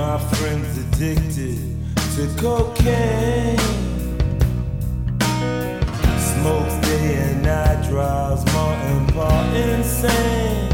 My 0.00 0.18
friend's 0.18 0.78
addicted 0.78 1.58
to 2.14 2.26
cocaine. 2.40 3.58
Smokes 6.18 6.76
day 6.86 7.16
and 7.16 7.42
night, 7.42 7.86
drives 7.86 8.42
Martin 8.54 9.06
Paul 9.08 9.44
insane. 9.54 10.70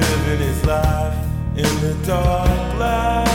Living 0.00 0.40
his 0.48 0.64
life 0.64 1.18
in 1.56 1.72
the 1.84 1.94
dark 2.06 2.78
light. 2.78 3.28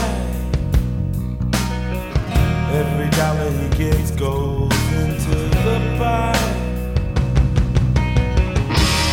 Every 2.80 3.10
dollar 3.10 3.50
he 3.52 3.68
gets 3.78 4.10
goes 4.10 4.72
into 5.02 5.38
the 5.66 5.78
pie. 5.96 6.48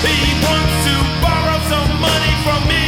He 0.01 0.17
wants 0.43 0.75
to 0.87 0.95
borrow 1.21 1.59
some 1.69 1.91
money 2.01 2.33
from 2.43 2.67
me. 2.67 2.84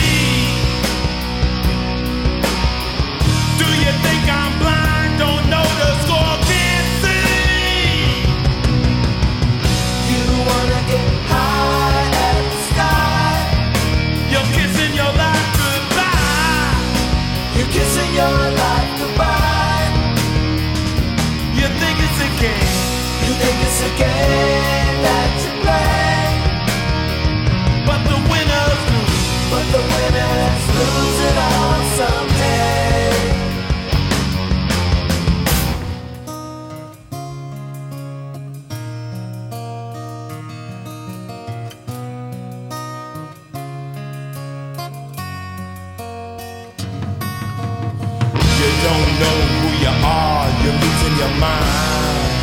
in 51.08 51.17
your 51.17 51.33
mind. 51.39 52.33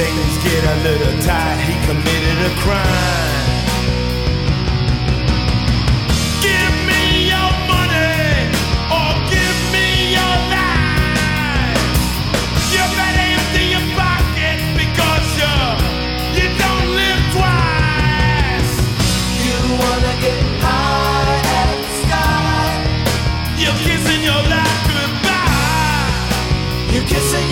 Things 0.00 0.32
get 0.42 0.62
a 0.64 0.76
little 0.88 1.14
tight, 1.22 1.58
he 1.68 1.74
committed 1.86 2.38
a 2.50 2.54
crime. 2.62 3.23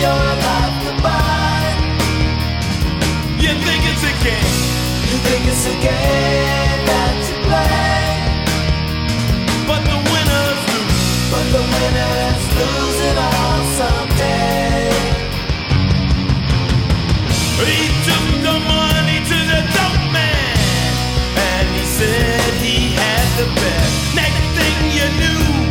your 0.03 0.25
life 0.47 0.75
goodbye. 0.83 1.71
You 3.43 3.53
think 3.65 3.81
it's 3.91 4.03
a 4.11 4.13
game? 4.19 4.59
You 5.09 5.17
think 5.27 5.41
it's 5.51 5.65
a 5.73 5.77
game 5.79 6.79
that 6.91 7.15
you 7.27 7.37
play? 7.47 8.11
But 9.69 9.81
the 9.87 9.97
winners 10.11 10.61
lose. 10.71 11.07
But 11.31 11.45
the 11.55 11.63
winners 11.73 12.43
lose 12.59 12.99
it 13.09 13.17
all 13.27 13.61
someday. 13.79 14.91
He 17.69 17.81
took 18.07 18.27
the 18.47 18.57
money 18.75 19.17
to 19.31 19.37
the 19.51 19.61
dope 19.75 20.05
man, 20.11 20.91
and 21.47 21.65
he 21.77 21.83
said 21.97 22.51
he 22.65 22.75
had 22.99 23.27
the 23.39 23.47
best. 23.61 23.95
Next 24.19 24.43
thing 24.57 24.77
you 24.99 25.07
knew. 25.21 25.62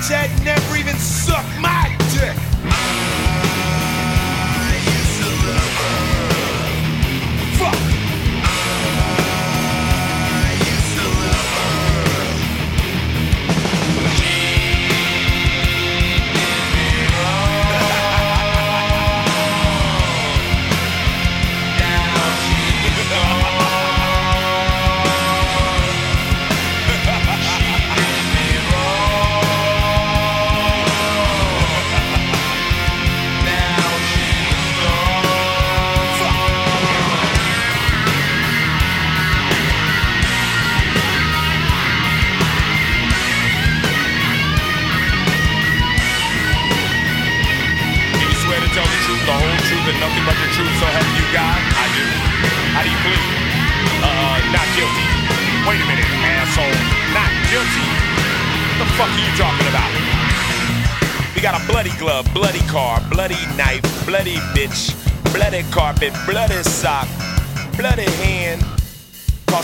bitch 0.00 0.10
had 0.10 0.44
never 0.44 0.76
even 0.76 0.96
sucked 0.96 1.60
my 1.60 1.94
dick. 2.12 3.49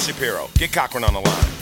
Shapiro. 0.06 0.48
Get 0.54 0.72
Cochran 0.72 1.02
on 1.02 1.14
the 1.14 1.20
line. 1.20 1.55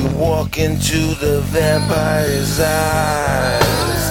You 0.00 0.08
walk 0.16 0.58
into 0.58 1.14
the 1.20 1.42
vampire's 1.52 2.58
eyes, 2.58 4.02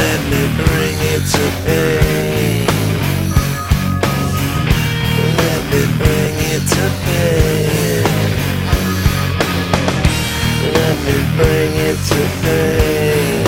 let 0.00 0.20
me 0.30 0.42
bring 0.60 0.96
it 1.14 1.22
to 1.34 1.44
pain. 1.66 2.66
Let 5.42 5.62
me 5.72 5.82
bring 5.98 6.34
it 6.54 6.64
to 6.74 6.84
pain. 7.04 8.04
Let 10.76 10.96
me 11.06 11.16
bring 11.36 11.72
it 11.88 11.98
to 12.10 12.20
pain. 12.42 13.44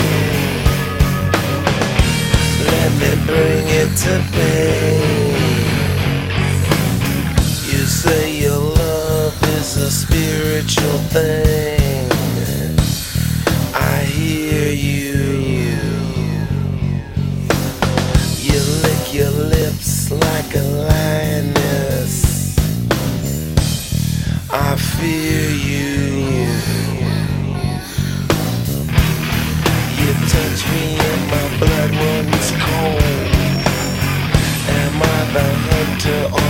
Let 2.71 2.91
me 3.01 3.11
bring 3.25 3.65
it 3.81 3.89
to 4.03 4.13
pain. 4.33 5.14
A 9.77 9.91
spiritual 9.91 10.97
thing. 11.09 12.09
I 13.73 14.03
hear 14.03 14.71
you. 14.71 15.15
You 18.41 18.59
lick 18.83 19.13
your 19.13 19.31
lips 19.31 20.11
like 20.11 20.55
a 20.55 20.63
lioness. 20.89 22.57
I 24.49 24.75
fear 24.75 25.49
you. 25.49 25.95
You 29.99 30.13
touch 30.31 30.61
me 30.71 30.85
and 31.09 31.23
my 31.33 31.47
blood 31.59 31.91
runs 32.03 32.51
cold. 32.63 33.29
Am 34.79 35.01
I 35.01 35.19
the 35.33 35.47
hunter 35.67 36.44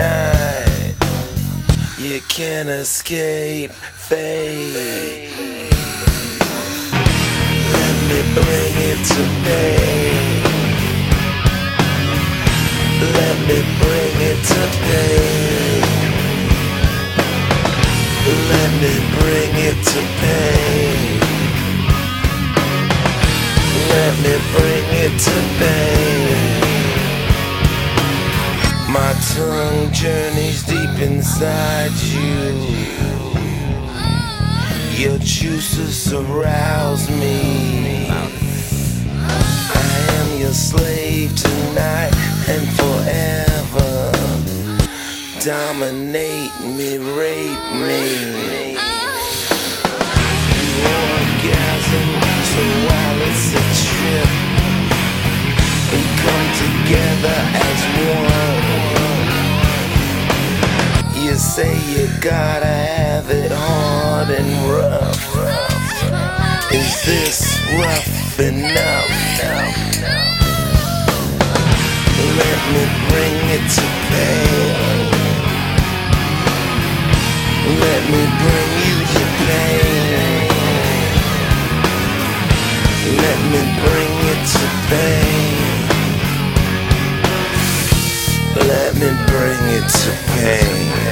tonight. 0.00 0.94
You 1.98 2.20
can't 2.28 2.68
escape 2.68 3.72
fate. 3.72 5.28
Let 7.74 7.96
me 8.08 8.20
bring 8.34 8.74
it 8.90 9.00
to 9.12 9.22
pain. 9.44 10.42
Let 13.18 13.36
me 13.48 13.58
bring 13.80 14.16
it 14.30 14.40
to 14.52 14.62
pain. 14.86 15.82
Let 18.52 18.70
me 18.82 18.92
bring 19.18 19.52
it 19.68 19.78
to 19.92 20.00
pain. 20.20 21.20
Let 23.92 24.14
me 24.24 24.34
bring 24.54 24.86
it 25.04 25.14
to 25.26 25.36
pain. 25.58 26.69
My 28.92 29.12
tongue 29.36 29.92
journeys 29.92 30.64
deep 30.64 30.98
inside 30.98 31.92
you. 32.10 32.56
Your 34.98 35.16
juices 35.20 36.12
arouse 36.12 37.08
me. 37.08 38.08
I 38.10 38.14
am 40.18 40.40
your 40.40 40.52
slave 40.52 41.36
tonight 41.36 42.10
and 42.48 42.68
forever. 42.80 44.10
Dominate 45.38 46.50
me, 46.64 46.98
rape 46.98 47.72
me. 47.72 48.72
You 50.58 50.70
orgasm, 51.06 52.08
so 52.50 52.62
while 52.88 53.20
it's 53.22 53.54
a 53.54 53.62
trip, 53.86 54.49
come 56.24 56.46
together 56.64 57.38
as 57.68 57.80
one. 58.14 58.64
You 61.22 61.34
say 61.34 61.72
you 61.92 62.08
gotta 62.20 62.66
have 62.66 63.30
it 63.30 63.52
hard 63.52 64.28
and 64.30 64.50
rough. 64.70 65.20
Is 66.72 66.92
this 67.04 67.38
rough 67.78 68.38
enough? 68.40 69.10
Let 72.40 72.60
me 72.74 72.84
bring 73.08 73.36
it 73.56 73.64
to 73.76 73.84
pain. 74.10 75.08
Let 77.84 78.02
me 78.12 78.22
bring 78.42 78.70
you 78.86 78.96
to 79.14 79.22
pain. 79.46 80.48
Let 83.24 83.38
me 83.52 83.60
bring 83.82 84.12
it 84.32 84.42
to 84.54 84.64
pain. 84.90 85.59
Me 89.00 89.06
bring 89.06 89.64
it 89.70 89.88
to 89.88 90.10
pain. 90.36 91.09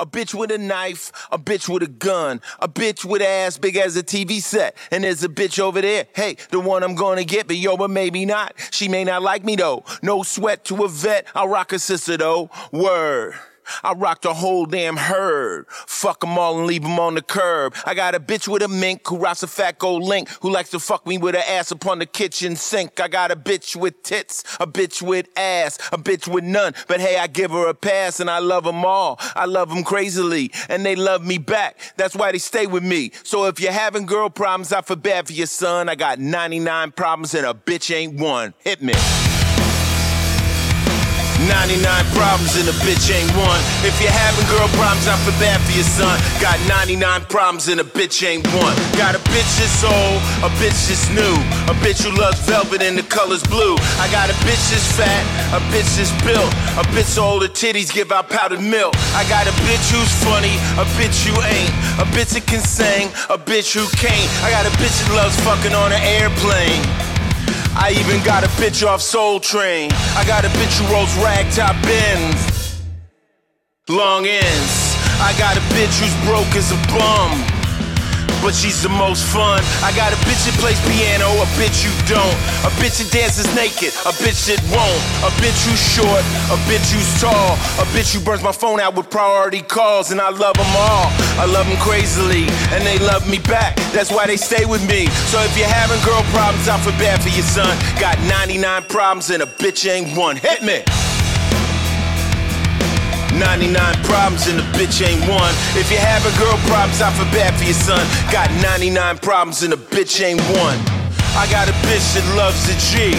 A 0.00 0.06
bitch 0.06 0.34
with 0.34 0.50
a 0.50 0.58
knife, 0.58 1.12
a 1.30 1.38
bitch 1.38 1.68
with 1.68 1.82
a 1.82 1.86
gun, 1.86 2.40
a 2.58 2.68
bitch 2.68 3.04
with 3.04 3.22
ass 3.22 3.58
big 3.58 3.76
as 3.76 3.96
a 3.96 4.02
TV 4.02 4.40
set, 4.40 4.76
and 4.90 5.04
there's 5.04 5.22
a 5.22 5.28
bitch 5.28 5.60
over 5.60 5.80
there. 5.80 6.06
Hey, 6.14 6.36
the 6.50 6.58
one 6.58 6.82
I'm 6.82 6.94
gonna 6.94 7.24
get, 7.24 7.46
but 7.46 7.56
yo, 7.56 7.76
but 7.76 7.90
maybe 7.90 8.24
not. 8.24 8.54
She 8.70 8.88
may 8.88 9.04
not 9.04 9.22
like 9.22 9.44
me 9.44 9.56
though. 9.56 9.84
No 10.02 10.22
sweat 10.22 10.64
to 10.66 10.84
a 10.84 10.88
vet. 10.88 11.26
I'll 11.34 11.48
rock 11.48 11.72
a 11.72 11.78
sister 11.78 12.16
though. 12.16 12.50
Word. 12.72 13.34
I 13.82 13.92
rocked 13.92 14.24
a 14.24 14.34
whole 14.34 14.66
damn 14.66 14.96
herd. 14.96 15.66
Fuck 16.00 16.24
'em 16.24 16.38
all 16.38 16.56
and 16.56 16.66
leave 16.66 16.82
'em 16.82 16.98
on 16.98 17.14
the 17.14 17.20
curb. 17.20 17.74
I 17.84 17.92
got 17.92 18.14
a 18.14 18.20
bitch 18.20 18.48
with 18.48 18.62
a 18.62 18.68
mink 18.68 19.06
who 19.06 19.18
rocks 19.18 19.42
a 19.42 19.46
fat 19.46 19.78
gold 19.78 20.02
link, 20.02 20.30
who 20.40 20.48
likes 20.48 20.70
to 20.70 20.80
fuck 20.80 21.06
me 21.06 21.18
with 21.18 21.34
her 21.34 21.44
ass 21.46 21.70
upon 21.70 21.98
the 21.98 22.06
kitchen 22.06 22.56
sink. 22.56 22.98
I 22.98 23.06
got 23.08 23.30
a 23.30 23.36
bitch 23.36 23.76
with 23.76 24.02
tits, 24.02 24.42
a 24.58 24.66
bitch 24.66 25.02
with 25.02 25.26
ass, 25.36 25.78
a 25.92 25.98
bitch 25.98 26.26
with 26.26 26.42
none. 26.42 26.74
But 26.88 27.00
hey, 27.00 27.18
I 27.18 27.26
give 27.26 27.50
her 27.50 27.68
a 27.68 27.74
pass 27.74 28.18
and 28.18 28.30
I 28.30 28.38
love 28.38 28.66
'em 28.66 28.82
all. 28.82 29.20
I 29.36 29.44
love 29.44 29.70
'em 29.70 29.84
crazily 29.84 30.50
and 30.70 30.86
they 30.86 30.96
love 30.96 31.22
me 31.22 31.36
back. 31.36 31.78
That's 31.98 32.16
why 32.16 32.32
they 32.32 32.38
stay 32.38 32.66
with 32.66 32.82
me. 32.82 33.12
So 33.22 33.44
if 33.44 33.60
you're 33.60 33.70
having 33.70 34.06
girl 34.06 34.30
problems, 34.30 34.72
I 34.72 34.80
feel 34.80 34.96
bad 34.96 35.26
for 35.26 35.34
your 35.34 35.48
son. 35.48 35.90
I 35.90 35.96
got 35.96 36.18
99 36.18 36.92
problems 36.92 37.34
and 37.34 37.44
a 37.44 37.52
bitch 37.52 37.94
ain't 37.94 38.18
one. 38.18 38.54
Hit 38.64 38.80
me. 38.80 38.94
99 41.50 41.82
problems 42.14 42.54
and 42.54 42.70
a 42.70 42.76
bitch 42.86 43.10
ain't 43.10 43.30
one. 43.34 43.58
If 43.82 43.98
you're 43.98 44.14
having 44.14 44.46
girl 44.46 44.70
problems, 44.78 45.10
I 45.10 45.18
feel 45.26 45.34
bad 45.42 45.58
for 45.66 45.74
your 45.74 45.84
son. 45.84 46.14
Got 46.38 46.62
99 46.70 47.26
problems 47.26 47.66
and 47.66 47.82
a 47.82 47.84
bitch 47.84 48.22
ain't 48.22 48.46
one. 48.54 48.74
Got 48.94 49.18
a 49.18 49.22
bitch 49.34 49.50
that's 49.58 49.82
old, 49.82 50.22
a 50.46 50.50
bitch 50.62 50.78
that's 50.86 51.10
new, 51.10 51.34
a 51.66 51.74
bitch 51.82 52.06
who 52.06 52.14
loves 52.14 52.38
velvet 52.46 52.82
and 52.82 52.96
the 52.96 53.02
color's 53.02 53.42
blue. 53.50 53.74
I 53.98 54.06
got 54.14 54.30
a 54.30 54.36
bitch 54.46 54.62
that's 54.70 54.86
fat, 54.94 55.22
a 55.50 55.60
bitch 55.74 55.90
that's 55.98 56.14
built, 56.22 56.50
a 56.78 56.86
bitch 56.94 57.10
so 57.18 57.24
old 57.24 57.42
her 57.42 57.48
titties 57.48 57.92
give 57.92 58.12
out 58.12 58.30
powdered 58.30 58.62
milk. 58.62 58.94
I 59.18 59.26
got 59.28 59.50
a 59.50 59.54
bitch 59.66 59.90
who's 59.90 60.12
funny, 60.22 60.54
a 60.78 60.86
bitch 60.94 61.26
who 61.26 61.34
ain't, 61.42 61.74
a 61.98 62.06
bitch 62.14 62.38
that 62.38 62.46
can 62.46 62.62
sing, 62.62 63.08
a 63.28 63.36
bitch 63.36 63.74
who 63.74 63.84
can't. 63.98 64.30
I 64.46 64.50
got 64.54 64.66
a 64.66 64.72
bitch 64.78 64.94
that 65.02 65.10
loves 65.18 65.34
fucking 65.42 65.74
on 65.74 65.90
an 65.90 66.02
airplane. 66.02 67.09
I 67.82 67.92
even 67.92 68.22
got 68.22 68.44
a 68.44 68.48
bitch 68.60 68.86
off 68.86 69.00
Soul 69.00 69.40
Train. 69.40 69.90
I 70.14 70.22
got 70.26 70.44
a 70.44 70.48
bitch 70.48 70.78
who 70.78 70.92
rolls 70.92 71.08
ragtop 71.24 71.82
Benz, 71.82 72.82
long 73.88 74.26
ends. 74.26 74.94
I 75.18 75.34
got 75.38 75.56
a 75.56 75.60
bitch 75.72 75.98
who's 75.98 76.14
broke 76.28 76.54
as 76.54 76.72
a 76.72 76.80
bum, 76.92 77.40
but 78.42 78.54
she's 78.54 78.82
the 78.82 78.88
most 78.88 79.24
fun. 79.24 79.62
I 79.84 79.92
got 79.96 80.12
a 80.12 80.18
bitch 80.24 80.44
that 80.48 80.56
plays 80.58 80.80
piano, 80.88 81.28
a 81.40 81.46
bitch 81.60 81.84
you 81.84 81.92
don't. 82.08 82.36
A 82.64 82.70
bitch 82.80 83.00
that 83.00 83.12
dances 83.12 83.48
naked, 83.54 83.92
a 84.08 84.12
bitch 84.20 84.48
that 84.48 84.60
won't. 84.72 85.02
A 85.24 85.30
bitch 85.40 85.56
who's 85.64 85.80
short, 85.80 86.24
a 86.52 86.56
bitch 86.68 86.92
who's 86.92 87.08
tall. 87.20 87.54
A 87.80 87.86
bitch 87.92 88.12
who 88.14 88.20
burns 88.20 88.42
my 88.42 88.52
phone 88.52 88.80
out 88.80 88.96
with 88.96 89.10
priority 89.10 89.60
calls, 89.62 90.10
and 90.10 90.20
I 90.20 90.30
love 90.30 90.56
them 90.56 90.72
all. 90.76 91.08
I 91.36 91.46
love 91.46 91.66
them 91.68 91.78
crazily, 91.78 92.48
and 92.72 92.84
they 92.84 92.98
love 92.98 93.28
me 93.28 93.38
back. 93.38 93.76
That's 93.92 94.10
why 94.10 94.26
they 94.26 94.36
stay 94.36 94.64
with 94.64 94.86
me. 94.88 95.06
So 95.28 95.40
if 95.40 95.56
you're 95.56 95.68
having 95.68 96.00
girl 96.04 96.22
problems, 96.32 96.68
I 96.68 96.78
feel 96.80 96.96
bad 96.98 97.22
for 97.22 97.30
your 97.30 97.46
son. 97.46 97.76
Got 98.00 98.18
99 98.28 98.84
problems, 98.88 99.30
and 99.30 99.42
a 99.42 99.46
bitch 99.46 99.88
ain't 99.88 100.16
one. 100.16 100.36
Hit 100.36 100.62
me. 100.62 100.82
99 103.40 103.72
problems 104.04 104.46
and 104.48 104.60
a 104.60 104.66
bitch 104.76 105.00
ain't 105.00 105.24
one. 105.24 105.54
If 105.72 105.90
you're 105.90 105.98
having 105.98 106.36
girl 106.36 106.60
problems, 106.68 107.00
I 107.00 107.08
feel 107.16 107.24
bad 107.32 107.56
for 107.56 107.64
your 107.64 107.72
son. 107.72 108.04
Got 108.30 108.52
99 108.60 109.18
problems 109.18 109.62
and 109.62 109.72
a 109.72 109.80
bitch 109.80 110.20
ain't 110.20 110.44
one. 110.60 110.76
I 111.32 111.48
got 111.48 111.66
a 111.68 111.76
bitch 111.88 112.04
that 112.12 112.26
loves 112.36 112.60
a 112.68 112.76
G. 112.76 113.16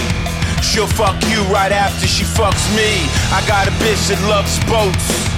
She'll 0.61 0.85
fuck 0.85 1.17
you 1.25 1.41
right 1.49 1.71
after 1.71 2.05
she 2.05 2.23
fucks 2.23 2.69
me. 2.77 3.09
I 3.33 3.41
got 3.47 3.67
a 3.67 3.73
bitch 3.81 4.13
that 4.13 4.21
loves 4.29 4.61
boats. 4.69 5.30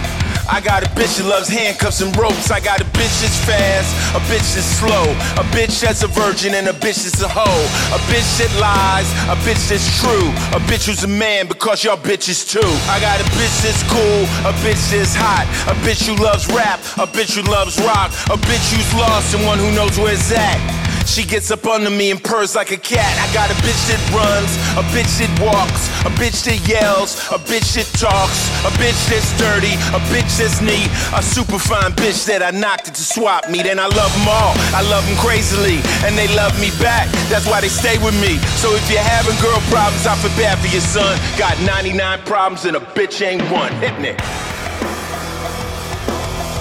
I 0.54 0.62
got 0.62 0.84
a 0.86 0.90
bitch 0.94 1.18
that 1.18 1.26
loves 1.26 1.50
handcuffs 1.50 2.02
and 2.06 2.14
ropes. 2.16 2.52
I 2.52 2.60
got 2.60 2.80
a 2.80 2.86
bitch 2.94 3.26
that's 3.26 3.42
fast, 3.42 3.90
a 4.14 4.22
bitch 4.30 4.54
that's 4.54 4.70
slow, 4.78 5.02
a 5.42 5.44
bitch 5.50 5.82
that's 5.82 6.04
a 6.04 6.08
virgin 6.08 6.54
and 6.54 6.68
a 6.68 6.74
bitch 6.78 7.02
that's 7.02 7.26
a 7.26 7.28
hoe. 7.28 7.66
A 7.90 7.98
bitch 8.06 8.22
that 8.38 8.54
lies, 8.62 9.10
a 9.34 9.36
bitch 9.42 9.66
that's 9.66 9.90
true, 9.98 10.30
a 10.54 10.62
bitch 10.70 10.86
who's 10.86 11.04
a 11.04 11.10
man 11.10 11.48
because 11.48 11.84
y'all 11.84 11.98
bitches 11.98 12.46
too. 12.46 12.62
I 12.86 13.02
got 13.02 13.18
a 13.18 13.26
bitch 13.34 13.66
that's 13.66 13.82
cool, 13.90 14.30
a 14.46 14.54
bitch 14.62 14.94
that's 14.94 15.18
hot, 15.18 15.50
a 15.66 15.74
bitch 15.82 16.06
who 16.06 16.14
loves 16.22 16.46
rap, 16.54 16.78
a 17.02 17.10
bitch 17.10 17.34
who 17.34 17.42
loves 17.50 17.74
rock, 17.82 18.14
a 18.30 18.38
bitch 18.38 18.78
who's 18.78 18.94
lost 18.94 19.34
and 19.34 19.44
one 19.50 19.58
who 19.58 19.74
knows 19.74 19.98
where 19.98 20.14
it's 20.14 20.32
at. 20.32 20.93
She 21.06 21.24
gets 21.24 21.52
up 21.52 21.66
under 21.66 21.90
me 21.90 22.12
and 22.12 22.22
purrs 22.24 22.56
like 22.56 22.72
a 22.72 22.78
cat. 22.78 23.14
I 23.20 23.32
got 23.34 23.52
a 23.52 23.58
bitch 23.62 23.82
that 23.92 24.02
runs, 24.14 24.52
a 24.80 24.84
bitch 24.96 25.12
that 25.20 25.32
walks, 25.40 25.90
a 26.06 26.12
bitch 26.18 26.44
that 26.46 26.60
yells, 26.68 27.20
a 27.30 27.38
bitch 27.38 27.76
that 27.76 27.88
talks, 28.00 28.50
a 28.66 28.72
bitch 28.82 28.98
that's 29.10 29.30
dirty, 29.38 29.76
a 29.94 30.02
bitch 30.10 30.30
that's 30.40 30.62
neat, 30.62 30.90
a 31.14 31.22
super 31.22 31.60
fine 31.60 31.92
bitch 31.94 32.26
that 32.26 32.42
I 32.42 32.52
knocked 32.52 32.88
it 32.88 32.96
to 32.96 33.04
swap 33.04 33.50
meet. 33.50 33.66
And 33.68 33.80
I 33.80 33.88
love 33.88 34.12
them 34.14 34.28
all, 34.28 34.54
I 34.74 34.82
love 34.90 35.06
them 35.06 35.18
crazily, 35.18 35.80
and 36.08 36.18
they 36.18 36.28
love 36.36 36.56
me 36.60 36.72
back. 36.82 37.12
That's 37.30 37.46
why 37.46 37.62
they 37.62 37.70
stay 37.70 37.98
with 38.00 38.16
me. 38.22 38.40
So 38.58 38.74
if 38.74 38.86
you're 38.90 39.04
having 39.04 39.38
girl 39.42 39.60
problems, 39.70 40.08
I 40.08 40.16
feel 40.18 40.34
bad 40.40 40.60
for 40.60 40.68
your 40.72 40.82
son. 40.82 41.20
Got 41.38 41.60
99 41.62 42.26
problems 42.26 42.66
and 42.66 42.78
a 42.78 42.82
bitch 42.98 43.22
ain't 43.26 43.44
one. 43.52 43.72
Hit 43.84 44.00
me. 44.00 44.16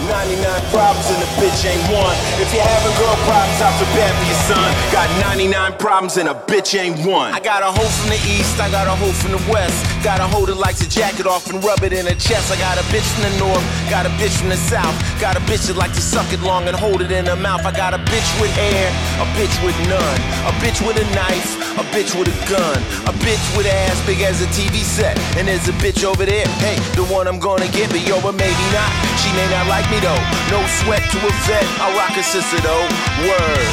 99 0.08 0.38
problems 0.74 1.06
and 1.10 1.20
a 1.22 1.30
bitch 1.38 1.62
ain't 1.66 1.82
one. 1.94 2.16
If 2.42 2.50
you're 2.50 2.64
having 2.64 2.94
girl 2.98 3.16
problems, 3.28 3.58
I 3.62 3.70
feel 3.78 3.90
bad 3.94 4.12
for 4.16 4.26
your 4.26 4.42
son. 4.50 4.68
Got 4.90 5.06
99 5.36 5.78
problems 5.78 6.16
and 6.16 6.28
a 6.28 6.34
bitch 6.34 6.74
ain't 6.78 6.98
one. 7.06 7.32
I 7.32 7.40
got 7.40 7.62
a 7.62 7.70
hoe 7.70 7.92
from 8.00 8.10
the 8.10 8.20
east, 8.26 8.58
I 8.58 8.70
got 8.70 8.86
a 8.86 8.94
hoe 8.94 9.12
from 9.12 9.32
the 9.32 9.42
west. 9.50 9.78
Got 10.02 10.20
a 10.20 10.26
hoe 10.26 10.46
that 10.46 10.56
likes 10.56 10.80
to 10.80 10.88
jack 10.88 11.20
it 11.20 11.26
off 11.26 11.50
and 11.50 11.62
rub 11.62 11.82
it 11.84 11.92
in 11.92 12.06
her 12.06 12.18
chest. 12.18 12.50
I 12.50 12.56
got 12.58 12.78
a 12.78 12.84
bitch 12.90 13.06
from 13.14 13.30
the 13.30 13.34
north, 13.38 13.62
got 13.88 14.06
a 14.06 14.12
bitch 14.18 14.34
from 14.38 14.48
the 14.48 14.58
south. 14.58 14.94
Got 15.20 15.36
a 15.36 15.42
bitch 15.46 15.70
that 15.70 15.76
like 15.76 15.94
to 15.94 16.02
suck 16.02 16.26
it 16.32 16.40
long 16.42 16.66
and 16.66 16.76
hold 16.76 17.02
it 17.02 17.12
in 17.12 17.26
her 17.26 17.36
mouth. 17.36 17.64
I 17.64 17.70
got 17.70 17.94
a 17.94 18.00
bitch 18.10 18.28
with 18.40 18.50
hair, 18.58 18.90
a 19.22 19.26
bitch 19.38 19.54
with 19.62 19.76
none. 19.86 20.18
A 20.48 20.52
bitch 20.58 20.82
with 20.82 20.98
a 20.98 21.06
knife, 21.14 21.54
a 21.78 21.84
bitch 21.94 22.18
with 22.18 22.26
a 22.26 22.36
gun. 22.50 22.78
A 23.06 23.12
bitch 23.22 23.44
with 23.56 23.66
ass 23.66 23.98
big 24.06 24.20
as 24.22 24.42
a 24.42 24.48
TV 24.50 24.82
set. 24.82 25.18
And 25.38 25.46
there's 25.46 25.68
a 25.68 25.76
bitch 25.78 26.02
over 26.02 26.26
there, 26.26 26.46
hey, 26.58 26.76
the 26.98 27.04
one 27.06 27.28
I'm 27.28 27.38
gonna 27.38 27.70
get, 27.70 27.90
but 27.90 28.02
yo, 28.06 28.20
but 28.20 28.34
maybe 28.34 28.66
not. 28.74 28.90
She 29.22 29.30
may 29.38 29.46
not 29.50 29.68
like 29.68 29.86
me 29.92 30.00
though. 30.00 30.24
No 30.48 30.64
sweat 30.80 31.04
to 31.12 31.18
a 31.18 31.32
vet. 31.44 31.66
I 31.78 31.92
rock 31.94 32.16
a 32.16 32.22
sister 32.22 32.58
though. 32.60 32.88
Word. 33.28 33.68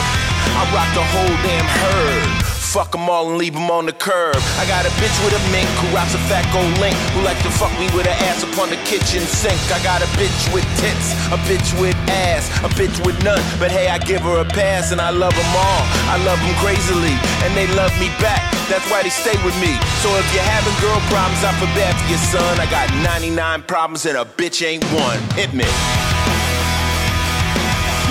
I 0.59 0.63
rock 0.75 0.89
the 0.93 1.05
whole 1.13 1.35
damn 1.47 1.65
herd. 1.65 2.48
Fuck 2.69 2.91
them 2.91 3.09
all 3.09 3.25
and 3.29 3.39
leave 3.41 3.57
them 3.57 3.71
on 3.71 3.87
the 3.87 3.97
curb. 3.97 4.37
I 4.61 4.65
got 4.69 4.85
a 4.85 4.93
bitch 5.01 5.17
with 5.25 5.33
a 5.33 5.41
mink 5.49 5.65
who 5.81 5.89
rocks 5.89 6.13
a 6.13 6.21
fat 6.29 6.45
gold 6.53 6.69
link. 6.77 6.93
Who 7.17 7.25
like 7.25 7.41
to 7.41 7.49
fuck 7.49 7.73
me 7.81 7.89
with 7.97 8.05
her 8.05 8.17
ass 8.29 8.45
upon 8.45 8.69
the 8.69 8.77
kitchen 8.85 9.25
sink. 9.25 9.57
I 9.73 9.81
got 9.81 10.05
a 10.05 10.09
bitch 10.13 10.53
with 10.53 10.69
tits, 10.77 11.17
a 11.33 11.37
bitch 11.49 11.65
with 11.81 11.97
ass, 12.29 12.45
a 12.61 12.69
bitch 12.77 12.93
with 13.01 13.17
none. 13.25 13.41
But 13.57 13.73
hey, 13.73 13.89
I 13.89 13.97
give 13.97 14.21
her 14.21 14.45
a 14.45 14.45
pass 14.45 14.91
and 14.93 15.01
I 15.01 15.09
love 15.09 15.33
them 15.33 15.49
all. 15.57 15.81
I 16.13 16.21
love 16.21 16.37
them 16.37 16.53
crazily 16.61 17.17
and 17.41 17.57
they 17.57 17.65
love 17.73 17.89
me 17.97 18.13
back. 18.21 18.45
That's 18.69 18.85
why 18.85 19.01
they 19.01 19.09
stay 19.09 19.33
with 19.41 19.57
me. 19.57 19.73
So 20.05 20.13
if 20.13 20.29
you're 20.29 20.45
having 20.45 20.77
girl 20.77 21.01
problems, 21.09 21.41
I 21.41 21.49
feel 21.57 21.73
bad 21.73 21.97
for 21.97 22.05
your 22.05 22.21
son. 22.21 22.61
I 22.61 22.69
got 22.69 22.85
99 23.01 23.65
problems 23.65 24.05
and 24.05 24.13
a 24.13 24.25
bitch 24.29 24.61
ain't 24.61 24.85
one. 24.93 25.17
Hit 25.33 25.57
me. 25.57 25.65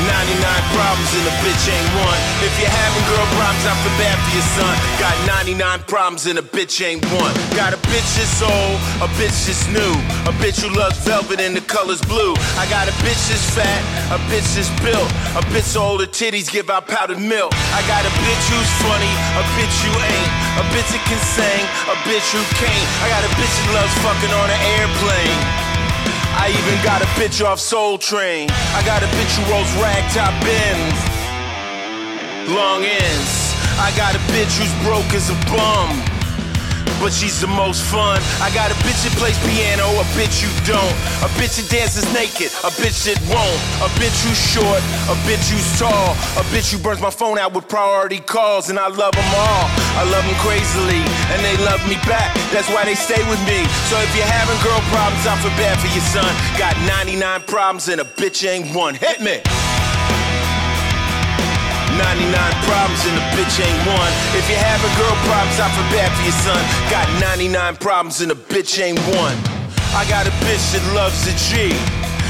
99 0.08 0.40
problems 0.72 1.10
and 1.20 1.24
a 1.28 1.34
bitch 1.44 1.64
ain't 1.68 1.92
one. 2.00 2.20
If 2.40 2.52
you're 2.56 2.72
having 2.72 3.04
girl 3.12 3.26
problems, 3.36 3.64
I 3.68 3.74
feel 3.84 3.96
bad 4.00 4.16
for 4.16 4.32
your 4.32 4.48
son. 4.56 4.74
Got 4.96 5.14
99 5.44 5.84
problems 5.84 6.24
and 6.24 6.38
a 6.40 6.44
bitch 6.44 6.80
ain't 6.80 7.04
one. 7.12 7.34
Got 7.52 7.76
a 7.76 7.80
bitch 7.92 8.08
that's 8.16 8.40
old, 8.40 8.78
a 9.04 9.08
bitch 9.20 9.36
that's 9.44 9.68
new. 9.68 9.94
A 10.24 10.32
bitch 10.40 10.64
who 10.64 10.72
loves 10.72 10.96
velvet 11.04 11.40
and 11.40 11.52
the 11.54 11.60
color's 11.68 12.00
blue. 12.08 12.32
I 12.56 12.64
got 12.72 12.88
a 12.88 12.94
bitch 13.04 13.20
that's 13.28 13.44
fat, 13.52 13.82
a 14.08 14.18
bitch 14.32 14.48
that's 14.56 14.72
built. 14.80 15.08
A 15.36 15.42
bitch 15.52 15.68
so 15.76 15.84
old 15.84 16.00
her 16.00 16.08
titties 16.08 16.50
give 16.50 16.70
out 16.70 16.88
powdered 16.88 17.20
milk. 17.20 17.52
I 17.76 17.84
got 17.84 18.02
a 18.08 18.12
bitch 18.24 18.44
who's 18.48 18.72
funny, 18.80 19.12
a 19.36 19.44
bitch 19.60 19.76
who 19.84 19.92
ain't. 19.92 20.32
A 20.58 20.64
bitch 20.72 20.88
that 20.90 21.04
can 21.04 21.20
sing, 21.36 21.64
a 21.92 21.96
bitch 22.08 22.28
who 22.32 22.42
can't. 22.56 22.86
I 23.04 23.12
got 23.12 23.22
a 23.22 23.30
bitch 23.36 23.54
that 23.60 23.70
loves 23.76 23.94
fucking 24.00 24.32
on 24.32 24.48
an 24.48 24.60
airplane. 24.80 25.67
I 26.38 26.50
even 26.54 26.84
got 26.84 27.02
a 27.02 27.06
bitch 27.18 27.44
off 27.44 27.58
Soul 27.58 27.98
Train. 27.98 28.48
I 28.72 28.82
got 28.86 29.02
a 29.02 29.06
bitch 29.18 29.34
who 29.34 29.42
rolls 29.50 29.66
ragtop 29.82 30.30
Benz, 30.46 30.94
long 32.54 32.84
ends. 32.84 33.54
I 33.76 33.90
got 33.96 34.14
a 34.14 34.22
bitch 34.30 34.54
who's 34.54 34.72
broke 34.86 35.12
as 35.18 35.30
a 35.30 35.38
bum, 35.50 35.98
but 37.00 37.12
she's 37.12 37.40
the 37.40 37.46
most 37.46 37.82
fun. 37.82 38.20
I 38.42 38.50
got 38.54 38.70
a 38.70 38.76
bitch 38.82 39.02
that 39.06 39.14
plays 39.18 39.38
piano, 39.46 39.86
a 39.98 40.04
bitch 40.18 40.42
you 40.42 40.50
don't. 40.66 40.94
A 41.22 41.28
bitch 41.38 41.58
that 41.58 41.68
dances 41.70 42.06
naked, 42.12 42.50
a 42.66 42.70
bitch 42.78 43.06
that 43.06 43.18
won't. 43.30 43.60
A 43.82 43.88
bitch 43.98 44.14
who's 44.26 44.38
short, 44.38 44.82
a 45.10 45.14
bitch 45.26 45.50
who's 45.50 45.66
tall. 45.78 46.12
A 46.38 46.44
bitch 46.50 46.70
who 46.70 46.78
burns 46.78 47.00
my 47.00 47.10
phone 47.10 47.38
out 47.38 47.54
with 47.54 47.68
priority 47.68 48.18
calls, 48.18 48.70
and 48.70 48.78
I 48.78 48.88
love 48.88 49.14
them 49.14 49.30
all. 49.34 49.64
I 49.98 50.04
love 50.10 50.24
them 50.26 50.38
crazily, 50.42 51.02
and 51.30 51.38
they 51.42 51.56
love 51.64 51.82
me 51.88 51.96
back. 52.06 52.34
That's 52.50 52.68
why 52.70 52.84
they 52.84 52.94
stay 52.94 53.22
with 53.30 53.40
me. 53.46 53.66
So 53.90 53.98
if 54.02 54.10
you're 54.16 54.26
having 54.26 54.58
girl 54.62 54.80
problems, 54.90 55.26
I 55.26 55.38
feel 55.38 55.54
bad 55.58 55.78
for 55.78 55.90
your 55.94 56.06
son. 56.10 56.30
Got 56.58 56.74
99 56.86 57.42
problems, 57.46 57.88
and 57.88 58.00
a 58.00 58.04
bitch 58.04 58.46
ain't 58.46 58.74
one. 58.74 58.94
Hit 58.94 59.20
me. 59.20 59.40
99 61.98 62.30
problems 62.62 63.02
and 63.10 63.18
a 63.18 63.24
bitch 63.34 63.58
ain't 63.58 63.82
one. 63.90 64.12
If 64.38 64.46
you're 64.46 64.62
having 64.62 64.92
girl 64.94 65.16
problems, 65.26 65.58
I 65.58 65.66
feel 65.74 65.88
bad 65.90 66.10
for 66.14 66.22
your 66.22 66.38
son. 66.46 66.62
Got 66.94 67.10
99 67.18 67.76
problems 67.82 68.20
and 68.22 68.30
a 68.30 68.38
bitch 68.38 68.78
ain't 68.78 69.02
one. 69.18 69.34
I 69.98 70.06
got 70.06 70.26
a 70.26 70.34
bitch 70.46 70.62
that 70.78 70.84
loves 70.94 71.26
a 71.26 71.34
G. 71.34 71.74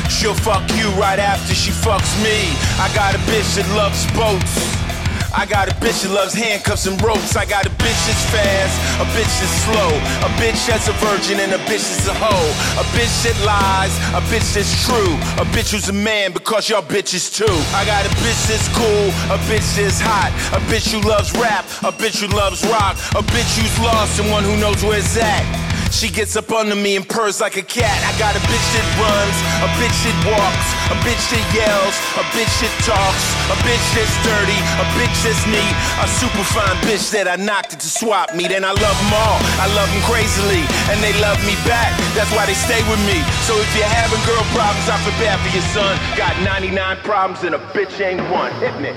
She'll 0.09 0.33
fuck 0.33 0.64
you 0.73 0.89
right 0.97 1.19
after 1.21 1.53
she 1.53 1.71
fucks 1.71 2.16
me. 2.25 2.57
I 2.81 2.89
got 2.95 3.14
a 3.14 3.21
bitch 3.29 3.61
that 3.61 3.69
loves 3.77 4.09
boats. 4.16 4.88
I 5.35 5.45
got 5.45 5.68
a 5.68 5.74
bitch 5.76 6.03
that 6.03 6.12
loves 6.12 6.33
handcuffs 6.33 6.87
and 6.87 6.97
ropes. 7.03 7.37
I 7.37 7.45
got 7.45 7.66
a 7.66 7.70
bitch 7.76 8.01
that's 8.09 8.24
fast, 8.33 8.74
a 8.97 9.05
bitch 9.12 9.29
that's 9.29 9.57
slow, 9.68 9.93
a 10.24 10.31
bitch 10.41 10.57
that's 10.64 10.89
a 10.89 10.97
virgin 11.05 11.41
and 11.41 11.53
a 11.53 11.61
bitch 11.68 11.85
that's 11.85 12.09
a 12.09 12.16
hoe. 12.16 12.49
A 12.81 12.85
bitch 12.97 13.12
that 13.29 13.37
lies, 13.45 13.93
a 14.16 14.24
bitch 14.33 14.55
that's 14.57 14.72
true, 14.89 15.12
a 15.37 15.45
bitch 15.53 15.72
who's 15.72 15.89
a 15.89 15.93
man 15.93 16.33
because 16.33 16.68
y'all 16.68 16.83
bitches 16.83 17.29
too. 17.29 17.45
I 17.76 17.85
got 17.85 18.07
a 18.07 18.12
bitch 18.24 18.41
that's 18.49 18.68
cool, 18.72 19.09
a 19.29 19.39
bitch 19.45 19.68
that's 19.76 20.01
hot, 20.01 20.33
a 20.57 20.61
bitch 20.72 20.93
who 20.93 21.01
loves 21.07 21.33
rap, 21.35 21.64
a 21.85 21.93
bitch 21.93 22.24
who 22.24 22.29
loves 22.35 22.64
rock, 22.66 22.97
a 23.12 23.22
bitch 23.22 23.61
who's 23.61 23.79
lost 23.85 24.18
and 24.20 24.31
one 24.31 24.45
who 24.45 24.57
knows 24.57 24.83
where 24.83 24.99
it's 24.99 25.16
at. 25.16 25.45
She 25.91 26.09
gets 26.09 26.36
up 26.36 26.53
under 26.53 26.76
me 26.76 26.97
and 26.97 27.07
purrs 27.09 27.41
like 27.41 27.57
a 27.57 27.62
cat. 27.62 27.99
I 28.05 28.12
got 28.18 28.36
a 28.36 28.43
bitch 28.47 28.68
that 28.76 28.86
runs, 29.01 29.36
a 29.64 29.68
bitch 29.80 29.99
that 30.05 30.18
walks, 30.28 30.68
a 30.93 30.97
bitch 31.03 31.24
that 31.32 31.45
yells, 31.51 31.97
a 32.20 32.24
bitch 32.36 32.55
that 32.62 32.74
talks, 32.84 33.24
a 33.51 33.57
bitch 33.64 33.86
that's 33.97 34.14
dirty, 34.22 34.59
a 34.78 34.86
bitch 34.95 35.16
that's 35.24 35.43
neat, 35.49 35.74
a 35.99 36.07
super 36.07 36.45
fine 36.55 36.76
bitch 36.84 37.11
that 37.16 37.26
I 37.26 37.36
knocked 37.36 37.72
it 37.72 37.80
to 37.80 37.91
swap 37.91 38.34
meet. 38.36 38.53
And 38.53 38.64
I 38.64 38.72
love 38.72 38.97
them 39.01 39.12
all, 39.16 39.39
I 39.59 39.66
love 39.74 39.89
them 39.91 40.03
crazily, 40.05 40.62
and 40.93 41.01
they 41.03 41.16
love 41.24 41.41
me 41.49 41.57
back. 41.66 41.91
That's 42.14 42.30
why 42.36 42.47
they 42.47 42.57
stay 42.57 42.84
with 42.86 43.01
me. 43.09 43.18
So 43.49 43.57
if 43.59 43.68
you're 43.74 43.89
having 43.89 44.20
girl 44.28 44.45
problems, 44.55 44.86
I 44.86 44.97
feel 45.03 45.16
bad 45.18 45.41
for 45.41 45.51
your 45.51 45.66
son. 45.72 45.99
Got 46.14 46.36
99 46.45 47.03
problems 47.03 47.43
and 47.45 47.55
a 47.55 47.62
bitch 47.72 47.99
ain't 47.99 48.22
one. 48.30 48.53
Hit 48.61 48.74
me. 48.78 48.93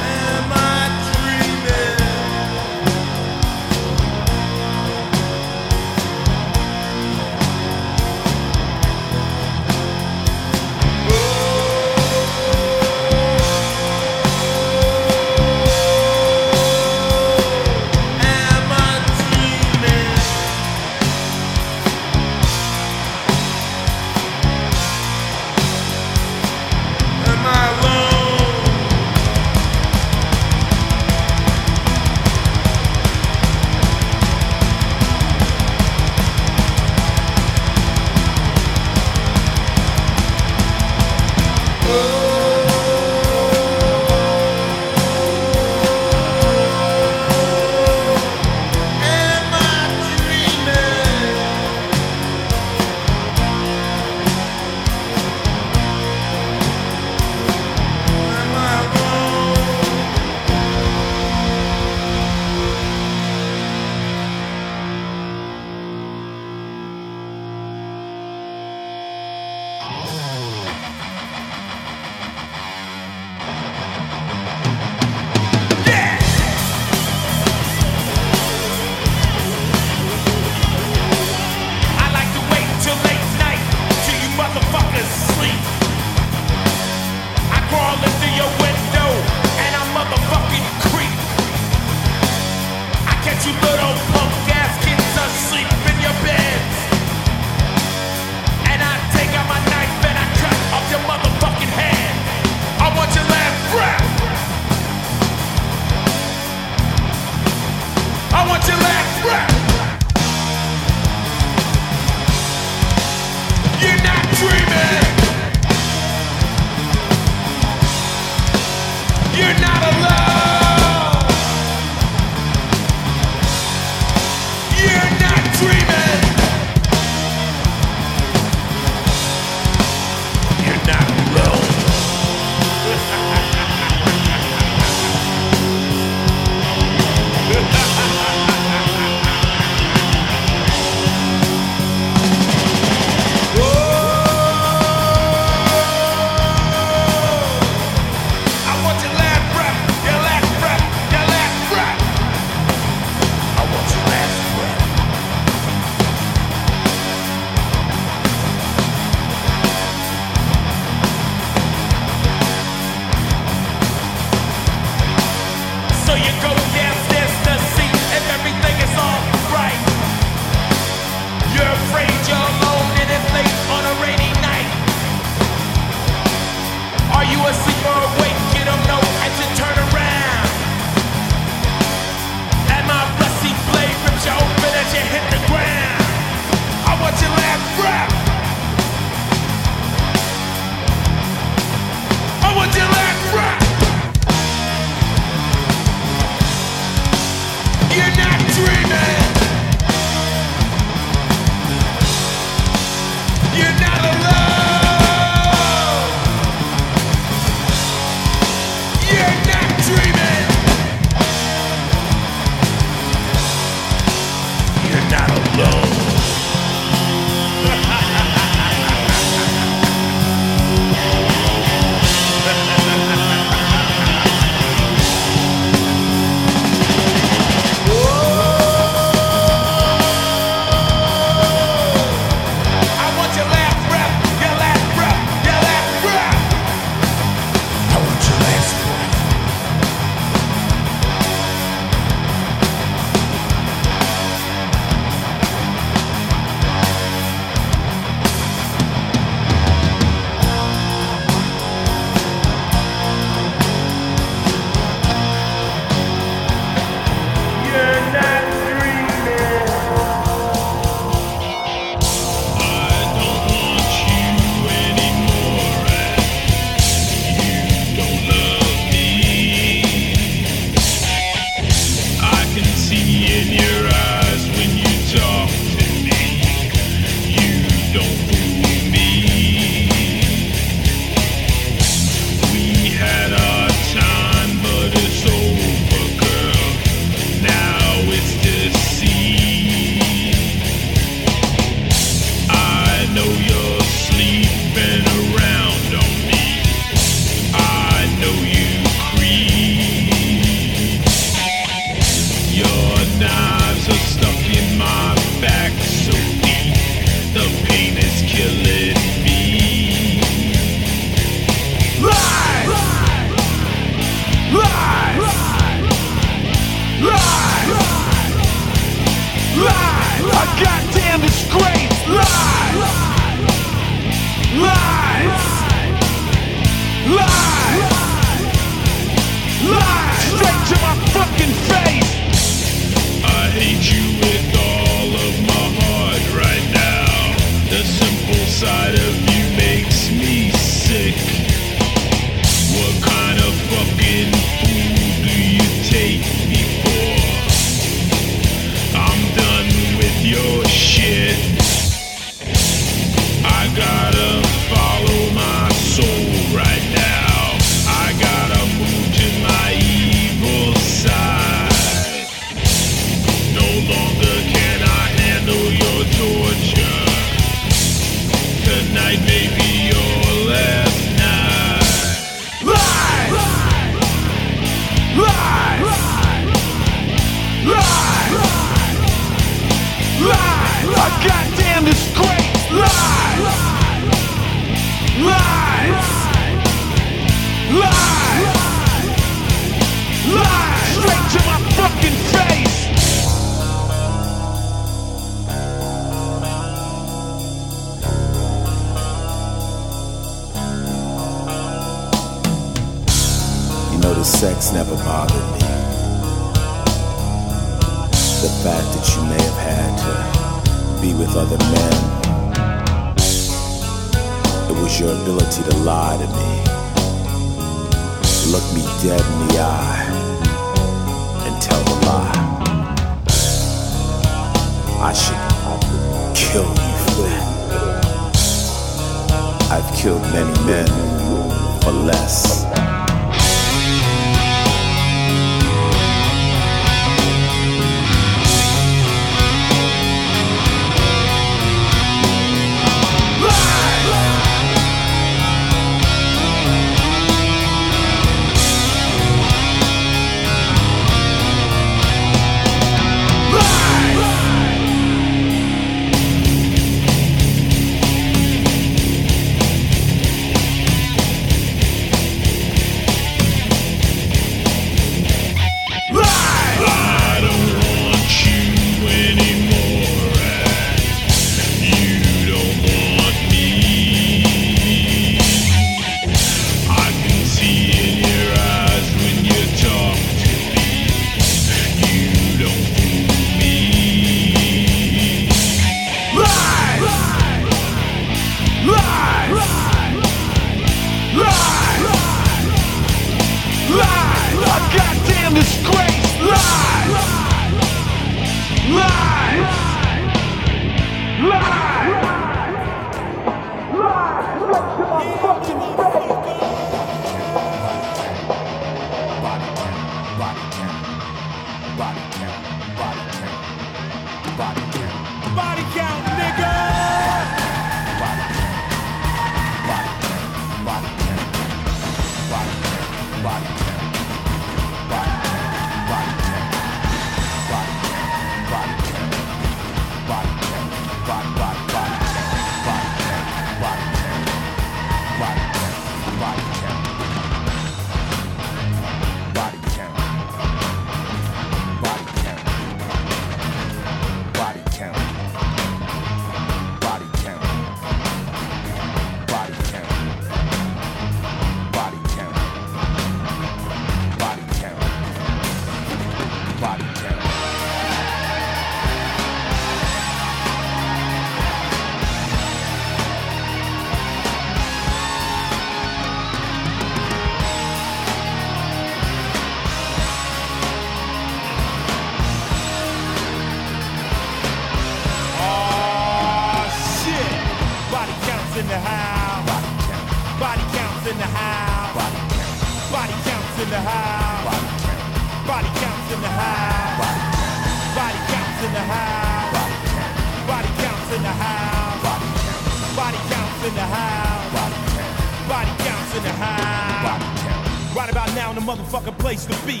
In 596.38 596.44
the 596.44 596.52
house. 596.52 598.14
Right 598.14 598.30
about 598.30 598.54
now, 598.54 598.70
in 598.70 598.76
the 598.76 598.80
motherfucking 598.80 599.36
place 599.40 599.64
to 599.66 599.76
be. 599.84 600.00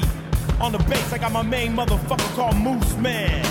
On 0.60 0.70
the 0.70 0.78
bass, 0.78 1.12
I 1.12 1.18
got 1.18 1.32
my 1.32 1.42
main 1.42 1.74
motherfucker 1.74 2.32
called 2.36 2.54
Mooseman. 2.54 3.44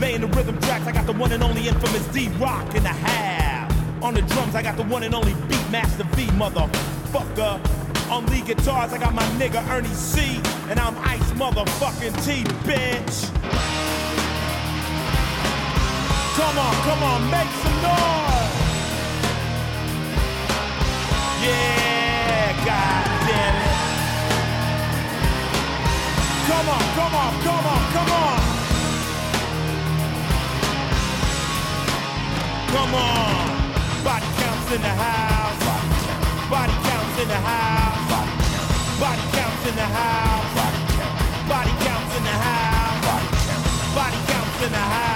Laying 0.00 0.22
the 0.22 0.26
rhythm 0.26 0.58
tracks, 0.62 0.84
I 0.88 0.90
got 0.90 1.06
the 1.06 1.12
one 1.12 1.30
and 1.30 1.44
only 1.44 1.68
infamous 1.68 2.04
D 2.08 2.28
Roc 2.40 2.74
in 2.74 2.82
the 2.82 2.88
half. 2.88 3.72
On 4.02 4.14
the 4.14 4.22
drums, 4.22 4.56
I 4.56 4.62
got 4.62 4.76
the 4.76 4.82
one 4.82 5.04
and 5.04 5.14
only 5.14 5.34
Beatmaster 5.46 6.04
V, 6.16 6.26
motherfucker. 6.34 7.60
On 8.10 8.26
lead 8.26 8.46
guitars, 8.46 8.92
I 8.92 8.98
got 8.98 9.14
my 9.14 9.22
nigga 9.38 9.64
Ernie 9.70 9.86
C. 9.94 10.40
And 10.68 10.80
I'm 10.80 10.98
Ice 11.06 11.30
motherfucking 11.38 12.16
T, 12.24 12.42
bitch. 12.66 13.30
Come 16.34 16.58
on, 16.58 16.74
come 16.82 17.02
on, 17.04 17.30
make 17.30 17.50
some 17.62 17.82
noise. 17.82 18.34
Yeah, 21.44 21.93
Come 26.46 26.68
on, 26.68 26.84
come 26.94 27.14
on, 27.14 27.32
come 27.42 27.66
on, 27.66 27.82
come 27.92 28.10
on. 28.12 28.40
Come 32.74 32.94
on. 32.94 34.04
Body 34.04 34.26
counts 34.36 34.72
in 34.72 34.82
the 34.82 34.88
house. 34.88 35.64
Body 36.50 36.72
counts 36.84 37.18
in 37.22 37.28
the 37.28 37.40
house. 37.50 38.28
Body 39.00 39.22
counts 39.32 39.66
in 39.68 39.74
the 39.74 39.88
house. 39.98 40.54
Body 41.48 41.72
counts 41.84 42.16
in 42.18 42.24
the 42.24 42.36
house. 42.46 43.94
Body 43.94 44.18
counts 44.26 44.62
in 44.66 44.72
the 44.72 44.78
house. 44.78 45.13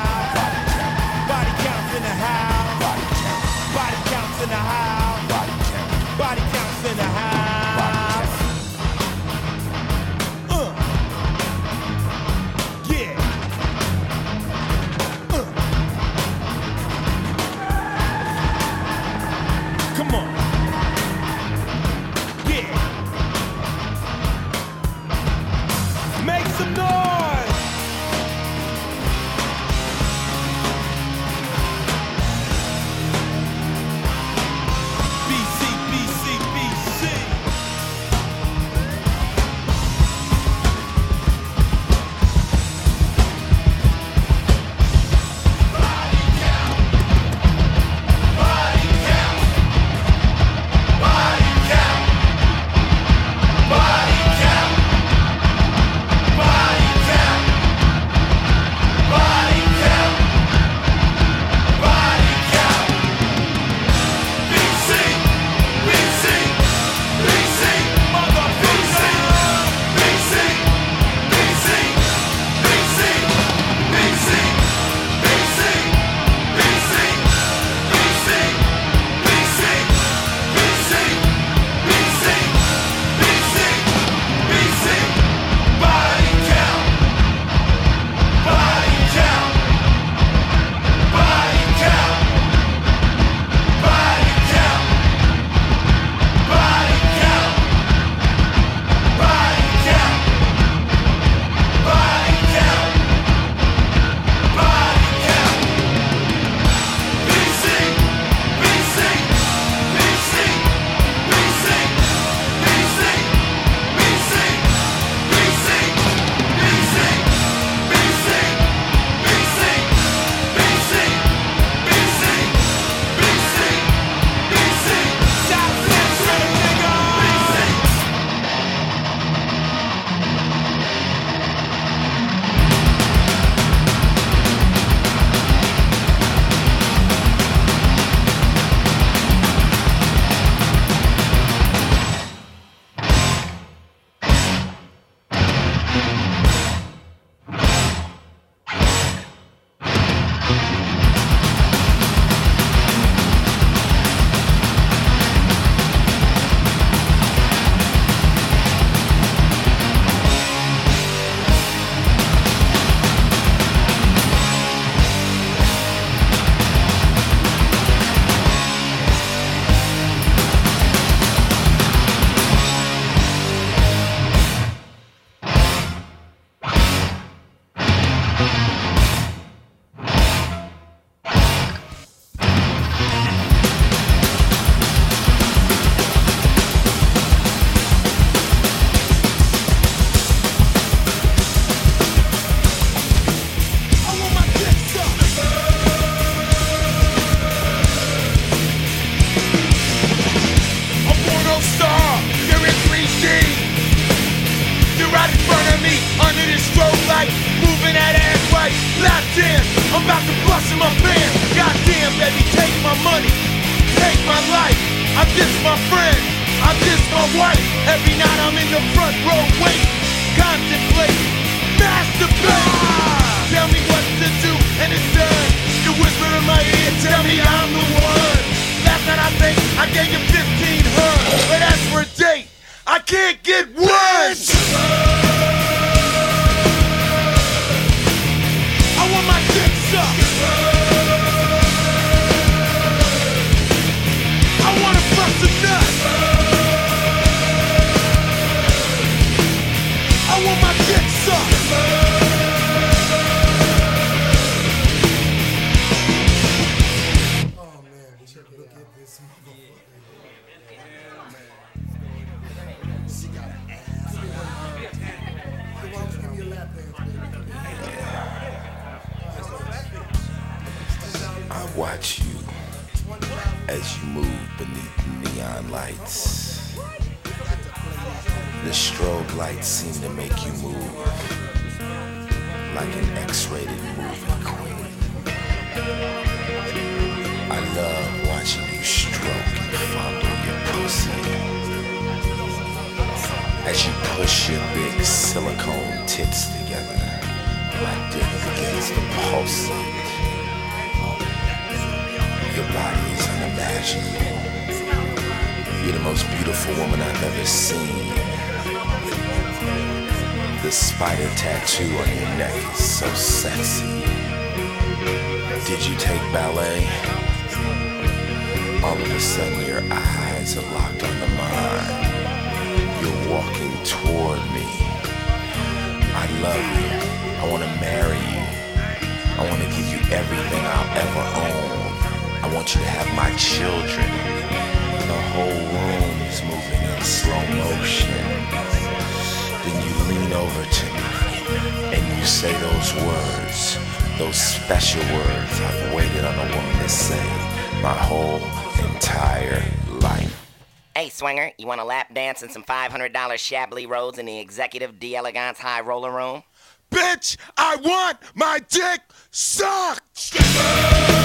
swinger? 351.19 351.51
You 351.59 351.67
want 351.67 351.81
a 351.81 351.85
lap 351.85 352.15
dance 352.15 352.43
and 352.43 352.51
some 352.51 352.63
$500 352.63 353.39
shabbily 353.39 353.87
rolls 353.87 354.19
in 354.19 354.27
the 354.27 354.39
executive 354.39 354.99
d'elegance 355.01 355.59
high 355.59 355.81
roller 355.81 356.13
room? 356.13 356.45
Bitch, 356.91 357.37
I 357.57 357.77
want 357.77 358.19
my 358.35 358.61
dick 358.61 359.01
sucked! 359.31 361.18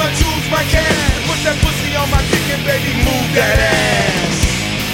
My 0.00 0.08
jewels, 0.16 0.48
my 0.48 0.64
cash 0.72 1.12
put 1.28 1.36
that 1.44 1.60
pussy 1.60 1.92
on 1.92 2.08
my 2.08 2.24
dick 2.32 2.40
and 2.48 2.64
baby 2.64 2.96
move 3.04 3.28
that 3.36 3.52
ass. 3.60 4.32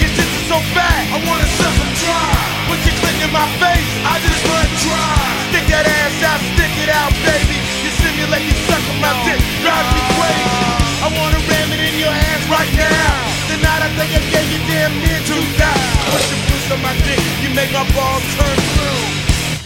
Your 0.02 0.10
tits 0.18 0.34
are 0.34 0.46
so 0.50 0.58
fat, 0.74 1.06
I 1.14 1.22
wanna 1.22 1.46
suck 1.46 1.70
them 1.78 1.92
dry. 2.02 2.34
Put 2.66 2.82
your 2.82 2.96
clit 2.98 3.14
in 3.22 3.30
my 3.30 3.46
face, 3.62 3.86
I 4.02 4.18
just 4.18 4.42
run 4.50 4.66
dry. 4.82 5.22
Stick 5.54 5.66
that 5.70 5.86
ass 5.86 6.18
out, 6.26 6.42
stick 6.58 6.74
it 6.82 6.90
out, 6.90 7.14
baby. 7.22 7.54
You 7.86 7.90
simulate, 8.02 8.50
you 8.50 8.56
suck 8.66 8.82
on 8.82 8.98
my 8.98 9.14
dick, 9.22 9.38
drives 9.62 9.90
me 9.94 10.02
crazy. 10.18 10.74
I 10.98 11.08
wanna 11.14 11.38
ram 11.38 11.68
it 11.70 11.82
in 11.86 11.94
your 12.02 12.10
ass 12.10 12.42
right 12.50 12.72
now. 12.74 13.14
Tonight 13.46 13.82
I 13.86 13.90
think 13.94 14.10
I 14.10 14.22
gave 14.26 14.48
you 14.50 14.60
damn 14.66 14.90
near 14.90 15.22
two 15.22 15.44
thousand. 15.54 16.02
Put 16.10 16.24
your 16.34 16.40
puss 16.50 16.66
on 16.74 16.82
my 16.82 16.94
dick, 17.06 17.22
you 17.46 17.54
make 17.54 17.70
my 17.70 17.86
balls 17.94 18.26
turn 18.34 18.58
blue. 18.74 19.06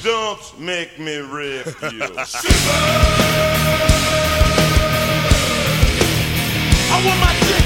Don't 0.04 0.44
make 0.60 1.00
me 1.00 1.16
rip 1.24 1.64
you. 1.88 2.04
Shiver! 2.28 3.89
I 6.92 7.06
want 7.06 7.20
my 7.20 7.59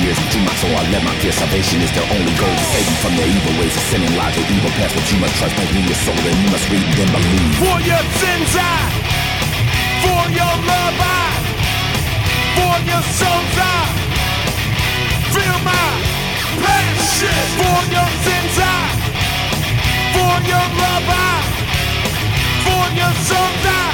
years. 0.00 0.16
To 0.16 0.38
my 0.40 0.54
soul, 0.56 0.74
I 0.76 0.82
let 0.90 1.02
my 1.04 1.14
fear. 1.20 1.32
Salvation 1.32 1.80
is 1.82 1.92
their 1.92 2.06
only 2.08 2.32
goal 2.40 2.54
to 2.54 2.64
save 2.72 2.86
you 2.88 2.96
from 3.04 3.12
their 3.16 3.28
evil 3.28 3.54
ways 3.60 3.74
of 3.76 3.84
sin 3.90 4.02
lies, 4.16 4.34
their 4.36 4.48
evil 4.48 4.72
past. 4.78 4.94
But 4.96 5.06
you 5.12 5.18
must 5.20 5.34
trust, 5.36 5.54
make 5.58 5.72
me 5.74 5.82
your 5.84 6.00
soul, 6.06 6.16
and 6.16 6.36
you 6.40 6.48
must 6.48 6.66
read 6.72 6.86
and 6.86 7.10
believe. 7.12 7.52
For 7.60 7.78
your 7.84 8.04
sins 8.20 8.52
I, 8.56 8.78
for 10.04 10.22
your 10.32 10.54
love 10.70 10.96
I, 10.96 11.24
for 12.56 12.76
your 12.88 13.04
souls 13.18 13.56
I, 13.58 13.78
feel 15.34 15.58
my 15.66 15.88
passion. 16.62 17.42
For 17.60 17.80
your 17.92 18.10
sins 18.24 18.56
I, 18.56 18.80
for 20.16 20.34
your 20.48 20.66
love 20.80 21.08
I, 21.10 21.34
for 22.64 22.84
your 22.96 23.14
souls 23.28 23.64
I, 23.66 23.84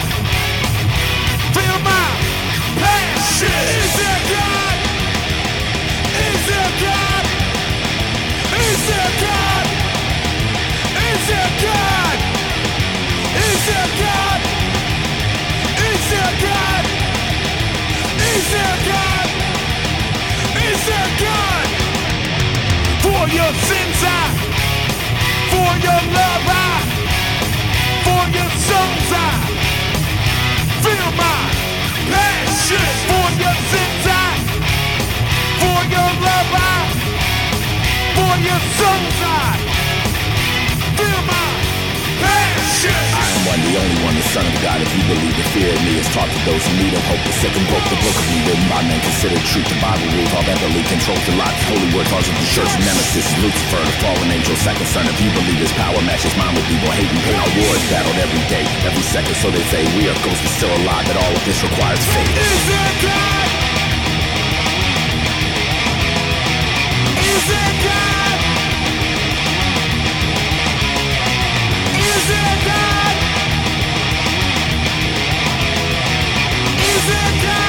feel 1.54 1.78
my 1.82 2.07
your 38.40 38.60
songs 38.60 39.22
are. 39.22 39.67
Passion. 42.78 42.94
I 42.94 43.26
am 43.26 43.40
one, 43.50 43.60
the 43.66 43.74
only 43.74 43.98
one, 44.06 44.14
the 44.14 44.26
son 44.30 44.46
of 44.46 44.54
God. 44.62 44.78
If 44.78 44.90
you 44.94 45.02
believe 45.10 45.34
the 45.34 45.46
fear 45.54 45.70
of 45.74 45.80
me 45.82 45.98
is 45.98 46.06
taught 46.14 46.30
to 46.30 46.40
those 46.46 46.62
who 46.62 46.72
need 46.78 46.94
of 46.94 47.02
hope. 47.10 47.22
The 47.26 47.34
sick 47.42 47.54
and 47.54 47.66
broke, 47.66 47.86
the 47.90 47.98
book 47.98 48.14
of 48.14 48.26
me 48.30 48.38
written 48.46 48.66
by 48.70 48.82
men 48.86 49.00
considered 49.02 49.42
truth. 49.50 49.66
The 49.66 49.78
Bible 49.82 50.06
rules 50.14 50.30
all 50.34 50.46
that 50.46 50.58
belief 50.62 50.86
controls 50.86 51.22
the 51.26 51.34
lives. 51.34 51.58
Holy 51.66 51.90
word 51.94 52.06
causes 52.06 52.30
the 52.30 52.46
church 52.54 52.72
nemesis. 52.78 53.26
Lucifer, 53.42 53.82
the 53.82 53.94
fallen 53.98 54.30
angel, 54.30 54.54
second 54.62 54.86
son. 54.86 55.04
If 55.10 55.18
you 55.18 55.30
believe 55.34 55.58
his 55.58 55.74
power 55.74 55.98
matches 56.06 56.34
mine 56.38 56.54
with 56.54 56.68
evil, 56.70 56.92
hate 56.94 57.10
and 57.10 57.22
pain. 57.26 57.38
Our 57.38 57.50
war 57.58 57.72
is 57.74 57.84
battled 57.90 58.18
every 58.18 58.44
day, 58.46 58.64
every 58.86 59.04
second. 59.10 59.34
So 59.42 59.50
they 59.50 59.64
say 59.74 59.82
we 59.98 60.06
are 60.06 60.18
ghosts 60.22 60.42
but 60.42 60.52
still 60.54 60.72
alive. 60.86 61.04
That 61.10 61.18
all 61.18 61.34
of 61.34 61.42
this 61.42 61.58
requires 61.62 62.02
faith. 62.14 62.30
Is 62.30 62.62
there 62.70 62.94
God? 63.02 63.48
Is 67.18 67.42
there 67.50 67.74
God? 67.82 68.37
sit 77.08 77.42
down 77.42 77.67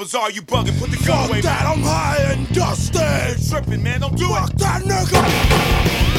was 0.00 0.14
all 0.14 0.30
you 0.30 0.40
bugging. 0.40 0.78
Put 0.80 0.90
the 0.90 0.96
gun 0.96 1.18
Fuck 1.18 1.28
away. 1.28 1.42
Fuck 1.42 1.52
that, 1.52 1.64
man. 1.64 1.78
I'm 1.78 1.82
high 1.82 2.32
and 2.32 2.54
dusted. 2.54 3.48
Tripping, 3.48 3.82
man. 3.82 4.00
Don't 4.00 4.16
do 4.16 4.28
Fuck 4.28 4.50
it. 4.50 4.58
Fuck 4.58 4.58
that 4.58 4.82
nigga. 4.82 6.09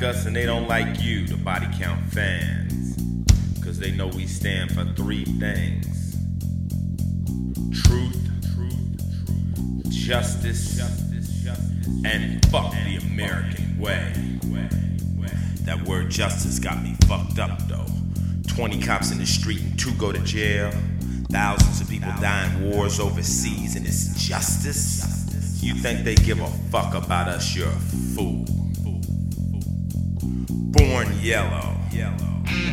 like 0.00 0.14
us 0.14 0.24
and 0.24 0.34
they 0.34 0.46
don't 0.46 0.66
like 0.66 1.02
you, 1.02 1.26
the 1.26 1.36
body 1.36 1.66
count 1.78 2.02
fans. 2.12 2.96
Cause 3.62 3.78
they 3.78 3.90
know 3.90 4.06
we 4.08 4.26
stand 4.26 4.72
for 4.72 4.84
three 4.94 5.24
things 5.24 6.16
truth, 7.82 8.16
truth, 8.54 9.34
truth 9.44 9.90
justice, 9.90 10.76
justice, 10.76 11.28
justice, 11.44 11.86
and 12.06 12.44
fuck 12.46 12.74
and 12.74 12.86
the 12.86 13.06
American 13.06 13.78
fuck 13.78 13.78
way. 13.78 14.12
Way, 14.44 14.68
way. 15.18 15.38
That 15.64 15.82
word 15.86 16.10
justice 16.10 16.58
got 16.58 16.82
me 16.82 16.96
fucked 17.06 17.38
up 17.38 17.58
though. 17.68 17.86
20 18.48 18.80
cops 18.80 19.12
in 19.12 19.18
the 19.18 19.26
street 19.26 19.60
and 19.60 19.78
two 19.78 19.92
go 19.94 20.12
to 20.12 20.20
jail. 20.20 20.72
Thousands 21.30 21.80
of 21.82 21.90
people 21.90 22.12
die 22.20 22.50
in 22.54 22.70
wars 22.70 22.98
overseas, 22.98 23.76
and 23.76 23.86
it's 23.86 24.14
justice. 24.26 25.62
You 25.62 25.74
think 25.74 26.04
they 26.04 26.14
give 26.14 26.40
a 26.40 26.48
fuck 26.70 26.94
about 26.94 27.28
us? 27.28 27.54
You're 27.54 27.68
a 27.68 27.80
fool 28.16 28.39
born 31.04 31.20
yellow. 31.22 31.76
yellow. 31.92 32.69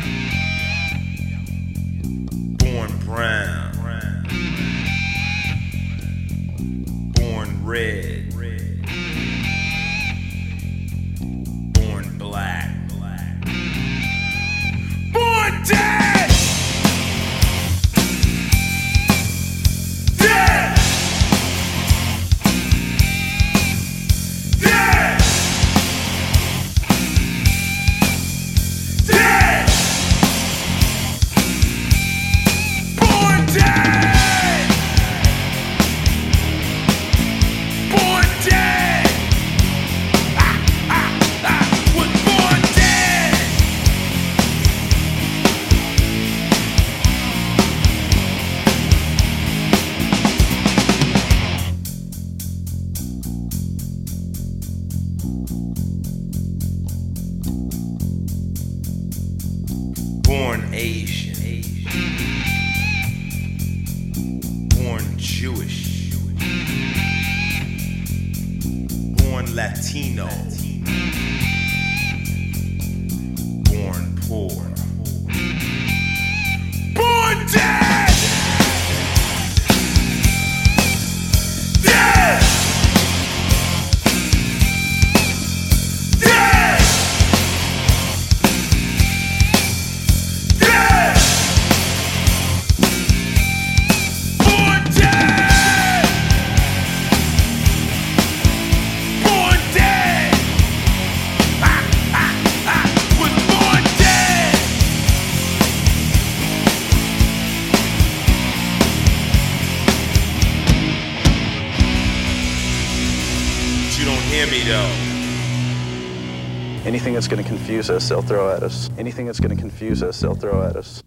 confuse 117.68 117.90
us, 117.90 118.08
they'll 118.08 118.22
throw 118.22 118.48
at 118.48 118.62
us. 118.62 118.88
Anything 118.96 119.26
that's 119.26 119.40
going 119.40 119.54
to 119.54 119.60
confuse 119.60 120.02
us, 120.02 120.18
they'll 120.20 120.34
throw 120.34 120.64
at 120.64 120.74
us. 120.74 121.02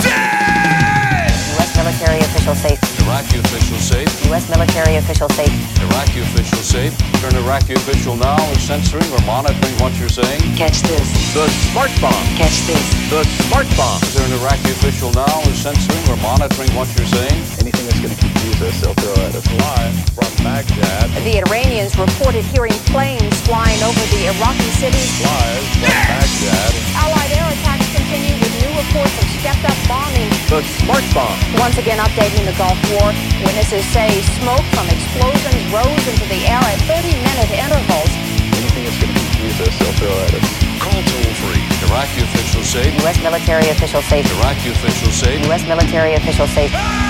Dead! 0.00 1.28
U.S. 1.60 1.76
military 1.76 2.16
official 2.24 2.54
safe. 2.56 2.80
Iraqi 3.04 3.36
official 3.44 3.76
safe. 3.76 4.08
U.S. 4.24 4.48
military 4.48 4.96
official 4.96 5.28
safe. 5.28 5.52
Iraqi 5.84 6.20
official 6.20 6.64
safe. 6.64 6.96
Turn 7.20 7.36
Iraqi 7.44 7.74
official 7.74 8.16
now 8.16 8.40
is 8.52 8.62
censoring 8.62 9.04
or 9.12 9.20
monitoring 9.28 9.76
what 9.84 9.92
you're 10.00 10.08
saying. 10.08 10.40
Catch 10.56 10.80
this. 10.80 11.04
The 11.34 11.44
smart 11.68 11.92
bomb. 12.00 12.24
Catch 12.40 12.64
this. 12.64 12.80
The 13.12 13.28
smart 13.52 13.68
bomb. 13.76 14.00
Turn 14.16 14.32
Iraqi 14.40 14.72
official 14.72 15.12
now 15.12 15.44
is 15.44 15.60
censoring 15.60 16.08
or 16.08 16.16
monitoring 16.24 16.72
what 16.72 16.88
you're 16.96 17.12
saying. 17.12 17.36
Anything 17.60 17.84
that's 17.84 18.00
going 18.00 18.16
to 18.16 18.20
confuse 18.24 18.62
us, 18.64 18.80
they'll 18.80 18.96
throw 18.96 19.12
at 19.28 19.36
us. 19.36 19.44
Live. 19.44 20.17
Baghdad. 20.42 21.10
The 21.24 21.42
Iranians 21.46 21.96
reported 21.98 22.44
hearing 22.54 22.76
planes 22.92 23.34
flying 23.46 23.80
over 23.82 24.02
the 24.14 24.30
Iraqi 24.30 24.70
city. 24.78 25.02
Lies 25.22 25.66
from 25.76 25.92
Baghdad. 26.08 26.70
Allied 27.02 27.32
air 27.34 27.48
attacks 27.48 27.88
continue 27.94 28.36
with 28.38 28.52
new 28.62 28.72
reports 28.78 29.14
of 29.18 29.26
stepped-up 29.38 29.78
bombing. 29.86 30.30
The 30.50 30.62
smart 30.82 31.04
bomb. 31.14 31.36
Once 31.58 31.78
again 31.78 31.98
updating 31.98 32.44
the 32.46 32.56
Gulf 32.56 32.78
War. 32.94 33.10
Witnesses 33.44 33.84
say 33.90 34.22
smoke 34.40 34.64
from 34.74 34.86
explosions 34.90 35.62
rose 35.74 36.04
into 36.06 36.26
the 36.30 36.40
air 36.46 36.62
at 36.62 36.78
30-minute 36.86 37.50
intervals. 37.54 38.10
Anything 38.58 38.84
that's 38.86 38.98
going 38.98 39.12
to 39.14 39.18
confuse 39.18 39.58
us, 39.62 39.74
they'll 39.78 39.96
throw 39.98 40.14
at 40.26 40.34
us. 40.34 40.48
Call 40.82 41.00
toll-free. 41.02 41.64
Iraqi 41.90 42.22
officials 42.22 42.66
say. 42.66 42.90
U.S. 43.02 43.18
military 43.22 43.68
officials 43.70 44.04
say. 44.06 44.20
Iraqi 44.22 44.70
officials 44.70 45.14
say. 45.14 45.42
U.S. 45.46 45.62
military 45.66 46.14
officials 46.14 46.50
say. 46.50 46.70
Ah! 46.72 47.07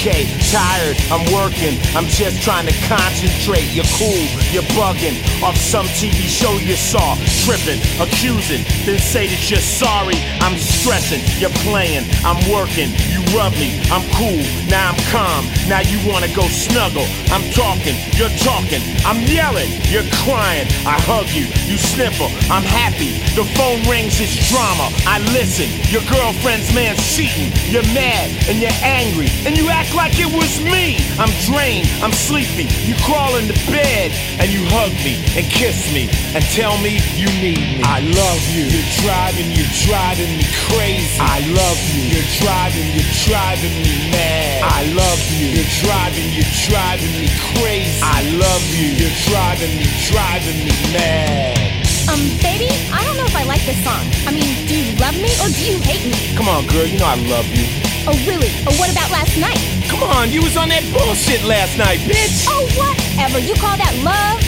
Okay. 0.00 0.24
Tired, 0.50 0.96
I'm 1.12 1.20
working, 1.28 1.76
I'm 1.94 2.08
just 2.08 2.42
trying 2.42 2.66
to 2.66 2.72
concentrate. 2.88 3.68
You're 3.76 3.88
cool, 4.00 4.24
you're 4.50 4.66
bugging 4.72 5.20
off 5.44 5.56
some 5.56 5.84
TV 6.00 6.24
show 6.24 6.52
you 6.56 6.74
saw. 6.74 7.16
Tripping, 7.44 7.80
accusing, 8.00 8.64
then 8.88 8.98
say 8.98 9.28
that 9.28 9.50
you're 9.50 9.60
sorry. 9.60 10.16
I'm 10.40 10.56
stressing, 10.56 11.20
you're 11.36 11.54
playing, 11.68 12.08
I'm 12.24 12.40
working. 12.48 12.88
You 13.12 13.20
rub 13.36 13.52
me, 13.60 13.76
I'm 13.92 14.04
cool, 14.16 14.40
now 14.72 14.90
I'm 14.90 15.00
calm. 15.12 15.44
Now 15.68 15.84
you 15.84 16.00
wanna 16.08 16.32
go 16.32 16.48
snuggle. 16.48 17.06
I'm 17.28 17.44
talking, 17.52 17.94
you're 18.16 18.32
talking, 18.40 18.80
I'm 19.04 19.20
yelling, 19.28 19.68
you're 19.92 20.08
crying. 20.24 20.66
I 20.88 20.96
hug 21.04 21.28
you, 21.28 21.44
you 21.68 21.76
sniffle, 21.76 22.32
I'm 22.48 22.64
happy. 22.64 23.20
The 23.36 23.44
phone 23.54 23.84
rings, 23.84 24.16
it's 24.16 24.48
drama. 24.48 24.88
I 25.04 25.20
listen, 25.36 25.68
your 25.92 26.02
girlfriend's 26.08 26.72
man's 26.74 27.04
cheating. 27.12 27.52
You're 27.68 27.86
mad 27.92 28.32
and 28.48 28.58
you're 28.58 28.80
angry, 28.80 29.28
and 29.44 29.56
you 29.56 29.68
act 29.68 29.89
like 29.94 30.18
it 30.18 30.30
was 30.30 30.60
me. 30.60 30.98
I'm 31.18 31.32
drained, 31.46 31.88
I'm 32.02 32.12
sleepy. 32.12 32.68
You 32.84 32.94
crawl 33.02 33.36
into 33.36 33.54
bed 33.70 34.12
and 34.38 34.50
you 34.50 34.62
hug 34.70 34.92
me 35.02 35.18
and 35.34 35.46
kiss 35.48 35.92
me 35.92 36.10
and 36.34 36.44
tell 36.54 36.76
me 36.78 37.00
you 37.16 37.26
need 37.40 37.80
me. 37.80 37.82
I 37.82 38.00
love 38.00 38.42
you. 38.52 38.68
You're 38.68 38.92
driving, 39.02 39.50
you're 39.50 39.74
driving 39.88 40.30
me 40.36 40.46
crazy. 40.68 41.16
I 41.18 41.40
love 41.48 41.80
you. 41.90 42.02
You're 42.12 42.30
driving, 42.44 42.86
you're 42.92 43.12
driving 43.24 43.74
me 43.82 43.94
mad. 44.12 44.68
I 44.68 44.80
love 44.92 45.20
you. 45.32 45.58
You're 45.58 45.72
driving, 45.82 46.28
you're 46.34 46.54
driving 46.68 47.14
me 47.18 47.28
crazy. 47.56 48.00
I 48.02 48.20
love 48.36 48.64
you. 48.74 48.88
You're 49.00 49.18
driving 49.26 49.72
me, 49.80 49.86
driving 50.12 50.58
me 50.66 50.74
mad. 50.92 51.80
Um, 52.10 52.20
baby, 52.42 52.68
I 52.92 53.04
don't 53.06 53.16
know 53.16 53.24
if 53.24 53.36
I 53.36 53.44
like 53.44 53.62
this 53.64 53.78
song. 53.86 54.02
I 54.26 54.32
mean, 54.34 54.66
do 54.66 54.74
you 54.74 54.96
love 54.98 55.14
me 55.14 55.30
or 55.40 55.48
do 55.48 55.62
you 55.62 55.78
hate 55.78 56.04
me? 56.04 56.36
Come 56.36 56.48
on, 56.48 56.66
girl, 56.66 56.84
you 56.84 56.98
know 56.98 57.06
I 57.06 57.16
love 57.30 57.46
you. 57.54 57.79
Oh, 58.08 58.16
really? 58.24 58.48
Oh, 58.64 58.72
what 58.80 58.90
about 58.90 59.10
last 59.10 59.36
night? 59.36 59.60
Come 59.88 60.02
on, 60.02 60.32
you 60.32 60.40
was 60.40 60.56
on 60.56 60.68
that 60.70 60.80
bullshit 60.88 61.44
last 61.44 61.76
night, 61.76 62.00
bitch. 62.08 62.48
Oh, 62.48 62.64
whatever. 62.72 63.38
You 63.38 63.52
call 63.60 63.76
that 63.76 63.92
love? 64.00 64.40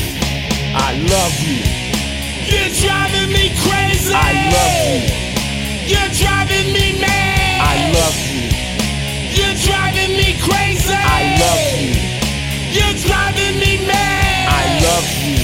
I 0.72 0.96
love 1.04 1.34
you. 1.44 1.60
You're 2.48 2.72
driving 2.80 3.28
me 3.28 3.52
crazy. 3.60 4.16
I 4.16 4.48
love 4.48 4.72
you. 4.88 5.04
You're 5.84 6.12
driving 6.16 6.72
me 6.72 6.96
mad. 6.96 7.60
I 7.60 7.92
love 7.92 8.16
you. 8.24 8.48
You're 9.36 9.58
driving 9.60 10.16
me 10.16 10.32
crazy. 10.40 10.96
I 10.96 11.36
love 11.36 11.60
you. 11.76 11.92
You're 12.72 12.96
driving 13.04 13.60
me 13.60 13.84
mad. 13.84 14.48
I 14.48 14.64
love 14.80 15.08
you. 15.28 15.40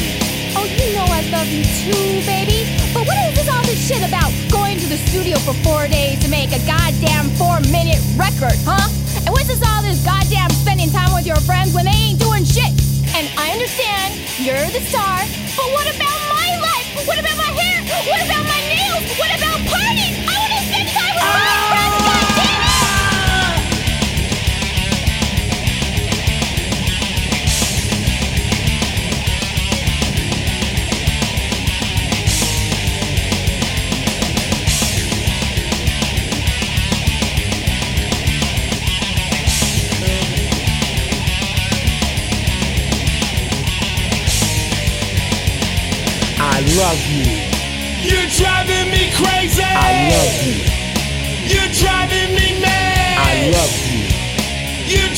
Oh, 0.56 0.64
you 0.64 0.96
know 0.96 1.04
I 1.12 1.20
love 1.28 1.48
you 1.52 1.64
too, 1.64 2.24
baby. 2.24 2.67
But 2.94 3.06
what 3.06 3.16
is 3.28 3.36
this 3.36 3.48
all 3.52 3.62
this 3.68 3.76
shit 3.76 4.00
about 4.00 4.32
going 4.50 4.78
to 4.78 4.86
the 4.88 4.96
studio 4.96 5.36
for 5.44 5.52
four 5.60 5.86
days 5.88 6.18
to 6.24 6.28
make 6.28 6.52
a 6.52 6.60
goddamn 6.64 7.28
four-minute 7.36 8.00
record, 8.16 8.56
huh? 8.64 8.88
And 9.24 9.30
what's 9.30 9.48
this 9.48 9.60
all 9.60 9.82
this 9.82 10.02
goddamn 10.04 10.50
spending 10.50 10.90
time 10.90 11.12
with 11.14 11.26
your 11.26 11.40
friends 11.44 11.74
when 11.74 11.84
they 11.84 11.92
ain't 11.92 12.20
doing 12.20 12.44
shit? 12.44 12.72
And 13.12 13.28
I 13.36 13.52
understand 13.52 14.16
you're 14.40 14.66
the 14.72 14.80
star, 14.88 15.20
but 15.56 15.68
what 15.76 15.86
about 15.94 16.07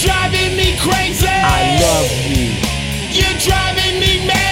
You're 0.00 0.14
driving 0.14 0.56
me 0.56 0.78
crazy. 0.78 1.26
I 1.28 1.76
love 1.78 2.10
you. 2.26 2.54
You're 3.12 3.38
driving 3.38 4.00
me 4.00 4.26
mad. 4.26 4.49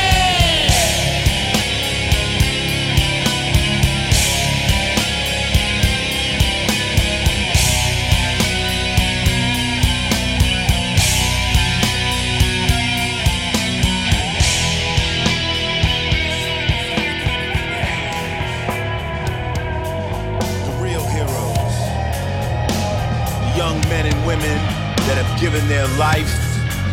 Their 25.69 25.87
life 25.99 26.33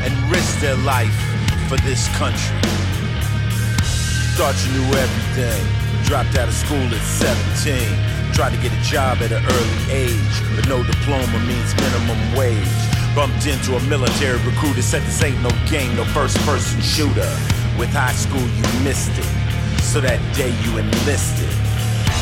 and 0.03 0.11
risked 0.29 0.59
their 0.59 0.75
life 0.83 1.15
for 1.69 1.77
this 1.87 2.11
country. 2.19 2.59
Thought 4.35 4.59
you 4.67 4.75
knew 4.75 4.89
everything. 4.99 5.63
Dropped 6.03 6.35
out 6.35 6.51
of 6.51 6.53
school 6.53 6.83
at 6.91 6.99
17. 7.55 8.35
Tried 8.35 8.51
to 8.51 8.59
get 8.59 8.75
a 8.75 8.81
job 8.83 9.23
at 9.23 9.31
an 9.31 9.39
early 9.39 9.81
age, 9.87 10.35
but 10.59 10.67
no 10.67 10.83
diploma 10.83 11.39
means 11.47 11.71
minimum 11.79 12.19
wage. 12.35 12.67
Bumped 13.15 13.47
into 13.47 13.79
a 13.79 13.81
military 13.87 14.37
recruiter, 14.43 14.83
said 14.83 15.01
this 15.03 15.23
ain't 15.23 15.39
no 15.41 15.51
game, 15.71 15.95
no 15.95 16.03
first 16.11 16.35
person 16.43 16.81
shooter. 16.81 17.31
With 17.79 17.95
high 17.95 18.11
school, 18.11 18.43
you 18.43 18.65
missed 18.83 19.15
it. 19.15 19.31
So 19.79 20.03
that 20.03 20.19
day 20.35 20.51
you 20.67 20.75
enlisted. 20.75 21.47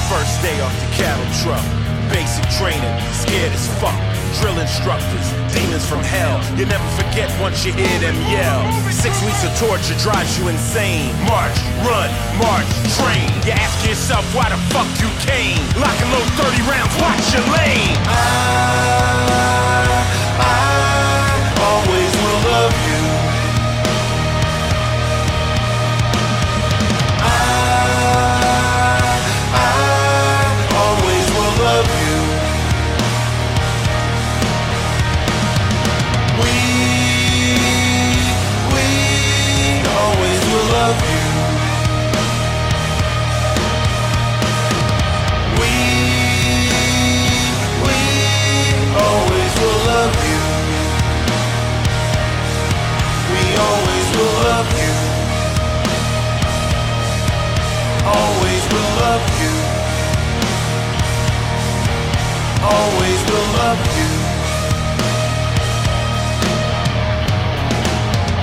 First 0.06 0.38
day 0.46 0.54
off 0.62 0.76
the 0.86 0.90
cattle 1.02 1.26
truck, 1.42 1.66
basic 2.14 2.46
training, 2.62 2.94
scared 3.10 3.52
as 3.52 3.66
fuck. 3.82 4.13
Drill 4.42 4.58
instructors, 4.60 5.28
demons 5.54 5.86
from 5.86 6.02
hell. 6.02 6.42
You 6.58 6.66
never 6.66 6.88
forget 6.98 7.30
once 7.40 7.66
you 7.66 7.72
hear 7.74 8.00
them 8.00 8.16
yell. 8.30 8.66
Six 8.92 9.14
weeks 9.24 9.44
of 9.46 9.54
torture 9.58 9.96
drives 10.00 10.38
you 10.40 10.48
insane. 10.50 11.14
March, 11.30 11.56
run, 11.86 12.10
march, 12.42 12.68
train. 12.98 13.30
You 13.46 13.54
ask 13.54 13.86
yourself 13.88 14.26
why 14.36 14.50
the 14.50 14.58
fuck 14.74 14.90
you 15.00 15.10
came. 15.22 15.62
Lock 15.80 15.96
and 16.02 16.10
load 16.12 16.28
30 16.40 16.66
rounds, 16.66 16.94
watch 16.98 17.26
your 17.34 17.46
lane. 17.54 17.98
I, 18.10 19.04
I 20.40 20.73
Always 62.74 63.20
will 63.30 63.48
love 63.62 63.82
you. 63.98 64.10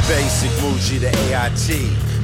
Basic 0.07 0.51
you 0.91 0.99
to 1.01 1.09
AIT, 1.09 1.69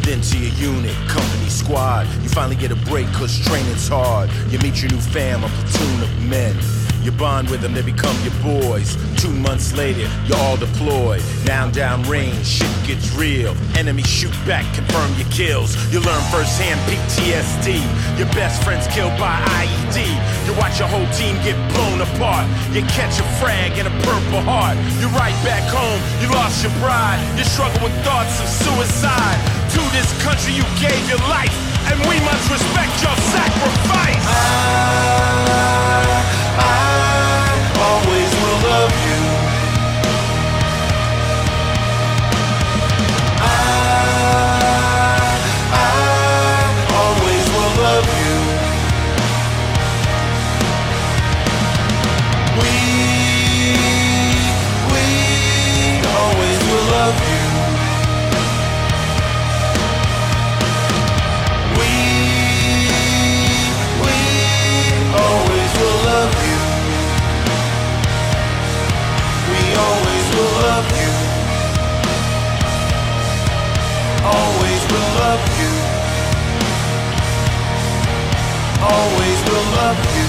then 0.02 0.20
to 0.20 0.38
your 0.38 0.74
unit, 0.74 0.96
company 1.08 1.48
squad. 1.48 2.06
You 2.22 2.28
finally 2.28 2.56
get 2.56 2.72
a 2.72 2.76
break 2.90 3.06
cause 3.12 3.38
training's 3.38 3.88
hard. 3.88 4.30
You 4.50 4.58
meet 4.60 4.82
your 4.82 4.90
new 4.90 5.00
fam, 5.00 5.44
a 5.44 5.48
platoon 5.48 6.02
of 6.02 6.28
men. 6.28 6.56
You 7.02 7.12
bond 7.12 7.48
with 7.50 7.60
them, 7.60 7.74
they 7.74 7.82
become 7.82 8.16
your 8.24 8.34
boys. 8.42 8.96
Two 9.26 9.34
months 9.42 9.74
later, 9.74 10.06
you're 10.26 10.38
all 10.38 10.56
deployed. 10.56 11.20
Now 11.44 11.68
down 11.68 12.04
range, 12.04 12.46
shit 12.46 12.70
gets 12.86 13.10
real. 13.10 13.56
Enemies 13.74 14.06
shoot 14.06 14.30
back, 14.46 14.62
confirm 14.72 15.10
your 15.18 15.26
kills. 15.34 15.74
You 15.90 15.98
learn 15.98 16.22
firsthand 16.30 16.78
PTSD. 16.86 17.82
Your 18.22 18.30
best 18.38 18.62
friend's 18.62 18.86
killed 18.94 19.18
by 19.18 19.34
IED. 19.58 19.98
You 20.46 20.54
watch 20.54 20.78
your 20.78 20.86
whole 20.86 21.10
team 21.18 21.34
get 21.42 21.58
blown 21.74 22.06
apart. 22.06 22.46
You 22.70 22.86
catch 22.94 23.18
a 23.18 23.26
frag 23.42 23.74
and 23.82 23.90
a 23.90 23.94
purple 24.06 24.46
heart. 24.46 24.78
You're 25.02 25.10
right 25.18 25.34
back 25.42 25.66
home, 25.74 25.98
you 26.22 26.30
lost 26.30 26.62
your 26.62 26.70
bride. 26.78 27.18
You 27.34 27.42
struggle 27.42 27.82
with 27.82 27.98
thoughts 28.06 28.38
of 28.38 28.46
suicide. 28.46 29.42
To 29.74 29.82
this 29.90 30.06
country, 30.22 30.54
you 30.54 30.62
gave 30.78 31.02
your 31.10 31.18
life, 31.26 31.50
and 31.90 31.98
we 32.06 32.14
must 32.22 32.46
respect 32.46 32.94
your 33.02 33.16
sacrifice. 33.34 34.22
I 36.62 36.85
love 75.36 75.54
you. 75.60 75.72
Always 78.80 79.38
will 79.48 79.68
love 79.76 80.00
you. 80.16 80.28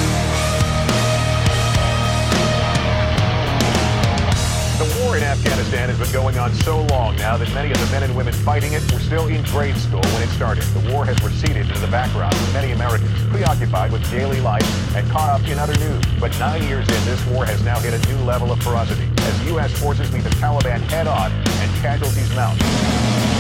The 4.78 4.88
war 5.02 5.18
in 5.18 5.24
Afghanistan 5.24 5.90
has 5.90 5.98
been 5.98 6.12
going 6.12 6.38
on 6.38 6.54
so 6.54 6.84
long 6.86 7.16
now 7.16 7.38
that 7.38 7.52
many 7.54 7.72
of 7.72 7.80
the 7.80 7.86
men 7.88 8.04
and 8.04 8.16
women 8.16 8.34
fighting 8.34 8.74
it 8.74 8.84
were 8.92 9.00
still 9.00 9.28
in 9.28 9.44
grade 9.46 9.78
school 9.78 10.04
when 10.14 10.22
it 10.24 10.30
started. 10.30 10.64
The 10.76 10.92
war 10.92 11.06
has 11.06 11.22
receded 11.24 11.68
into 11.68 11.80
the 11.80 11.88
background 11.88 12.34
with 12.34 12.54
many 12.54 12.74
Americans 12.74 13.12
preoccupied 13.30 13.92
with 13.92 14.04
daily 14.12 14.42
life 14.42 14.68
and 14.96 15.10
caught 15.10 15.30
up 15.30 15.48
in 15.48 15.58
other 15.58 15.78
news. 15.80 16.04
But 16.20 16.38
nine 16.38 16.64
years 16.64 16.88
in, 16.90 17.06
this 17.06 17.26
war 17.28 17.46
has 17.46 17.64
now 17.64 17.80
hit 17.80 17.94
a 17.94 18.12
new 18.12 18.22
level 18.26 18.52
of 18.52 18.62
ferocity 18.62 19.08
as 19.18 19.48
U.S. 19.48 19.72
forces 19.80 20.12
meet 20.12 20.24
the 20.24 20.36
Taliban 20.42 20.82
head 20.92 21.08
on 21.08 21.32
and 21.32 21.72
casualties 21.82 22.34
mount. 22.36 23.36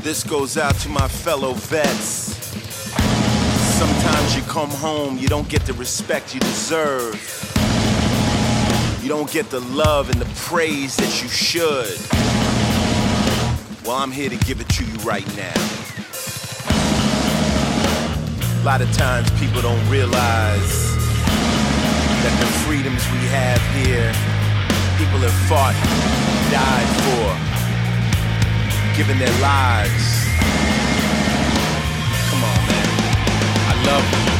This 0.00 0.22
goes 0.22 0.56
out 0.56 0.74
to 0.76 0.88
my 0.88 1.08
fellow 1.08 1.54
vets. 1.54 2.36
Sometimes 3.78 4.36
you 4.36 4.42
come 4.42 4.70
home, 4.70 5.18
you 5.18 5.28
don't 5.28 5.48
get 5.48 5.62
the 5.66 5.72
respect 5.74 6.34
you 6.34 6.40
deserve. 6.40 7.14
You 9.02 9.08
don't 9.08 9.30
get 9.30 9.50
the 9.50 9.60
love 9.60 10.08
and 10.10 10.20
the 10.20 10.30
praise 10.36 10.96
that 10.96 11.22
you 11.22 11.28
should. 11.28 11.98
Well, 13.84 13.96
I'm 13.96 14.12
here 14.12 14.30
to 14.30 14.36
give 14.36 14.60
it 14.60 14.68
to 14.68 14.84
you 14.84 14.94
right 14.98 15.26
now. 15.36 15.54
A 18.60 18.64
lot 18.64 18.80
of 18.80 18.90
times 18.92 19.30
people 19.40 19.60
don't 19.62 19.90
realize 19.90 20.94
that 22.22 22.36
the 22.40 22.46
freedoms 22.64 23.04
we 23.10 23.18
have 23.28 23.60
here, 23.84 24.12
people 24.96 25.18
have 25.18 25.48
fought, 25.48 25.74
and 25.74 26.52
died 26.52 27.42
for 27.42 27.47
giving 28.98 29.16
their 29.16 29.40
lives. 29.40 30.24
Come 32.30 32.42
on, 32.42 32.66
man. 32.66 32.88
I 33.68 33.82
love 33.86 34.32
you. 34.32 34.37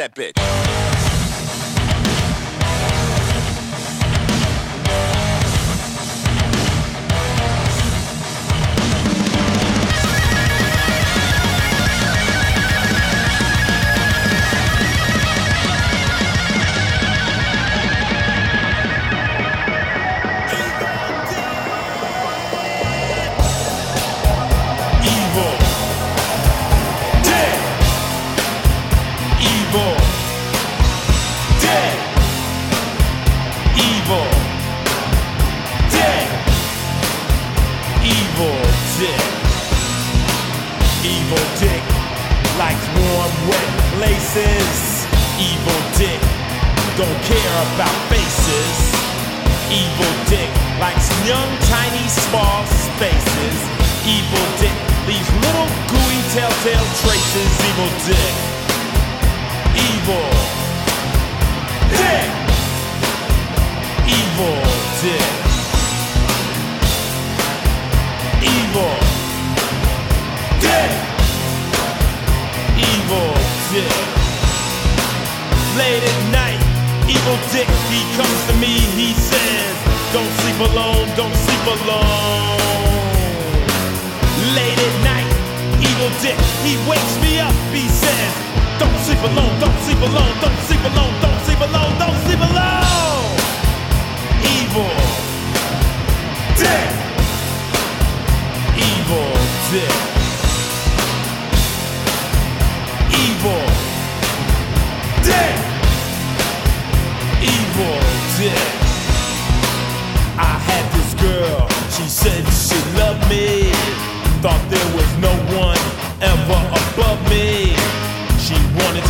That 0.00 0.14
bitch? 0.14 0.39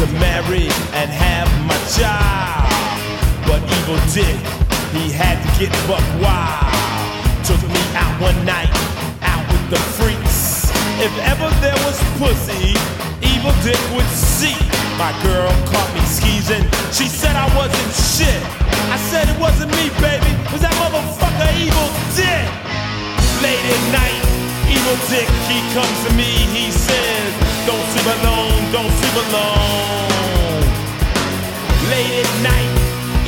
To 0.00 0.06
marry 0.16 0.64
and 0.96 1.12
have 1.12 1.48
my 1.68 1.76
child. 1.92 2.64
But 3.44 3.60
evil 3.68 4.00
dick, 4.16 4.40
he 4.96 5.12
had 5.12 5.36
to 5.44 5.48
get 5.60 5.68
buck 5.84 6.00
wild. 6.16 6.72
Took 7.44 7.60
me 7.68 7.82
out 7.92 8.16
one 8.16 8.40
night, 8.48 8.72
out 9.20 9.44
with 9.52 9.64
the 9.68 9.80
freaks. 10.00 10.72
If 11.04 11.12
ever 11.28 11.52
there 11.60 11.76
was 11.84 12.00
pussy, 12.16 12.72
evil 13.20 13.52
dick 13.60 13.80
would 13.92 14.08
see. 14.16 14.56
My 14.96 15.12
girl 15.20 15.52
caught 15.68 15.92
me 15.92 16.00
skeezing. 16.08 16.64
She 16.96 17.04
said 17.04 17.36
I 17.36 17.44
wasn't 17.52 17.92
shit. 17.92 18.40
I 18.88 18.96
said 19.12 19.28
it 19.28 19.36
wasn't 19.36 19.68
me, 19.76 19.92
baby. 20.00 20.32
Was 20.48 20.64
that 20.64 20.72
motherfucker 20.80 21.52
evil 21.60 21.88
dick. 22.16 22.48
Late 23.44 23.64
at 23.68 23.84
night, 23.92 24.20
evil 24.64 24.96
dick, 25.12 25.28
he 25.44 25.60
comes 25.76 25.98
to 26.08 26.10
me. 26.16 26.30
He 26.56 26.72
says, 26.72 27.49
Don't 27.66 27.86
sleep 27.92 28.06
alone, 28.06 28.72
don't 28.72 28.92
sleep 28.98 29.16
alone. 29.24 30.64
Late 31.90 32.24
at 32.24 32.32
night, 32.42 32.72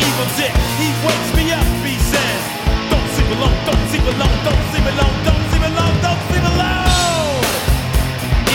evil 0.00 0.28
dick, 0.38 0.54
he 0.80 0.88
wakes 1.04 1.30
me 1.36 1.52
up. 1.52 1.66
He 1.84 1.96
says, 2.00 2.42
Don't 2.88 3.08
sleep 3.12 3.28
alone, 3.36 3.58
don't 3.66 3.84
sleep 3.90 4.06
alone, 4.08 4.38
don't 4.46 4.64
sleep 4.72 4.86
alone, 4.88 5.16
don't 5.26 5.44
sleep 5.50 5.64
alone, 5.68 5.96
don't 6.00 6.22
sleep 6.28 6.44
alone. 6.48 7.44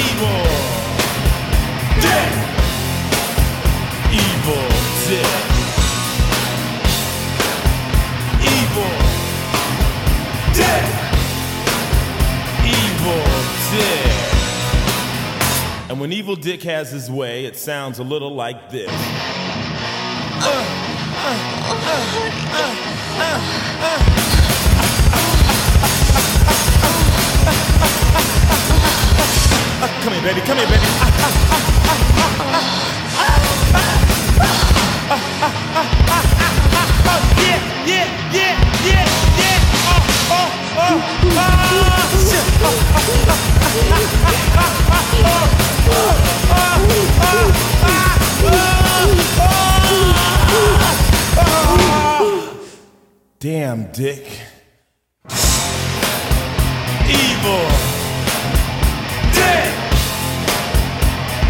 Evil 0.02 0.44
dick. 2.02 2.32
Evil 4.26 4.68
dick. 5.06 5.34
Evil 8.42 8.94
dick. 10.58 10.86
Evil 12.66 13.24
dick. 13.72 14.17
And 15.98 16.02
when 16.04 16.14
evil 16.14 16.36
dick 16.36 16.62
has 16.62 16.92
his 16.92 17.10
way, 17.10 17.46
it 17.46 17.58
sounds 17.58 17.98
a 17.98 18.04
little 18.04 18.30
like 18.36 18.70
this. 18.70 18.92
Come 30.04 30.14
here, 30.14 30.22
baby. 30.22 30.42
Come 30.42 30.58
here, 30.60 30.68
baby. 30.68 30.86
Yeah, 37.42 37.58
yeah, 37.88 38.06
yeah, 38.32 38.54
yeah, 38.86 39.06
yeah. 39.40 39.66
Oh, 39.90 40.06
oh, 40.30 40.46
oh, 40.78 41.02
oh, 41.34 42.22
shit. 42.30 42.46
Oh, 45.42 45.77
Damn, 53.40 53.92
Dick. 53.92 54.26
Evil. 57.08 57.68
Dick. 59.32 59.74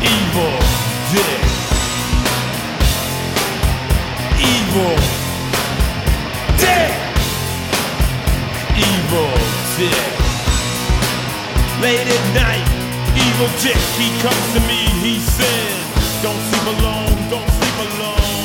Evil. 0.04 0.58
Dick. 1.14 1.42
Evil. 4.38 4.98
Dick. 6.58 6.94
Evil 8.76 9.32
Dick. 9.78 10.08
Late 11.82 12.08
at 12.08 12.24
night, 12.34 12.67
Dick, 13.38 13.78
he 14.00 14.10
comes 14.20 14.54
to 14.54 14.60
me, 14.62 14.90
he 15.00 15.20
says, 15.20 16.24
Don't 16.24 16.40
sleep 16.40 16.80
alone, 16.80 17.30
don't 17.30 17.48
sleep 17.48 18.00
alone. 18.00 18.37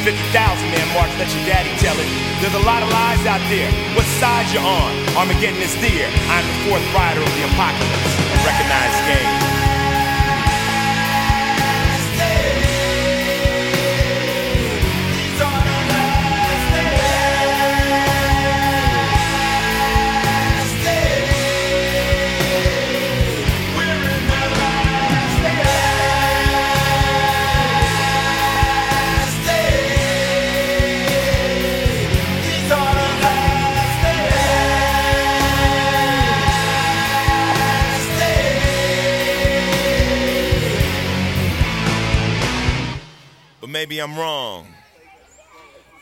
150,000 0.00 0.32
man 0.72 0.88
march, 0.96 1.12
let 1.20 1.28
your 1.28 1.44
daddy 1.44 1.68
tell 1.76 1.92
it. 2.00 2.08
There's 2.40 2.54
a 2.54 2.64
lot 2.64 2.82
of 2.82 2.88
lies 2.88 3.20
out 3.26 3.42
there. 3.52 3.68
What 3.92 4.06
side 4.16 4.48
you're 4.48 4.64
on? 4.64 4.96
Armageddon 5.14 5.60
is 5.60 5.76
there. 5.84 6.08
I'm 6.32 6.46
the 6.48 6.56
fourth 6.64 6.86
rider 6.96 7.20
of 7.20 7.28
the 7.36 7.44
apocalypse. 7.52 8.16
Recognize 8.40 8.96
game. 9.04 9.39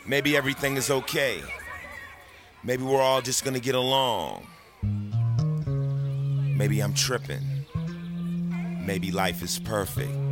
Maybe 0.09 0.35
everything 0.35 0.75
is 0.75 0.89
okay. 0.89 1.39
Maybe 2.63 2.81
we're 2.81 2.99
all 2.99 3.21
just 3.21 3.45
gonna 3.45 3.59
get 3.59 3.75
along. 3.75 4.47
Maybe 6.57 6.79
I'm 6.79 6.95
tripping. 6.95 7.67
Maybe 8.87 9.11
life 9.11 9.43
is 9.43 9.59
perfect. 9.59 10.28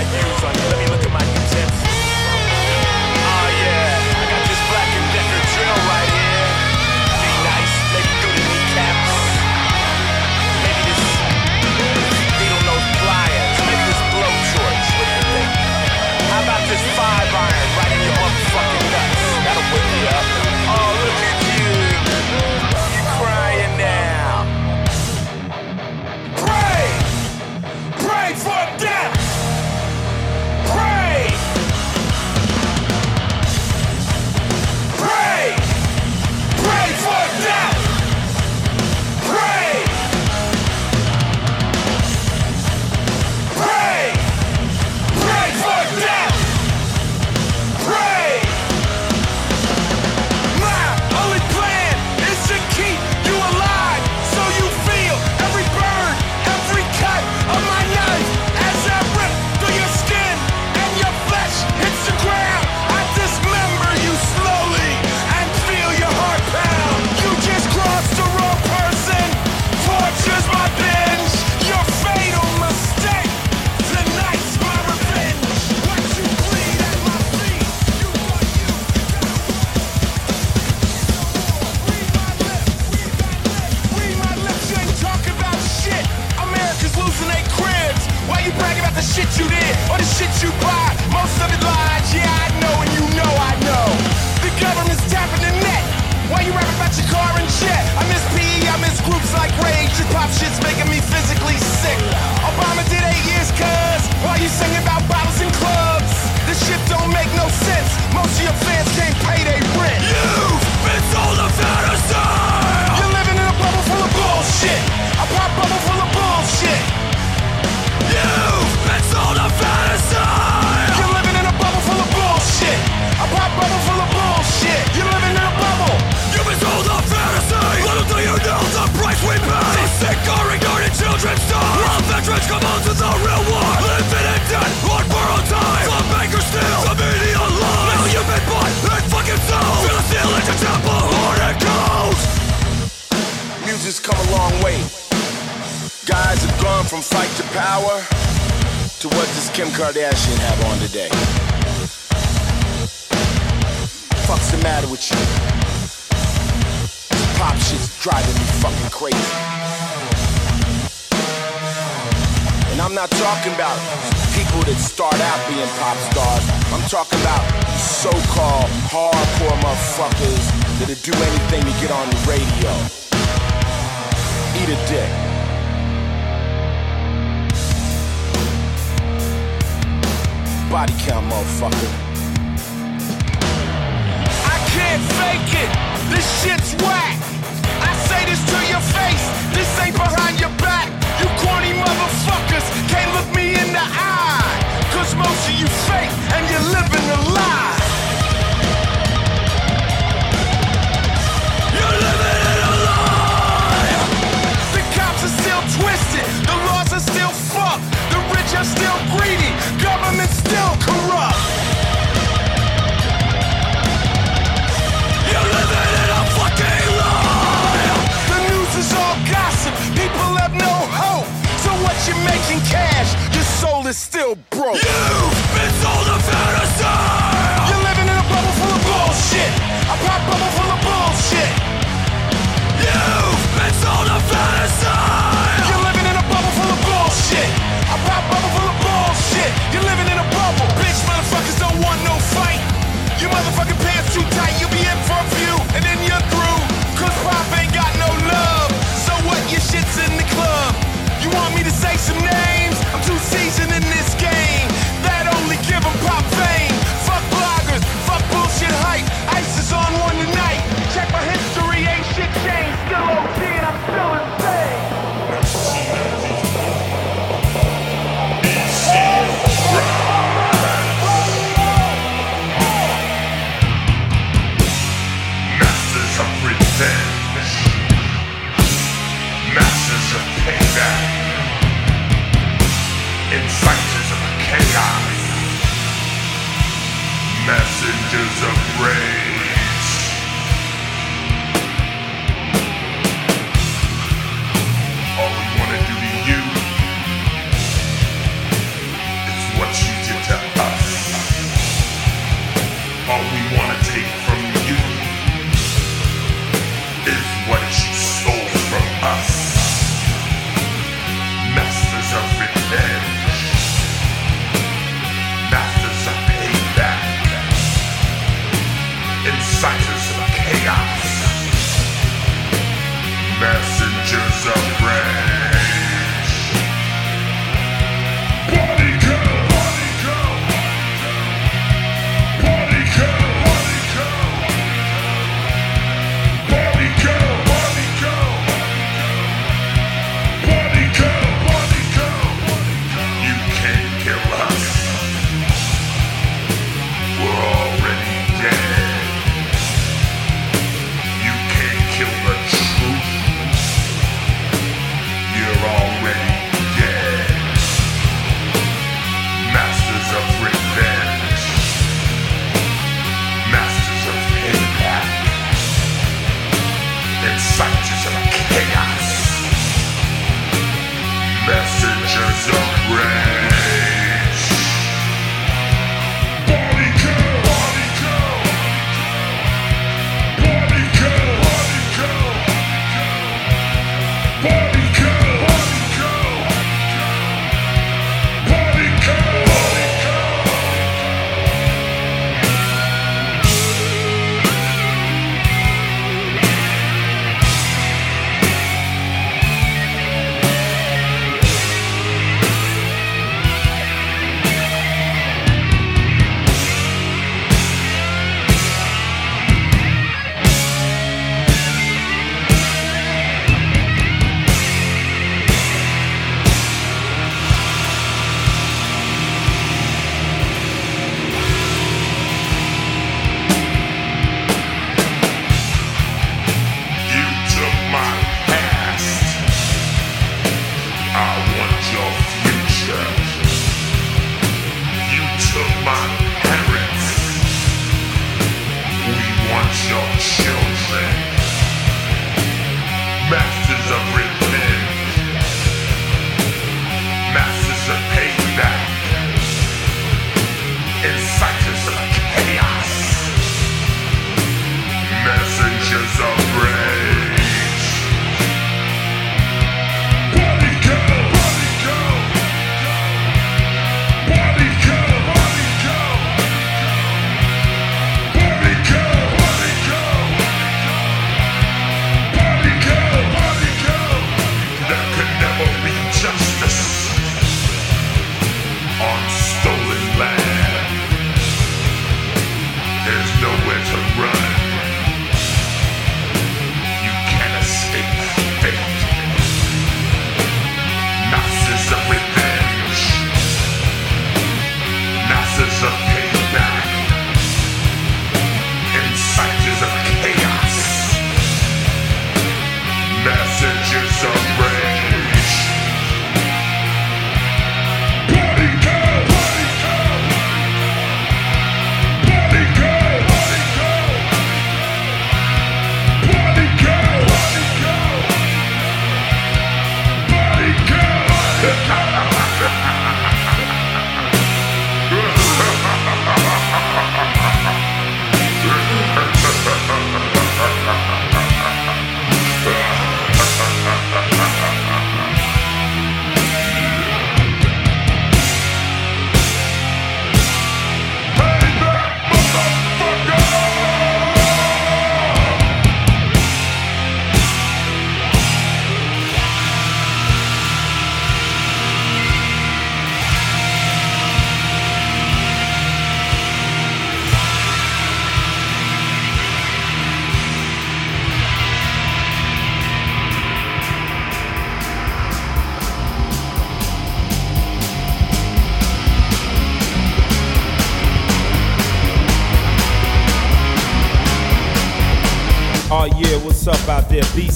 I 0.00 0.02
use? 0.02 0.70
Let 0.70 0.89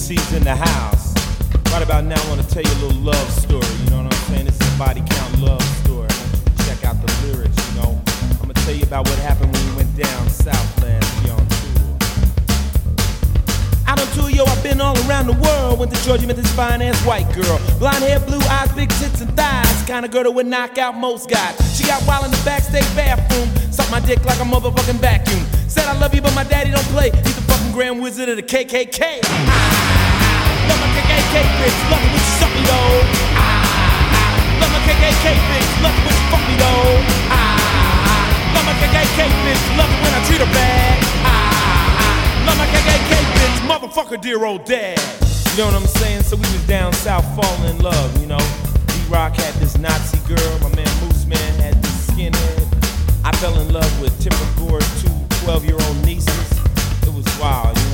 BC's 0.04 0.34
in 0.34 0.44
the 0.44 0.54
house. 0.54 1.14
Right 1.72 1.82
about 1.82 2.04
now, 2.04 2.20
I 2.20 2.28
want 2.28 2.42
to 2.42 2.48
tell 2.48 2.62
you 2.62 2.70
a 2.78 2.80
little 2.84 3.00
love 3.00 3.30
story. 3.30 3.64
You 3.84 3.90
know 3.90 4.04
what 4.04 4.12
I'm 4.12 4.20
saying? 4.28 4.44
This 4.44 4.60
is 4.60 4.74
a 4.74 4.78
body 4.78 5.00
count 5.00 5.40
love 5.40 5.62
story. 5.80 6.08
Check 6.68 6.84
out 6.84 7.00
the 7.00 7.08
lyrics. 7.24 7.56
You 7.72 7.80
know, 7.80 7.98
I'm 8.32 8.48
gonna 8.48 8.52
tell 8.68 8.74
you 8.74 8.82
about 8.82 9.08
what 9.08 9.18
happened 9.20 9.50
when 9.56 9.64
we 9.70 9.76
went 9.76 9.96
down 9.96 10.28
south 10.28 10.82
last 10.82 11.08
year 11.24 11.32
on 11.32 11.46
tour. 11.48 11.96
Out 13.88 13.98
on 13.98 14.06
tour, 14.12 14.28
yo, 14.28 14.44
I've 14.44 14.62
been 14.62 14.82
all 14.82 14.94
around 15.08 15.26
the 15.26 15.40
world. 15.40 15.78
Went 15.78 15.94
to 15.94 16.04
Georgia, 16.04 16.26
met 16.26 16.36
this 16.36 16.52
fine 16.52 16.82
ass 16.82 17.00
white 17.06 17.32
girl. 17.32 17.58
Blonde 17.78 18.04
hair, 18.04 18.20
blue 18.20 18.44
eyes, 18.52 18.70
big 18.72 18.90
tits 19.00 19.22
and 19.22 19.34
thighs. 19.34 19.88
Kind 19.88 20.04
of 20.04 20.10
girl 20.10 20.24
that 20.24 20.32
would 20.32 20.46
knock 20.46 20.76
out 20.76 20.94
most 20.94 21.30
guys. 21.30 21.56
She 21.74 21.86
got 21.86 22.06
wild 22.06 22.26
in 22.26 22.30
the 22.30 22.42
backstage 22.44 22.84
bathroom. 22.94 23.48
Sucked 23.72 23.90
my 23.90 24.00
dick 24.00 24.22
like 24.26 24.38
a 24.38 24.44
motherfucking 24.44 25.00
vacuum. 25.00 25.40
Said 25.66 25.86
I 25.86 25.98
love 25.98 26.14
you, 26.14 26.20
but 26.20 26.34
my 26.34 26.44
grand 28.44 28.64
wizard 28.64 28.84
of 28.84 28.84
the 28.84 28.84
KKK. 28.84 29.22
Love 30.68 30.80
my 30.80 30.88
KKK 30.96 31.34
bitch, 31.60 31.78
love 31.90 32.02
it 32.02 32.10
when 32.10 32.20
she 32.20 32.32
suck 32.38 32.52
me 32.54 32.62
though. 32.64 33.00
Love 34.60 34.72
my 34.72 34.80
KKK 34.84 35.24
bitch, 35.48 35.82
love 35.82 35.94
it 35.94 36.04
when 36.04 36.14
she 36.14 36.24
fuck 36.30 36.44
me 36.48 36.56
though. 36.56 36.92
Love 38.54 38.64
my 38.66 38.74
KKK 38.80 39.18
bitch, 39.44 39.76
love 39.76 39.90
it 39.90 40.00
when 40.02 40.14
I 40.14 40.24
treat 40.26 40.40
her 40.40 40.52
bad. 40.52 40.96
Love 42.46 42.58
my 42.58 42.66
KKK 42.66 43.12
bitch, 43.34 43.58
motherfucker, 43.68 44.20
dear 44.20 44.44
old 44.44 44.64
dad. 44.64 44.98
You 45.52 45.58
know 45.58 45.66
what 45.66 45.76
I'm 45.76 45.86
saying? 45.86 46.22
So 46.22 46.36
we 46.36 46.42
was 46.42 46.66
down 46.66 46.92
south 46.92 47.24
falling 47.36 47.76
in 47.76 47.82
love, 47.82 48.20
you 48.20 48.26
know. 48.26 48.44
D 48.86 48.94
Roc 49.08 49.36
had 49.36 49.54
this 49.54 49.78
Nazi 49.78 50.18
girl, 50.26 50.58
my 50.60 50.74
man 50.74 50.86
Mooseman 51.02 51.56
had 51.60 51.82
this 51.82 52.10
skinhead. 52.10 52.66
I 53.24 53.32
fell 53.36 53.58
in 53.60 53.72
love 53.72 54.00
with 54.00 54.12
Tipper 54.20 54.36
Gore's 54.58 55.02
two 55.02 55.08
12-year-old 55.46 56.04
nieces. 56.04 56.52
It 57.06 57.12
was 57.12 57.24
wild, 57.38 57.78
you 57.78 57.90
know 57.90 57.93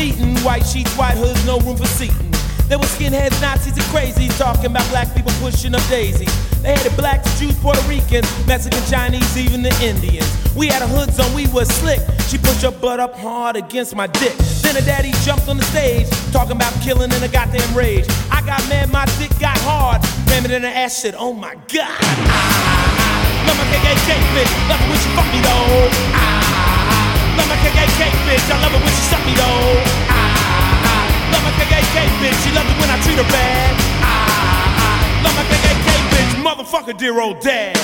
meeting. 0.00 0.36
White 0.38 0.64
sheets, 0.64 0.96
white 0.96 1.16
hoods, 1.16 1.44
no 1.44 1.58
room 1.60 1.76
for 1.76 1.86
seating. 1.86 2.30
There 2.68 2.78
were 2.78 2.88
skinheads, 2.96 3.36
Nazis, 3.42 3.76
and 3.76 3.88
crazies 3.92 4.32
talking 4.38 4.66
about 4.66 4.88
black 4.88 5.14
people 5.14 5.32
pushing 5.40 5.74
up 5.74 5.82
daisies. 5.88 6.32
They 6.62 6.72
had 6.72 6.84
the 6.88 6.96
blacks, 6.96 7.28
Jews, 7.38 7.54
Puerto 7.58 7.82
Ricans, 7.88 8.28
Mexican, 8.46 8.82
Chinese, 8.88 9.36
even 9.36 9.62
the 9.62 9.74
Indians. 9.82 10.30
We 10.56 10.68
had 10.68 10.80
a 10.82 10.86
hood 10.86 11.10
on, 11.20 11.34
we 11.34 11.48
was 11.48 11.68
slick. 11.68 12.00
She 12.28 12.38
pushed 12.38 12.62
her 12.62 12.70
butt 12.70 13.00
up 13.00 13.14
hard 13.16 13.56
against 13.56 13.94
my 13.94 14.06
dick. 14.06 14.36
Then 14.62 14.76
her 14.76 14.86
daddy 14.86 15.12
jumped 15.26 15.48
on 15.48 15.56
the 15.56 15.64
stage, 15.64 16.08
talking 16.32 16.56
about 16.56 16.72
killing 16.80 17.10
in 17.12 17.22
a 17.22 17.28
goddamn 17.28 17.76
rage. 17.76 18.06
I 18.30 18.40
got 18.46 18.60
mad, 18.70 18.90
my 18.90 19.04
dick 19.18 19.32
got 19.38 19.58
hard. 19.68 20.00
Ram 20.30 20.44
it 20.44 20.52
in 20.52 20.62
her 20.62 20.68
ass, 20.68 21.02
shit, 21.02 21.14
oh 21.18 21.34
my 21.34 21.54
god. 21.74 22.00
Love 23.46 23.56
my 23.58 23.66
KKK 23.68 24.08
bitch, 24.32 24.52
it 24.70 24.80
when 24.88 24.98
she 25.02 25.08
fuck 25.16 25.28
me 25.34 25.40
though. 25.42 26.19
Love 27.50 27.58
my 27.58 27.68
KKK 27.68 28.14
bitch, 28.30 28.46
I 28.46 28.62
love 28.62 28.70
it 28.70 28.78
when 28.78 28.94
she 28.94 29.02
suck 29.10 29.26
me 29.26 29.34
though. 29.34 29.82
I 30.06 31.34
Love 31.34 31.42
my 31.42 31.50
KKK 31.58 32.06
bitch, 32.22 32.38
she 32.46 32.54
love 32.54 32.62
it 32.62 32.78
when 32.78 32.88
I 32.88 32.94
treat 33.02 33.18
her 33.18 33.26
bad. 33.26 33.74
I 34.06 35.20
Love 35.24 35.34
my 35.34 35.42
KKK 35.42 35.90
bitch, 36.14 36.30
motherfucker, 36.46 36.96
dear 36.96 37.20
old 37.20 37.40
dad. 37.40 37.76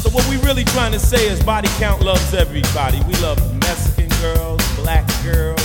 So 0.00 0.08
what 0.08 0.26
we 0.30 0.38
really 0.38 0.64
trying 0.64 0.92
to 0.92 0.98
say 0.98 1.28
is 1.28 1.42
body 1.42 1.68
count 1.76 2.00
loves 2.00 2.32
everybody. 2.32 3.02
We 3.04 3.12
love 3.20 3.36
Mexican 3.60 4.08
girls, 4.22 4.62
black 4.76 5.04
girls, 5.22 5.60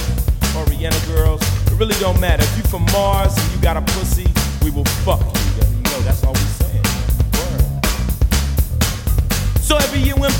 Oriental 0.53 1.15
girls. 1.15 1.41
It 1.67 1.79
really 1.79 1.95
don't 2.01 2.19
matter. 2.19 2.43
If 2.43 2.57
you 2.57 2.63
from 2.63 2.83
Mars 2.91 3.37
and 3.37 3.55
you 3.55 3.61
got 3.61 3.77
a 3.77 3.81
pussy, 3.93 4.27
we 4.61 4.71
will 4.71 4.83
fuck 5.07 5.21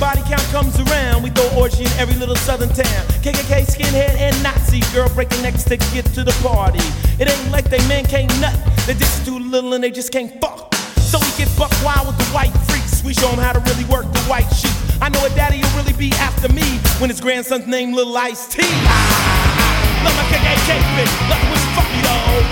body 0.02 0.24
count 0.26 0.42
comes 0.50 0.74
around, 0.90 1.22
we 1.22 1.30
throw 1.30 1.48
orgy 1.62 1.84
in 1.84 1.92
every 2.02 2.16
little 2.16 2.36
southern 2.36 2.70
town. 2.70 3.06
KKK, 3.22 3.70
skinhead, 3.70 4.18
and 4.18 4.34
Nazi 4.42 4.82
girl 4.92 5.08
breaking 5.14 5.44
necks 5.44 5.64
to 5.66 5.78
get 5.94 6.06
to 6.18 6.24
the 6.24 6.34
party. 6.42 6.82
It 7.22 7.30
ain't 7.30 7.52
like 7.52 7.70
they 7.70 7.78
men 7.88 8.04
can't 8.06 8.28
nut. 8.42 8.58
They 8.88 8.96
just 8.96 9.24
too 9.24 9.38
little 9.38 9.74
and 9.76 9.84
they 9.84 9.92
just 9.92 10.12
can't 10.12 10.34
fuck. 10.42 10.74
So 10.98 11.20
we 11.20 11.30
get 11.38 11.56
buck 11.56 11.72
wild 11.86 12.08
with 12.08 12.18
the 12.18 12.26
white 12.34 12.52
freaks. 12.66 13.04
We 13.04 13.14
show 13.14 13.30
them 13.30 13.38
how 13.38 13.54
to 13.54 13.60
really 13.60 13.86
work 13.86 14.12
the 14.12 14.26
white 14.26 14.50
sheep. 14.50 14.74
I 15.00 15.10
know 15.10 15.24
a 15.24 15.30
daddy 15.30 15.62
will 15.62 15.84
really 15.84 15.94
be 15.94 16.12
after 16.18 16.52
me 16.52 16.66
when 16.98 17.12
his 17.12 17.22
grandson's 17.22 17.68
named 17.68 17.94
Little 17.94 18.18
Ice 18.18 18.48
T. 18.48 18.58
Love 20.02 20.18
my 20.18 20.26
KKK 20.34 20.82
bitch, 20.98 21.30
love 21.30 21.46
when 21.46 21.62
fuck 21.78 21.90
me 21.94 22.02
though. 22.02 22.51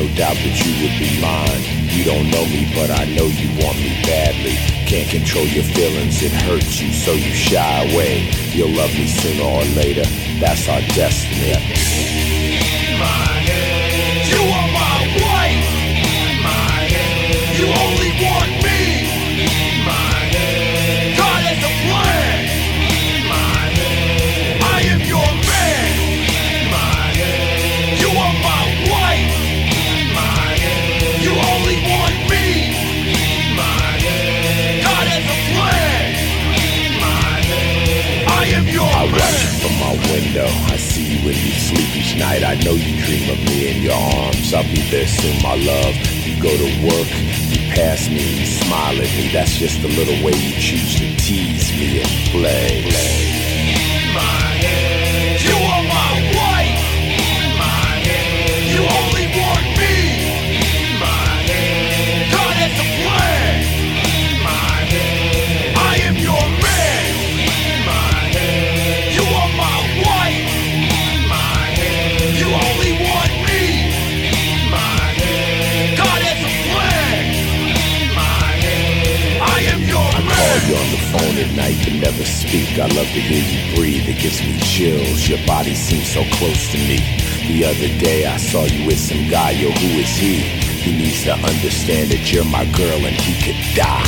No 0.00 0.06
doubt 0.14 0.36
that 0.36 0.56
you 0.64 0.72
would 0.80 0.96
be 0.96 1.20
mine. 1.20 1.60
You 1.92 2.04
don't 2.04 2.30
know 2.30 2.46
me, 2.46 2.72
but 2.74 2.90
I 2.90 3.04
know 3.04 3.26
you 3.26 3.48
want 3.60 3.76
me 3.76 4.00
badly. 4.02 4.56
Can't 4.88 5.10
control 5.10 5.44
your 5.44 5.64
feelings, 5.64 6.22
it 6.22 6.32
hurts 6.32 6.80
you, 6.80 6.90
so 6.92 7.12
you 7.12 7.34
shy 7.34 7.92
away. 7.92 8.30
You'll 8.52 8.74
love 8.74 8.92
me 8.94 9.06
sooner 9.06 9.44
or 9.44 9.64
later, 9.76 10.04
that's 10.40 10.68
our 10.68 10.80
destiny. 10.96 11.52
You 12.96 13.39
know 42.64 42.74
you 42.74 43.02
dream 43.04 43.30
of 43.30 43.38
me 43.46 43.76
in 43.76 43.82
your 43.82 43.94
arms. 43.94 44.52
I'll 44.52 44.62
be 44.64 44.82
there 44.90 45.06
soon, 45.06 45.42
my 45.42 45.54
love. 45.54 45.94
You 46.26 46.40
go 46.40 46.50
to 46.50 46.70
work, 46.86 47.08
you 47.48 47.58
pass 47.74 48.08
me, 48.08 48.40
you 48.40 48.46
smile 48.46 48.96
at 48.96 49.10
me. 49.16 49.30
That's 49.32 49.56
just 49.56 49.80
the 49.82 49.88
little 49.88 50.24
way 50.24 50.32
you 50.32 50.52
choose 50.60 50.94
to 50.96 51.16
tease 51.16 51.70
me 51.72 52.00
and 52.00 52.10
play. 52.30 53.29
Call 80.60 80.68
you 80.68 80.76
on 80.76 80.90
the 80.90 81.02
phone 81.12 81.36
at 81.38 81.56
night 81.56 81.76
but 81.84 81.94
never 81.94 82.24
speak. 82.24 82.78
I 82.78 82.86
love 82.86 83.06
to 83.06 83.20
hear 83.20 83.42
you 83.42 83.76
breathe, 83.76 84.08
it 84.08 84.18
gives 84.18 84.40
me 84.40 84.58
chills. 84.60 85.28
Your 85.28 85.44
body 85.46 85.74
seems 85.74 86.08
so 86.08 86.22
close 86.36 86.70
to 86.72 86.78
me. 86.78 86.98
The 87.48 87.64
other 87.64 87.88
day 87.98 88.26
I 88.26 88.36
saw 88.36 88.64
you 88.64 88.86
with 88.86 88.98
some 88.98 89.28
guy, 89.28 89.50
yo, 89.52 89.70
who 89.70 90.00
is 90.00 90.16
he? 90.16 90.36
He 90.80 90.96
needs 90.96 91.24
to 91.24 91.32
understand 91.32 92.10
that 92.10 92.32
you're 92.32 92.44
my 92.44 92.64
girl 92.64 93.00
and 93.04 93.16
he 93.16 93.34
could 93.44 93.60
die. 93.76 94.04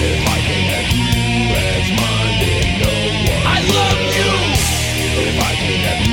If 0.00 0.22
I 0.26 0.38
can 0.48 0.62
have 0.72 0.88
you 0.96 1.52
as 1.52 1.86
mine, 1.92 2.34
then 2.40 2.66
no 2.80 2.94
one 3.32 3.44
I 3.44 3.58
love 3.76 4.00
you. 4.16 4.32
If 5.28 5.36
I 5.42 5.52
can 5.54 5.80
have 5.80 6.05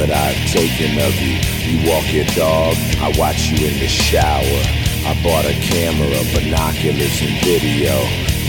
that 0.00 0.16
I've 0.16 0.40
taken 0.48 0.96
of 0.96 1.12
you. 1.20 1.36
You 1.60 1.76
walk 1.84 2.08
your 2.08 2.24
dog, 2.32 2.72
I 3.04 3.12
watch 3.20 3.52
you 3.52 3.68
in 3.68 3.76
the 3.76 3.88
shower. 3.88 4.60
I 5.04 5.12
bought 5.20 5.44
a 5.44 5.52
camera, 5.60 6.16
binoculars, 6.32 7.20
and 7.20 7.36
video. 7.44 7.92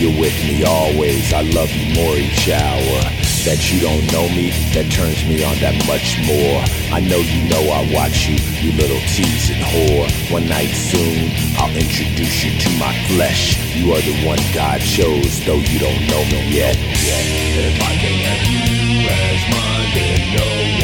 You're 0.00 0.16
with 0.16 0.32
me 0.48 0.64
always, 0.64 1.28
I 1.36 1.44
love 1.52 1.68
you 1.76 1.92
more 1.92 2.16
each 2.16 2.48
hour. 2.48 2.96
That 3.44 3.68
you 3.68 3.84
don't 3.84 4.00
know 4.16 4.24
me, 4.32 4.48
that 4.72 4.88
turns 4.88 5.20
me 5.28 5.44
on 5.44 5.60
that 5.60 5.76
much 5.84 6.16
more. 6.24 6.64
I 6.88 7.04
know 7.04 7.20
you 7.20 7.44
know 7.52 7.68
I 7.68 7.84
watch 7.92 8.24
you, 8.24 8.40
you 8.64 8.72
little 8.72 9.02
teasing 9.12 9.60
whore. 9.60 10.08
One 10.32 10.48
night 10.48 10.72
soon, 10.72 11.36
I'll 11.60 11.74
introduce 11.76 12.48
you 12.48 12.56
to 12.56 12.70
my 12.80 12.96
flesh. 13.12 13.60
You 13.76 13.92
are 13.92 14.00
the 14.00 14.16
one 14.24 14.40
God 14.56 14.80
chose, 14.80 15.44
though 15.44 15.60
you 15.60 15.76
don't 15.76 16.00
know 16.08 16.24
me 16.32 16.48
yet. 16.48 16.80
If 16.80 17.76
I 17.76 17.92
can 18.00 18.16
have 18.24 18.44
you 18.48 19.04
as 19.04 19.42
mine, 19.52 19.90
then 19.92 20.20
no 20.32 20.81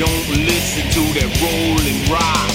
don't 0.00 0.28
listen 0.48 0.88
to 0.96 1.04
that 1.20 1.28
rolling 1.44 2.00
rock. 2.08 2.48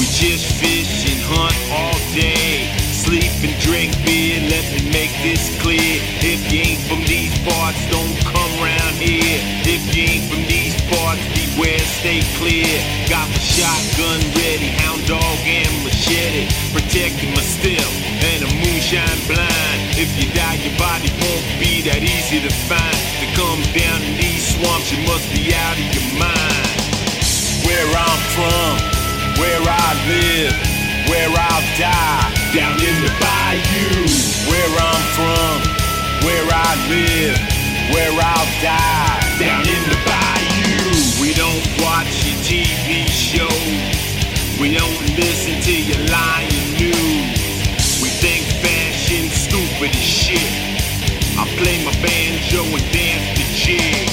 We 0.00 0.08
just 0.08 0.56
fish 0.56 1.04
and 1.04 1.20
hunt 1.20 1.52
all 1.68 2.00
day. 2.16 2.72
Sleep 2.96 3.28
and 3.44 3.52
drink 3.60 3.92
beer. 4.08 4.40
Let 4.48 4.64
me 4.72 4.88
make 4.88 5.12
this 5.20 5.52
clear. 5.60 6.00
If 6.24 6.40
you 6.48 6.64
ain't 6.64 6.80
from 6.88 7.04
these 7.04 7.36
parts, 7.44 7.76
don't 7.92 8.16
come 8.24 8.52
round 8.64 8.96
here. 8.96 9.36
If 9.68 9.84
you 9.92 10.16
ain't 10.16 10.24
from 10.32 10.48
these 10.48 10.72
parts, 10.88 11.20
beware, 11.36 11.84
stay 12.00 12.24
clear. 12.40 12.72
Got 13.04 13.28
my 13.28 13.42
shotgun 13.44 14.24
ready, 14.32 14.72
hound 14.80 15.04
dog 15.04 15.38
and 15.44 15.68
machete. 15.84 16.48
Protecting 16.72 17.36
my 17.36 17.44
still 17.44 17.92
and 18.32 18.48
a 18.48 18.50
moonshine 18.64 19.20
blind. 19.28 19.92
If 20.00 20.08
you 20.16 20.24
die, 20.32 20.56
your 20.64 20.72
body 20.80 21.12
won't 21.20 21.44
be 21.60 21.84
that 21.84 22.00
easy 22.00 22.40
to 22.40 22.52
find. 22.64 22.96
To 23.20 23.26
come 23.36 23.60
down 23.76 24.00
in 24.08 24.16
these 24.16 24.56
swamps, 24.56 24.88
you 24.88 25.04
must 25.04 25.28
be 25.36 25.52
out 25.52 25.76
of 25.76 25.84
your 25.92 26.08
mind. 26.16 26.61
Where 27.66 27.90
I'm 27.94 28.20
from, 28.34 28.74
where 29.38 29.62
I 29.62 29.88
live, 30.10 30.54
where 31.08 31.30
I'll 31.30 31.66
die, 31.78 32.26
down 32.54 32.74
in 32.82 32.96
the 33.02 33.12
bayou. 33.22 34.06
Where 34.50 34.72
I'm 34.82 35.02
from, 35.14 35.54
where 36.26 36.48
I 36.50 36.70
live, 36.90 37.38
where 37.94 38.14
I'll 38.18 38.50
die, 38.60 39.20
down 39.38 39.62
in 39.62 39.82
the 39.88 39.98
bayou. 40.10 41.22
We 41.22 41.34
don't 41.34 41.62
watch 41.80 42.26
your 42.26 42.38
TV 42.42 43.06
shows, 43.06 44.60
we 44.60 44.74
don't 44.74 45.00
listen 45.16 45.60
to 45.62 45.74
your 45.74 46.02
lying 46.10 46.74
news. 46.78 48.02
We 48.02 48.08
think 48.10 48.42
fashion's 48.62 49.32
stupid 49.32 49.94
as 49.94 50.02
shit. 50.02 50.50
I 51.38 51.46
play 51.56 51.84
my 51.84 51.92
banjo 52.02 52.64
and 52.64 52.92
dance 52.92 53.38
the 53.38 53.44
jig. 53.54 54.11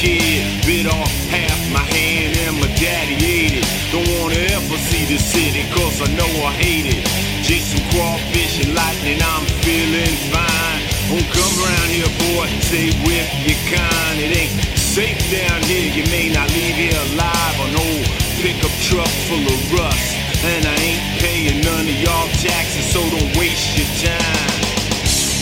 Kid. 0.00 0.64
Bit 0.64 0.88
off 0.88 1.12
half 1.28 1.60
my 1.68 1.84
hand 1.84 2.32
and 2.48 2.56
my 2.56 2.72
daddy 2.80 3.20
ate 3.20 3.60
it. 3.60 3.68
Don't 3.92 4.08
wanna 4.16 4.40
ever 4.56 4.76
see 4.88 5.04
the 5.04 5.20
city 5.20 5.68
cause 5.76 6.00
I 6.00 6.08
know 6.16 6.30
I 6.40 6.56
hate 6.56 6.88
it. 6.88 7.04
Just 7.44 7.76
some 7.76 7.84
crawfish 7.92 8.64
and 8.64 8.72
lightning, 8.72 9.20
I'm 9.20 9.44
feeling 9.60 10.16
fine. 10.32 10.80
Don't 11.12 11.28
come 11.36 11.54
around 11.60 11.88
here, 11.92 12.12
boy. 12.32 12.48
stay 12.64 12.88
with 13.04 13.28
your 13.44 13.60
kind. 13.68 14.16
It 14.24 14.32
ain't 14.32 14.56
safe 14.80 15.20
down 15.28 15.60
here, 15.68 15.92
you 15.92 16.04
may 16.08 16.32
not 16.32 16.48
leave 16.56 16.76
here 16.80 17.00
alive. 17.12 17.56
An 17.60 17.76
old 17.76 18.06
pickup 18.40 18.72
truck 18.80 19.12
full 19.28 19.44
of 19.44 19.60
rust. 19.76 20.16
And 20.40 20.64
I 20.64 20.76
ain't 20.80 21.04
paying 21.20 21.60
none 21.60 21.84
of 21.84 21.96
y'all 22.00 22.28
taxes, 22.40 22.88
so 22.88 23.04
don't 23.04 23.36
waste 23.36 23.76
your 23.76 23.90
time. 24.00 24.48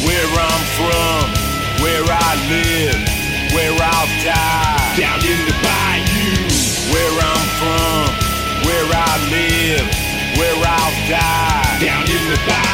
Where 0.02 0.30
I'm 0.34 0.64
from, 0.74 1.22
where 1.82 2.02
I 2.02 2.30
live, 2.50 3.17
where 3.58 3.74
I'll 3.74 4.06
die. 4.22 4.94
Down 4.96 5.18
in 5.18 5.40
the 5.50 5.56
bayou. 5.66 6.30
Where 6.92 7.14
I'm 7.30 7.46
from, 7.58 8.06
where 8.66 8.88
I 8.94 9.12
live, 9.34 9.86
where 10.38 10.58
I'll 10.62 10.96
die. 11.10 11.78
Down 11.82 12.04
in 12.06 12.22
the 12.30 12.38
bayou. 12.46 12.68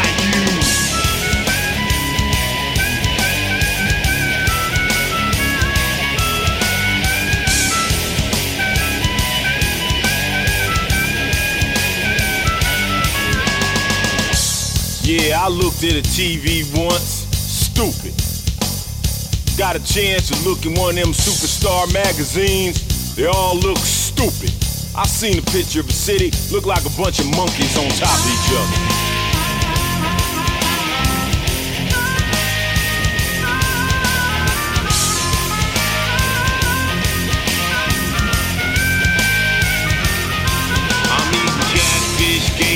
Yeah, 15.07 15.45
I 15.45 15.49
looked 15.49 15.83
at 15.85 15.97
a 15.97 16.03
TV 16.03 16.65
once. 16.77 17.27
Stupid. 17.33 18.24
Got 19.57 19.77
a 19.77 19.85
chance 19.85 20.29
to 20.31 20.49
look 20.49 20.67
in 20.67 20.75
one 20.75 20.99
of 20.99 21.05
them 21.05 21.13
superstar 21.13 21.87
magazines. 21.95 23.15
They 23.15 23.27
all 23.27 23.55
look 23.57 23.79
stupid. 23.79 24.51
I 24.97 25.07
seen 25.07 25.39
a 25.39 25.43
picture 25.43 25.79
of 25.79 25.89
a 25.89 25.93
city, 25.93 26.33
look 26.53 26.67
like 26.67 26.85
a 26.85 26.91
bunch 27.01 27.21
of 27.21 27.31
monkeys 27.37 27.79
on 27.79 27.89
top 27.91 28.19
of 28.19 28.27
each 28.27 28.59
other. 28.59 29.04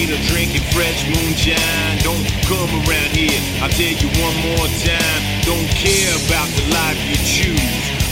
Catfish, 0.09 0.17
gator, 0.17 0.33
drinking 0.33 0.63
fresh 0.73 1.05
moonshine. 1.07 1.99
Don't 2.03 2.25
come 2.47 2.71
around 2.87 3.13
here, 3.13 3.41
I'll 3.63 3.71
tell 3.71 3.93
you 3.93 4.09
one 4.21 4.37
more 4.43 4.67
time. 4.83 5.21
Don't 5.45 5.69
care 5.69 6.15
about 6.27 6.49
the 6.57 6.65
life 6.73 6.99
you 7.09 7.17
choose. 7.25 7.61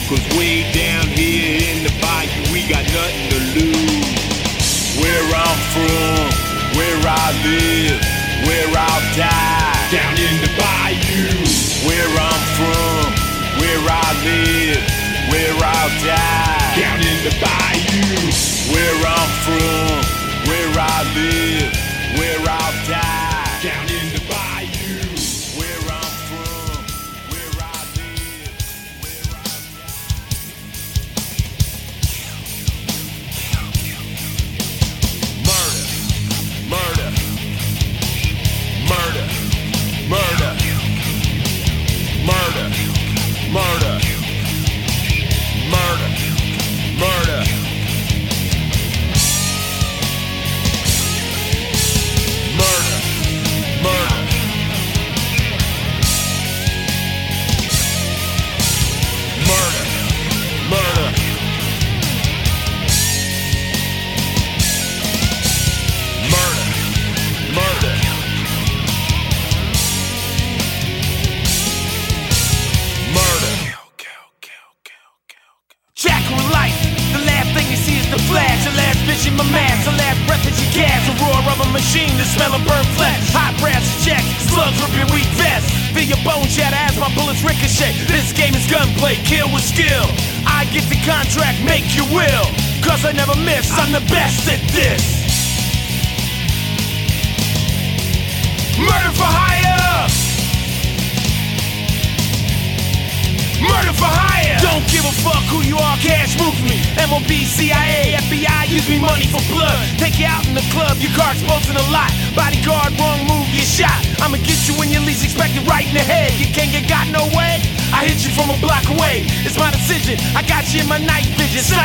Cause 0.09 0.23
way 0.39 0.63
down 0.73 1.07
here 1.09 1.59
in 1.59 1.83
the 1.83 1.93
bayou, 2.01 2.53
we 2.53 2.63
got 2.69 2.85
nothing 2.95 3.29
to 3.31 3.39
lose. 3.59 4.07
Where 5.01 5.27
I'm 5.35 5.59
from, 5.75 6.31
where 6.79 7.01
I 7.05 7.33
live, 7.45 8.01
where 8.47 8.71
I'll 8.77 9.17
die. 9.17 9.75
Down 9.91 10.17
in 10.17 10.41
the 10.43 10.53
bayou. 10.57 11.47
Where 11.87 12.11
I'm 12.19 12.43
from, 12.59 13.13
where 13.61 13.83
I 13.89 14.09
live, 14.25 14.83
where 15.31 15.55
I'll 15.55 15.91
die. 16.03 16.75
Down 16.79 17.01
in 17.01 17.19
the 17.25 17.35
bayou. 17.43 18.31
Where 18.73 19.07
I'm 19.07 19.31
from, 19.47 20.03
where 20.49 20.73
I 20.79 21.03
live, 21.15 21.86
where 22.17 22.39
I'll 22.49 22.87
die. 22.87 23.03
Down 23.03 23.16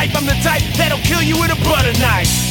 Snipe, 0.02 0.16
I'm 0.16 0.26
the 0.26 0.32
type 0.42 0.62
that'll 0.74 0.98
kill 0.98 1.22
you 1.22 1.38
with 1.40 1.52
a 1.52 1.64
butter 1.64 1.92
knife. 2.00 2.41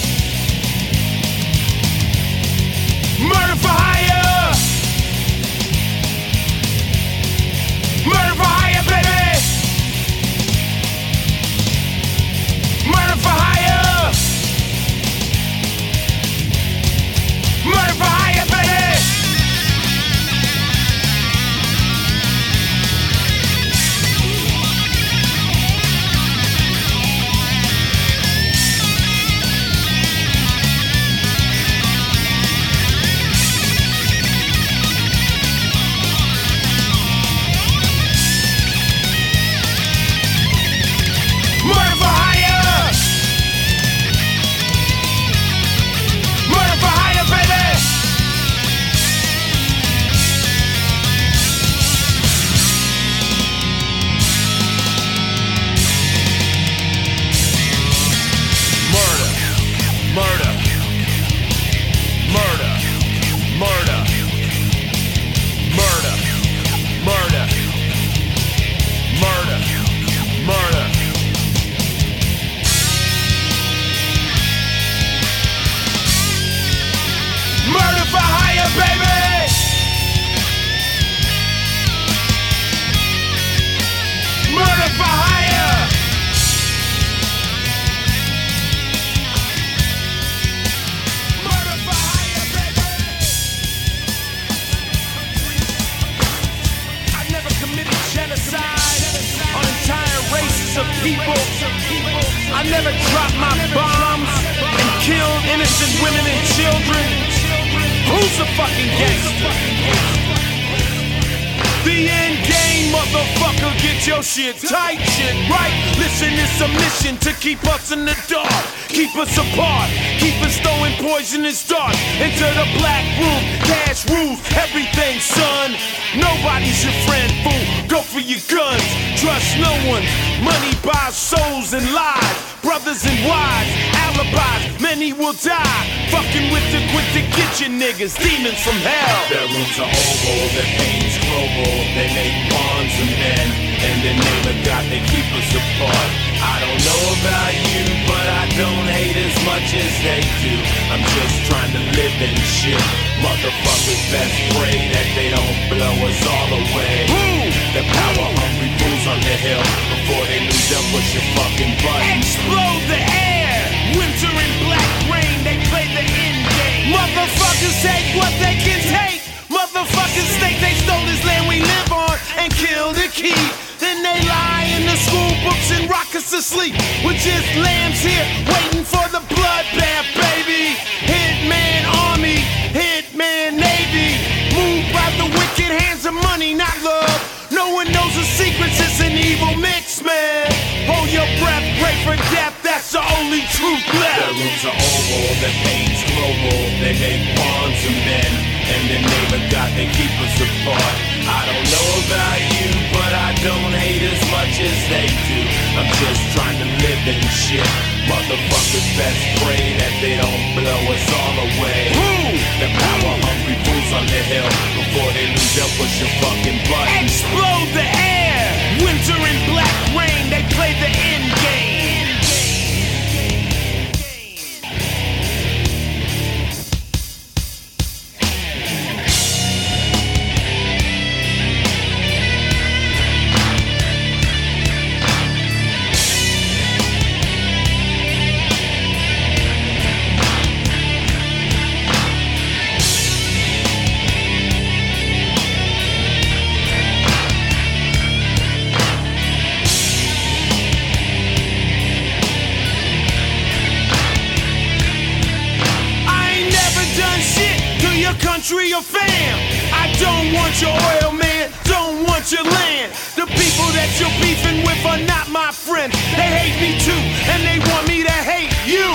Country 258.51 258.73
or 258.73 258.81
fam. 258.81 259.39
I 259.71 259.88
don't 259.99 260.33
want 260.35 260.59
your 260.61 260.75
oil, 260.75 261.13
man. 261.13 261.51
Don't 261.63 262.03
want 262.03 262.31
your 262.31 262.43
land. 262.43 262.91
The 263.15 263.25
people 263.25 263.67
that 263.71 263.88
you're 263.95 264.11
beefing 264.19 264.65
with 264.67 264.83
are 264.85 264.99
not 265.07 265.31
my 265.31 265.51
friends. 265.51 265.95
They 266.11 266.27
hate 266.27 266.59
me 266.59 266.75
too, 266.83 267.01
and 267.31 267.39
they 267.47 267.59
want 267.71 267.88
me 267.88 268.03
to 268.03 268.11
hate 268.11 268.51
you. 268.67 268.91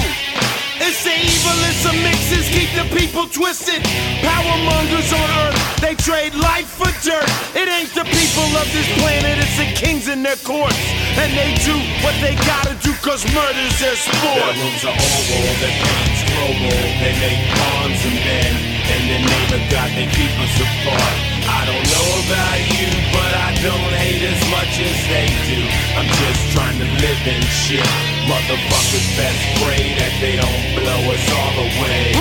It's 0.76 1.00
the 1.04 1.16
evil, 1.16 1.56
it's 1.72 1.82
the 1.88 1.96
mixes, 2.04 2.52
keep 2.52 2.68
the 2.76 2.84
people 2.92 3.24
twisted. 3.32 3.80
Power 4.20 4.56
mongers 4.60 5.08
on 5.08 5.28
earth, 5.48 5.56
they 5.80 5.94
trade 5.96 6.34
life 6.36 6.68
for 6.68 6.92
dirt. 7.00 7.24
It 7.56 7.64
ain't 7.64 7.92
the 7.96 8.04
people 8.04 8.48
of 8.60 8.68
this 8.76 8.88
planet, 9.00 9.40
it's 9.40 9.56
the 9.56 9.72
kings 9.72 10.08
in 10.08 10.22
their 10.22 10.36
courts. 10.44 10.76
And 11.16 11.32
they 11.32 11.56
do 11.64 11.80
what 12.04 12.12
they 12.20 12.36
gotta 12.44 12.76
do, 12.84 12.92
cause 13.00 13.24
murder's 13.32 13.76
their 13.80 13.96
sport. 13.96 14.36
Their 14.36 14.52
rooms 14.52 14.84
are 14.84 14.92
oval, 15.00 15.48
their 15.64 15.76
pain's 15.80 16.22
global. 16.28 16.76
They 17.00 17.14
make 17.24 17.40
pawns 17.56 18.04
of 18.04 18.12
men. 18.12 18.65
In 18.86 19.02
the 19.10 19.18
name 19.18 19.50
of 19.50 19.62
God, 19.66 19.90
they 19.98 20.06
keep 20.14 20.30
us 20.38 20.54
apart. 20.62 21.16
I 21.50 21.66
don't 21.66 21.86
know 21.90 22.08
about 22.22 22.58
you, 22.70 22.86
but 23.10 23.32
I 23.34 23.50
don't 23.58 23.92
hate 23.98 24.22
as 24.22 24.38
much 24.46 24.78
as 24.78 24.94
they 25.10 25.26
do. 25.50 25.58
I'm 25.98 26.06
just 26.06 26.42
trying 26.54 26.78
to 26.78 26.86
live 27.02 27.22
in 27.26 27.42
shit. 27.50 27.82
Motherfuckers 28.30 29.06
best 29.18 29.42
pray 29.58 29.90
that 29.98 30.14
they 30.22 30.38
don't 30.38 30.62
blow 30.78 31.02
us 31.10 31.24
all 31.34 31.54
away. 31.66 32.14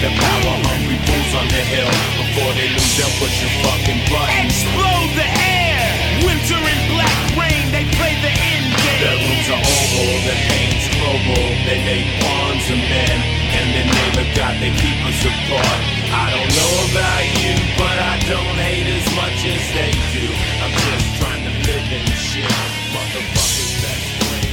The 0.00 0.08
power 0.16 0.56
hungry 0.64 0.96
fools 0.96 1.32
on 1.36 1.46
the 1.52 1.60
hill 1.76 1.92
before 2.24 2.52
they 2.56 2.72
lose 2.72 2.94
their 2.96 3.12
push 3.20 3.36
your 3.44 3.52
fucking 3.68 4.00
button. 4.08 4.48
Explode 4.48 5.12
the 5.12 5.28
air! 5.28 5.84
Winter 6.24 6.56
and 6.56 6.82
black 6.88 7.20
rain, 7.36 7.68
they 7.68 7.84
play 8.00 8.16
the 8.24 8.32
end 8.32 8.68
game. 8.80 9.00
Their 9.04 9.18
rooms 9.28 9.48
are 9.52 9.60
oval, 9.60 10.12
their 10.24 10.40
pain's 10.48 10.84
global. 10.96 11.44
They 11.68 11.78
make 11.84 12.08
pawns 12.24 12.64
of 12.72 12.80
men. 12.80 13.16
In 13.60 13.66
the 13.76 13.84
name 13.92 14.16
of 14.24 14.28
God, 14.36 14.56
they 14.56 14.72
keep 14.72 14.98
us 15.04 15.20
apart. 15.24 15.97
I 16.10 16.30
don't 16.30 16.48
know 16.56 16.74
about 16.90 17.24
you, 17.36 17.54
but 17.76 17.98
I 17.98 18.18
don't 18.28 18.56
hate 18.56 18.88
as 18.88 19.06
much 19.14 19.44
as 19.44 19.60
they 19.76 19.92
do. 20.16 20.26
I'm 20.62 20.72
just 20.72 21.06
trying 21.20 21.44
to 21.44 21.52
live 21.68 21.92
in 21.92 22.06
shit. 22.16 22.52
Motherfuckers 22.94 23.72
that 23.82 23.98
they 24.30 24.48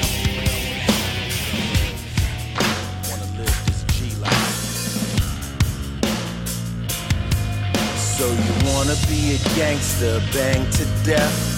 don't. 0.00 0.14
Wanna 3.10 3.28
live 3.38 3.56
this 3.66 3.80
G 3.94 3.96
life. 4.20 4.56
So 8.16 8.26
you 8.26 8.54
wanna 8.72 8.96
be 9.08 9.34
a 9.36 9.38
gangster, 9.54 10.20
bang 10.32 10.64
to 10.70 10.84
death. 11.04 11.53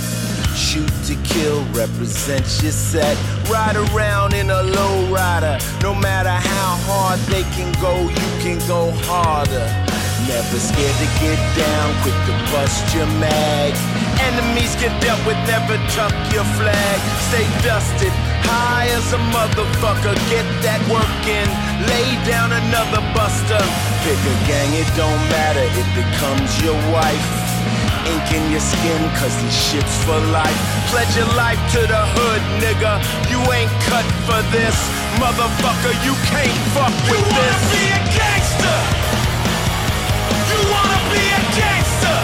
Shoot 0.56 0.88
to 1.04 1.14
kill, 1.22 1.60
represent 1.76 2.48
your 2.64 2.72
set. 2.72 3.12
Ride 3.44 3.76
around 3.76 4.32
in 4.32 4.48
a 4.48 4.62
low 4.62 5.12
rider. 5.12 5.58
No 5.82 5.94
matter 5.94 6.32
how 6.32 6.80
hard 6.88 7.20
they 7.28 7.44
can 7.52 7.68
go, 7.76 7.92
you 8.08 8.28
can 8.40 8.56
go 8.66 8.88
harder. 9.04 9.68
Never 10.24 10.56
scared 10.56 10.96
to 10.96 11.08
get 11.20 11.36
down, 11.60 11.92
quick 12.00 12.16
to 12.24 12.34
bust 12.48 12.88
your 12.96 13.04
mag. 13.20 13.76
Enemies 14.16 14.72
get 14.80 14.96
dealt 15.04 15.20
with, 15.28 15.36
never 15.44 15.76
tuck 15.92 16.16
your 16.32 16.48
flag. 16.56 16.98
Stay 17.28 17.44
dusted, 17.60 18.14
high 18.48 18.88
as 18.96 19.12
a 19.12 19.20
motherfucker. 19.36 20.16
Get 20.32 20.48
that 20.64 20.80
work 20.88 21.20
in, 21.28 21.48
lay 21.84 22.08
down 22.24 22.56
another 22.56 23.04
buster. 23.12 23.60
Pick 24.08 24.18
a 24.24 24.36
gang, 24.48 24.72
it 24.72 24.88
don't 24.96 25.20
matter, 25.28 25.68
it 25.68 25.88
becomes 25.92 26.48
your 26.64 26.80
wife. 26.96 27.45
Ink 28.06 28.26
in 28.32 28.44
your 28.52 28.60
skin, 28.60 29.00
cause 29.18 29.34
this 29.42 29.56
shit's 29.70 29.96
for 30.04 30.18
life. 30.30 30.58
Pledge 30.90 31.16
your 31.16 31.30
life 31.34 31.58
to 31.74 31.80
the 31.82 32.02
hood, 32.16 32.42
nigga. 32.62 32.92
You 33.30 33.40
ain't 33.52 33.72
cut 33.90 34.06
for 34.26 34.40
this. 34.54 34.76
Motherfucker, 35.18 35.94
you 36.06 36.14
can't 36.30 36.58
fuck 36.74 36.94
with 37.10 37.18
You 37.18 37.26
wanna 37.34 37.58
this. 37.58 37.72
be 37.74 37.84
a 37.98 38.02
gangster? 38.18 38.78
You 40.50 40.60
wanna 40.70 41.00
be 41.12 41.24
a 41.40 41.42
gangster? 41.58 42.18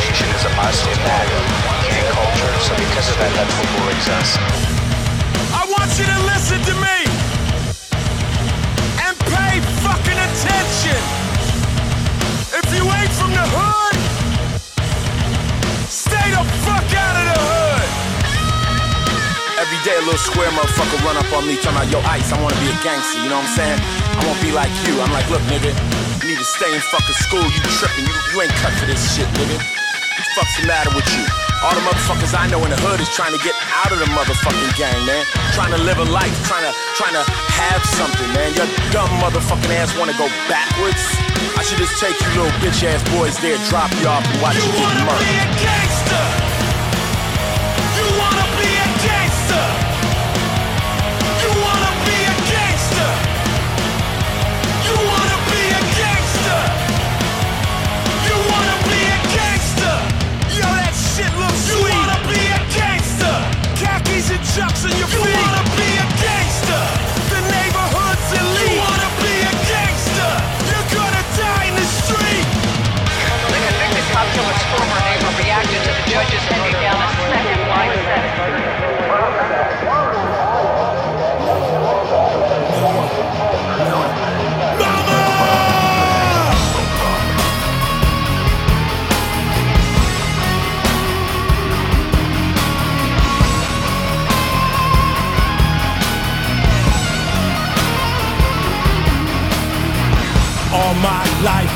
assimilation 0.00 0.28
is 0.34 0.44
a 0.44 0.52
must 0.56 0.86
in 0.88 0.98
that 1.04 1.28
in 1.92 2.04
culture. 2.16 2.54
So 2.64 2.72
because 2.76 3.08
of 3.12 3.16
that, 3.20 3.32
that's 3.36 3.52
what 3.52 3.68
worries 3.84 4.08
us. 4.08 4.30
I 5.52 5.62
want 5.68 5.90
you 6.00 6.06
to 6.08 6.18
listen 6.24 6.58
to 6.64 6.74
me 6.80 6.98
and 9.04 9.12
pay 9.28 9.60
fucking 9.84 10.20
attention. 10.20 11.00
If 12.56 12.66
you 12.72 12.84
ain't 12.88 13.12
from 13.12 13.32
the 13.36 13.44
hood, 13.44 13.96
stay 15.88 16.26
the 16.32 16.44
fuck 16.64 16.88
out 16.96 17.16
of 17.20 17.24
the 17.28 17.38
hood. 17.40 17.88
Every 19.60 19.80
day 19.84 19.96
a 20.00 20.04
little 20.08 20.16
square 20.16 20.48
motherfucker 20.56 20.96
run 21.04 21.16
up 21.20 21.28
on 21.36 21.44
me 21.44 21.60
talking 21.60 21.76
about 21.76 21.92
yo 21.92 22.00
ice. 22.08 22.32
I 22.32 22.40
wanna 22.40 22.56
be 22.56 22.72
a 22.72 22.78
gangster, 22.80 23.20
you 23.20 23.28
know 23.28 23.36
what 23.36 23.52
I'm 23.52 23.56
saying? 23.56 23.80
I 24.16 24.20
won't 24.24 24.40
be 24.40 24.52
like 24.52 24.72
you. 24.88 24.96
I'm 25.00 25.12
like, 25.12 25.28
look, 25.28 25.44
nigga, 25.52 25.76
you 26.24 26.32
need 26.32 26.40
to 26.40 26.48
stay 26.56 26.72
in 26.72 26.80
fucking 26.88 27.18
school. 27.20 27.44
You 27.44 27.60
tripping? 27.76 28.08
You 28.08 28.14
you 28.32 28.40
ain't 28.40 28.56
cut 28.64 28.72
for 28.80 28.86
this 28.86 29.00
shit, 29.12 29.28
nigga. 29.36 29.79
Fuck's 30.34 30.60
the 30.60 30.66
matter 30.66 30.94
with 30.94 31.06
you? 31.16 31.26
All 31.62 31.74
the 31.74 31.82
motherfuckers 31.82 32.38
I 32.38 32.46
know 32.46 32.62
in 32.62 32.70
the 32.70 32.78
hood 32.78 33.00
is 33.00 33.10
trying 33.10 33.34
to 33.34 33.42
get 33.42 33.52
out 33.82 33.90
of 33.90 33.98
the 33.98 34.06
motherfucking 34.14 34.78
gang, 34.78 35.04
man. 35.04 35.26
Trying 35.52 35.74
to 35.74 35.82
live 35.82 35.98
a 35.98 36.06
life, 36.06 36.32
trying 36.46 36.62
to 36.62 36.72
trying 36.94 37.14
to 37.18 37.24
have 37.26 37.82
something, 37.84 38.30
man. 38.32 38.54
Your 38.54 38.70
dumb 38.94 39.10
motherfucking 39.18 39.74
ass 39.74 39.90
wanna 39.98 40.14
go 40.14 40.28
backwards? 40.46 41.02
I 41.58 41.62
should 41.66 41.78
just 41.78 41.98
take 41.98 42.14
you 42.14 42.28
little 42.38 42.54
bitch 42.62 42.86
ass 42.86 43.02
boys 43.10 43.36
there, 43.42 43.58
drop 43.68 43.90
you 43.98 44.06
off 44.06 44.24
and 44.24 44.40
watch 44.40 44.56
you, 44.56 44.70
get 44.72 44.90
murdered. 45.02 46.49
And 64.30 64.44
chucks 64.54 64.84
on 64.86 64.94
your 64.94 65.10
feet. 65.10 65.26
You 65.26 65.42
wanna 65.42 65.64
be 65.74 65.90
a 65.98 66.06
gangster. 66.22 66.82
The 67.34 67.40
neighborhood's 67.50 68.30
elite. 68.38 68.70
You 68.70 68.78
wanna 68.78 69.10
be 69.18 69.34
a 69.42 69.54
gangster. 69.66 70.30
You're 70.70 70.90
gonna 70.94 71.24
die 71.34 71.66
in 71.70 71.74
the 71.74 71.88
street. 71.98 72.46
The 73.50 73.58
convicted 73.58 74.06
cop 74.14 74.26
killer's 74.34 74.62
former 74.70 75.00
neighbor 75.02 75.32
reacted 75.42 75.80
to 75.82 75.90
the 75.98 76.04
judge's 76.06 76.44
handing 76.46 76.78
down 76.78 76.99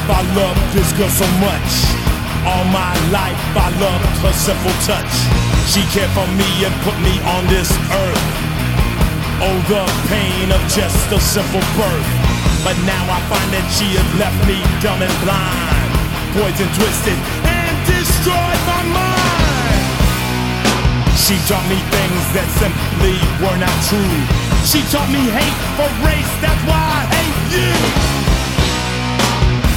I 0.04 0.20
loved 0.36 0.60
this 0.76 0.92
girl 1.00 1.08
so 1.08 1.24
much. 1.40 1.70
All 2.44 2.64
my 2.68 2.92
life 3.08 3.40
I 3.56 3.72
loved 3.80 4.04
her 4.20 4.36
simple 4.36 4.76
touch. 4.84 5.14
She 5.72 5.80
cared 5.96 6.12
for 6.12 6.28
me 6.36 6.44
and 6.60 6.74
put 6.84 6.92
me 7.00 7.16
on 7.24 7.48
this 7.48 7.72
earth. 7.88 8.26
Oh, 9.40 9.56
the 9.64 9.80
pain 10.12 10.52
of 10.52 10.60
just 10.68 11.08
a 11.08 11.16
simple 11.16 11.64
birth. 11.72 12.10
But 12.60 12.76
now 12.84 13.00
I 13.08 13.16
find 13.32 13.48
that 13.56 13.64
she 13.72 13.96
had 13.96 14.04
left 14.20 14.36
me 14.44 14.60
dumb 14.84 15.00
and 15.00 15.16
blind, 15.24 15.88
poison 16.36 16.68
twisted, 16.76 17.16
and 17.48 17.74
destroyed 17.88 18.62
my 18.68 18.84
mind. 18.92 19.84
She 21.16 21.40
taught 21.48 21.64
me 21.64 21.80
things 21.80 22.24
that 22.36 22.48
simply 22.60 23.16
were 23.40 23.56
not 23.56 23.76
true. 23.88 24.16
She 24.68 24.84
taught 24.92 25.08
me 25.08 25.24
hate 25.32 25.58
for 25.80 25.88
race, 26.04 26.32
that's 26.44 26.60
why. 26.68 26.83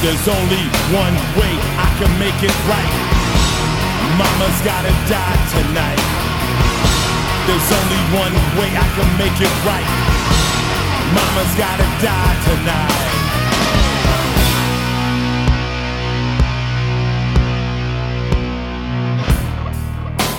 There's 0.00 0.28
only 0.28 0.62
one 0.94 1.14
way 1.34 1.52
I 1.74 1.90
can 1.98 2.12
make 2.22 2.38
it 2.38 2.54
right. 2.70 2.92
Mama's 4.14 4.60
gotta 4.62 4.94
die 5.10 5.38
tonight. 5.50 5.98
There's 7.50 7.70
only 7.74 7.98
one 8.14 8.34
way 8.54 8.70
I 8.78 8.86
can 8.94 9.10
make 9.18 9.34
it 9.42 9.50
right. 9.66 9.88
Mama's 11.18 11.52
gotta 11.58 11.82
die 11.98 12.36
tonight. 12.46 13.08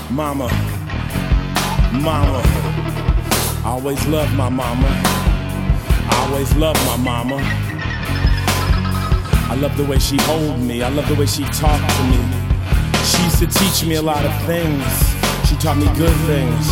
Mama, 0.09 0.47
mama, 2.01 2.41
I 3.65 3.71
always 3.71 4.07
loved 4.07 4.33
my 4.35 4.47
mama. 4.47 4.87
I 6.11 6.27
always 6.29 6.55
loved 6.55 6.79
my 6.85 6.95
mama. 6.95 7.78
I 9.49 9.55
love 9.55 9.75
the 9.77 9.83
way 9.85 9.97
she 9.97 10.15
hold 10.29 10.59
me. 10.59 10.83
I 10.83 10.89
love 10.89 11.07
the 11.07 11.15
way 11.15 11.25
she 11.25 11.43
talked 11.45 11.89
to 11.97 12.03
me. 12.05 12.21
She 13.01 13.17
used 13.25 13.39
to 13.39 13.47
teach 13.47 13.83
me 13.83 13.95
a 13.95 14.01
lot 14.01 14.23
of 14.23 14.31
things. 14.45 14.85
She 15.49 15.55
taught 15.57 15.77
me 15.77 15.89
good 15.97 16.13
things. 16.29 16.65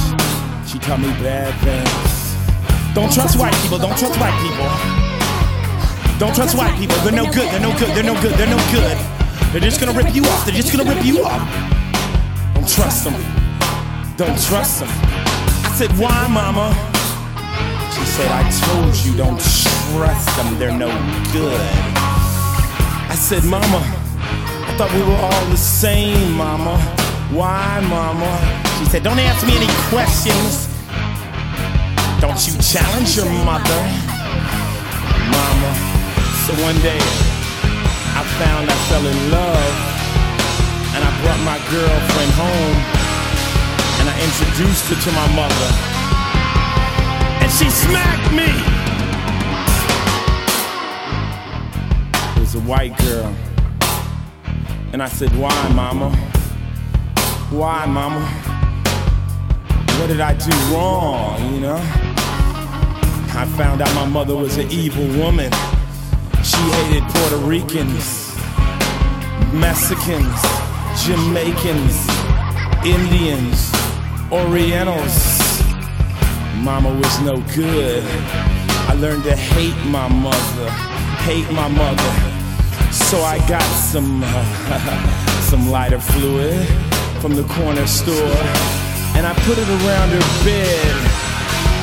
She 0.69 0.77
taught 0.77 0.99
me 0.99 1.09
bad 1.17 1.49
things. 1.65 2.93
Don't 2.93 3.11
trust 3.11 3.39
white 3.39 3.55
people. 3.65 3.79
Don't 3.79 3.97
trust 3.97 4.19
white 4.21 4.37
people. 4.45 4.69
Don't 6.19 6.35
trust 6.35 6.55
white 6.55 6.77
people. 6.77 6.95
They're 7.01 7.17
no 7.17 7.25
good. 7.25 7.49
They're 7.49 7.59
no 7.59 7.73
good. 7.79 7.89
They're 7.97 8.03
no 8.03 8.13
good. 8.21 8.33
They're 8.37 8.53
no 8.53 8.61
good. 8.69 8.97
They're 9.51 9.61
just 9.61 9.79
gonna 9.79 9.97
rip 9.97 10.13
you 10.13 10.21
off. 10.25 10.45
They're 10.45 10.53
just 10.53 10.71
gonna 10.71 10.87
rip 10.87 11.03
you 11.03 11.25
off. 11.25 11.41
Don't 12.53 12.69
trust 12.69 13.05
them. 13.05 13.17
Don't 14.17 14.37
trust 14.45 14.81
them. 14.81 14.89
I 15.65 15.73
said, 15.73 15.89
why, 15.97 16.27
mama? 16.29 16.73
She 17.89 18.05
said, 18.05 18.29
I 18.29 18.45
told 18.69 18.95
you 19.01 19.17
don't 19.17 19.41
trust 19.41 20.29
them. 20.37 20.59
They're 20.59 20.77
no 20.77 20.89
good. 21.33 21.86
I 23.17 23.19
said, 23.19 23.45
Mama, 23.45 23.81
I 23.81 24.77
thought 24.77 24.93
we 24.93 25.01
were 25.01 25.17
all 25.17 25.45
the 25.49 25.57
same, 25.57 26.37
Mama. 26.37 26.77
Why, 27.33 27.81
Mama? 27.89 28.29
She 28.77 28.85
said, 28.93 29.01
Don't 29.01 29.17
ask 29.17 29.41
me 29.41 29.57
any 29.57 29.73
questions. 29.89 30.69
Don't 32.21 32.37
you 32.45 32.53
challenge 32.61 33.17
your 33.17 33.25
mother, 33.41 33.81
Mama. 35.33 35.71
So 36.45 36.53
one 36.61 36.77
day, 36.85 37.01
I 38.13 38.21
found 38.37 38.69
I 38.69 38.77
fell 38.85 39.01
in 39.01 39.19
love, 39.33 39.73
and 40.93 41.01
I 41.01 41.09
brought 41.25 41.41
my 41.41 41.57
girlfriend 41.73 42.31
home, 42.37 42.77
and 43.97 44.13
I 44.13 44.15
introduced 44.29 44.93
her 44.93 44.97
to 45.01 45.11
my 45.17 45.27
mother, 45.33 45.69
and 47.41 47.49
she 47.49 47.65
smacked 47.65 48.29
me. 48.29 48.76
White 52.67 52.97
girl. 52.97 53.33
And 54.91 55.01
I 55.01 55.07
said, 55.07 55.31
Why, 55.37 55.69
mama? 55.69 56.13
Why, 57.49 57.85
mama? 57.85 58.19
What 59.99 60.07
did 60.07 60.19
I 60.19 60.33
do 60.33 60.51
wrong, 60.75 61.53
you 61.53 61.61
know? 61.61 61.77
I 63.39 63.45
found 63.55 63.81
out 63.81 63.93
my 63.95 64.05
mother 64.05 64.35
was 64.35 64.57
an 64.57 64.69
evil 64.69 65.07
woman. 65.17 65.51
She 66.43 66.57
hated 66.57 67.03
Puerto 67.03 67.37
Ricans, 67.37 68.35
Mexicans, 69.53 70.41
Jamaicans, 71.05 71.95
Indians, 72.85 73.71
Orientals. 74.29 75.61
Mama 76.57 76.93
was 76.93 77.21
no 77.21 77.39
good. 77.55 78.03
I 78.89 78.93
learned 78.99 79.23
to 79.23 79.35
hate 79.35 79.77
my 79.89 80.07
mother, 80.09 80.69
hate 81.23 81.49
my 81.51 81.69
mother. 81.69 82.26
So 83.07 83.21
I 83.21 83.37
got 83.47 83.63
some 83.63 84.21
some 85.49 85.69
lighter 85.71 85.97
fluid 85.97 86.67
from 87.21 87.35
the 87.35 87.43
corner 87.43 87.87
store, 87.87 88.35
and 89.15 89.25
I 89.25 89.33
put 89.47 89.57
it 89.57 89.69
around 89.69 90.09
her 90.09 90.43
bed, 90.43 90.95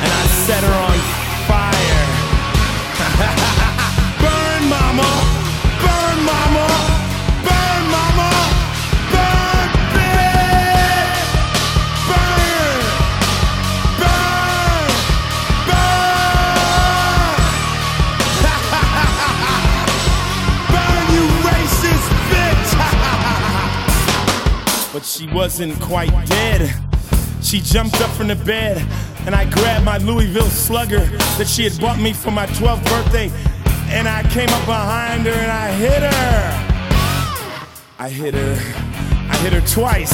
and 0.05 0.13
I 0.13 0.27
set 0.45 0.63
her 0.63 0.77
on 0.85 0.99
fire. 1.49 2.05
burn, 4.21 4.69
mama, 4.69 5.24
wasn't 25.35 25.79
quite 25.81 26.11
dead. 26.27 26.73
She 27.43 27.61
jumped 27.61 28.01
up 28.01 28.11
from 28.11 28.29
the 28.29 28.37
bed, 28.37 28.79
and 29.27 29.35
I 29.35 29.51
grabbed 29.51 29.85
my 29.85 29.99
Louisville 29.99 30.49
slugger 30.49 31.05
that 31.39 31.49
she 31.49 31.65
had 31.65 31.79
bought 31.81 31.99
me 31.99 32.13
for 32.13 32.31
my 32.31 32.47
12th 32.47 32.85
birthday, 32.85 33.31
and 33.89 34.07
I 34.09 34.23
came 34.31 34.49
up 34.49 34.65
behind 34.65 35.27
her 35.27 35.33
and 35.33 35.51
I 35.51 35.73
hit 35.73 36.03
her. 36.03 36.65
I 37.99 38.09
hit 38.09 38.35
her. 38.35 38.53
I 39.29 39.37
hit 39.39 39.53
her 39.53 39.67
twice. 39.67 40.13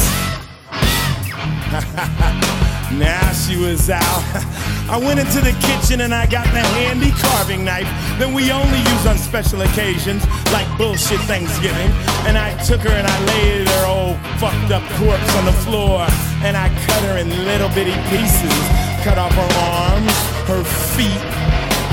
now 2.99 3.32
she 3.32 3.57
was 3.58 3.90
out. 3.90 4.66
I 4.91 4.99
went 4.99 5.23
into 5.23 5.39
the 5.39 5.55
kitchen 5.62 6.02
and 6.02 6.10
I 6.10 6.27
got 6.27 6.51
the 6.51 6.59
handy 6.75 7.15
carving 7.15 7.62
knife 7.62 7.86
that 8.19 8.27
we 8.27 8.51
only 8.51 8.83
use 8.83 9.07
on 9.07 9.23
special 9.23 9.62
occasions, 9.62 10.27
like 10.51 10.67
bullshit 10.75 11.23
Thanksgiving. 11.31 11.94
And 12.27 12.35
I 12.35 12.59
took 12.67 12.83
her 12.83 12.91
and 12.91 13.07
I 13.07 13.17
laid 13.31 13.70
her 13.70 13.85
old 13.86 14.19
fucked 14.43 14.75
up 14.75 14.83
corpse 14.99 15.31
on 15.39 15.47
the 15.47 15.55
floor 15.62 16.02
and 16.43 16.59
I 16.59 16.75
cut 16.91 17.07
her 17.07 17.23
in 17.23 17.31
little 17.47 17.70
bitty 17.70 17.94
pieces. 18.10 18.59
Cut 19.07 19.15
off 19.15 19.31
her 19.31 19.52
arms, 19.62 20.10
her 20.51 20.67
feet, 20.99 21.23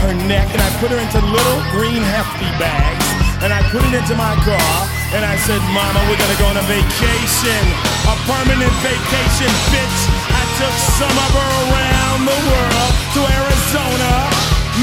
her 0.01 0.17
neck, 0.25 0.49
and 0.49 0.57
I 0.57 0.69
put 0.81 0.89
her 0.89 0.97
into 0.97 1.21
little 1.21 1.61
green 1.69 2.01
hefty 2.01 2.49
bags. 2.57 3.05
And 3.45 3.53
I 3.53 3.61
put 3.69 3.85
it 3.85 3.93
into 3.93 4.17
my 4.17 4.33
car, 4.41 4.73
and 5.13 5.21
I 5.21 5.37
said, 5.45 5.61
Mama, 5.69 6.01
we're 6.09 6.17
gonna 6.17 6.41
go 6.41 6.49
on 6.49 6.57
a 6.57 6.65
vacation. 6.65 7.63
A 8.09 8.17
permanent 8.25 8.73
vacation, 8.81 9.53
bitch. 9.69 10.26
Took 10.57 10.73
some 10.97 11.13
of 11.13 11.31
her 11.37 11.51
around 11.69 12.25
the 12.25 12.39
world 12.49 12.93
to 13.13 13.21
Arizona, 13.29 14.11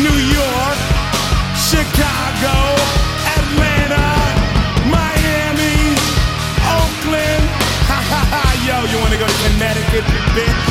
New 0.06 0.18
York, 0.30 0.78
Chicago, 1.58 2.54
Atlanta, 3.34 4.06
Miami, 4.86 5.98
Oakland. 6.78 7.42
Ha 7.90 7.98
ha 7.98 8.22
ha, 8.30 8.44
yo, 8.62 8.86
you 8.86 9.02
wanna 9.02 9.18
go 9.18 9.26
to 9.26 9.38
Connecticut, 9.50 10.06
bitch? 10.38 10.62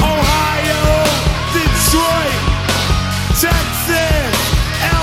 Ohio, 0.00 0.80
Detroit, 1.52 2.40
Texas, 3.36 4.32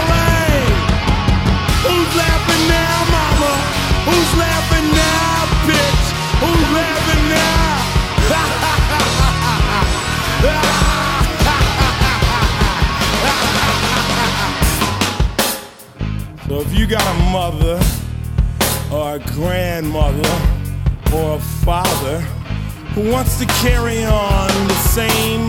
LA. 0.10 0.42
Who's 1.86 2.12
laughing 2.18 2.64
now, 2.66 2.98
mama? 3.14 3.54
Who's 4.10 4.32
laughing 4.42 4.59
if 16.72 16.78
you 16.78 16.86
got 16.86 17.02
a 17.02 17.32
mother 17.32 17.80
or 18.94 19.16
a 19.16 19.20
grandmother 19.34 20.30
or 21.16 21.36
a 21.36 21.40
father 21.66 22.20
who 22.94 23.12
wants 23.12 23.40
to 23.40 23.46
carry 23.62 24.06
on 24.06 24.50
the 24.68 24.76
same 24.76 25.48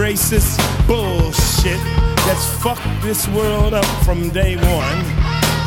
racist 0.00 0.56
bullshit 0.86 1.78
that's 2.24 2.46
fucked 2.62 2.80
this 3.02 3.28
world 3.28 3.74
up 3.74 3.84
from 4.04 4.30
day 4.30 4.56
one, 4.56 4.98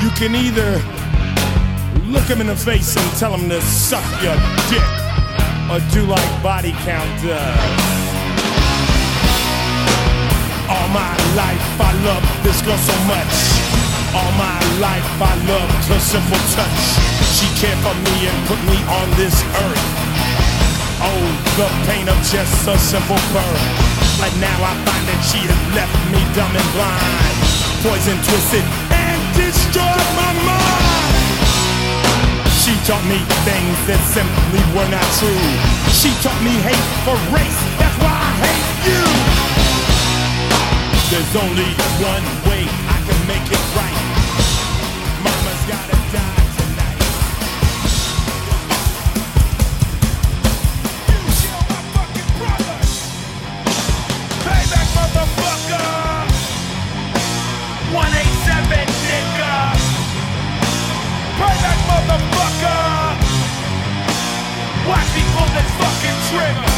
you 0.02 0.10
can 0.18 0.34
either 0.36 0.72
look 2.08 2.24
him 2.24 2.42
in 2.42 2.48
the 2.48 2.56
face 2.56 2.96
and 2.98 3.18
tell 3.20 3.36
him 3.36 3.48
to 3.48 3.62
suck 3.62 4.04
your 4.24 4.36
dick 4.70 4.90
or 5.70 5.80
do 5.94 6.04
like 6.08 6.44
body 6.44 6.72
count 6.82 7.10
does. 7.22 7.60
All 10.68 10.88
my 10.90 11.14
life 11.36 11.80
I 11.80 11.94
love 12.06 12.44
this 12.44 12.62
girl 12.64 12.78
so 12.78 12.98
much. 13.04 13.59
All 14.10 14.32
my 14.42 14.58
life 14.82 15.06
I 15.22 15.34
loved 15.46 15.86
her 15.94 16.02
simple 16.02 16.42
touch. 16.58 16.82
She 17.38 17.46
cared 17.62 17.78
for 17.86 17.94
me 17.94 18.26
and 18.26 18.38
put 18.50 18.58
me 18.66 18.82
on 18.90 19.08
this 19.22 19.38
earth. 19.62 19.86
Oh, 20.98 21.24
the 21.56 21.70
pain 21.86 22.10
of 22.10 22.18
just 22.26 22.66
a 22.66 22.74
simple 22.78 23.22
birth. 23.30 23.66
But 24.18 24.34
now 24.42 24.58
I 24.66 24.74
find 24.82 25.04
that 25.14 25.22
she 25.30 25.46
has 25.46 25.62
left 25.78 25.94
me 26.10 26.20
dumb 26.34 26.52
and 26.52 26.70
blind. 26.74 27.38
Poison 27.86 28.18
twisted 28.26 28.66
and 28.92 29.20
destroyed 29.38 30.12
my 30.18 30.32
mind. 30.42 31.30
She 32.60 32.74
taught 32.90 33.06
me 33.06 33.22
things 33.46 33.78
that 33.88 34.02
simply 34.10 34.64
were 34.74 34.90
not 34.90 35.06
true. 35.22 35.46
She 35.94 36.10
taught 36.26 36.42
me 36.42 36.58
hate 36.66 36.88
for 37.06 37.16
race. 37.30 37.62
That's 37.78 37.98
why 38.02 38.10
I 38.10 38.32
hate 38.42 38.70
you. 38.90 39.04
There's 41.14 41.34
only 41.38 41.70
one 42.02 42.26
way 42.50 42.66
I 42.90 42.98
can 43.08 43.20
make 43.26 43.48
it 43.50 43.69
fucking 66.32 66.69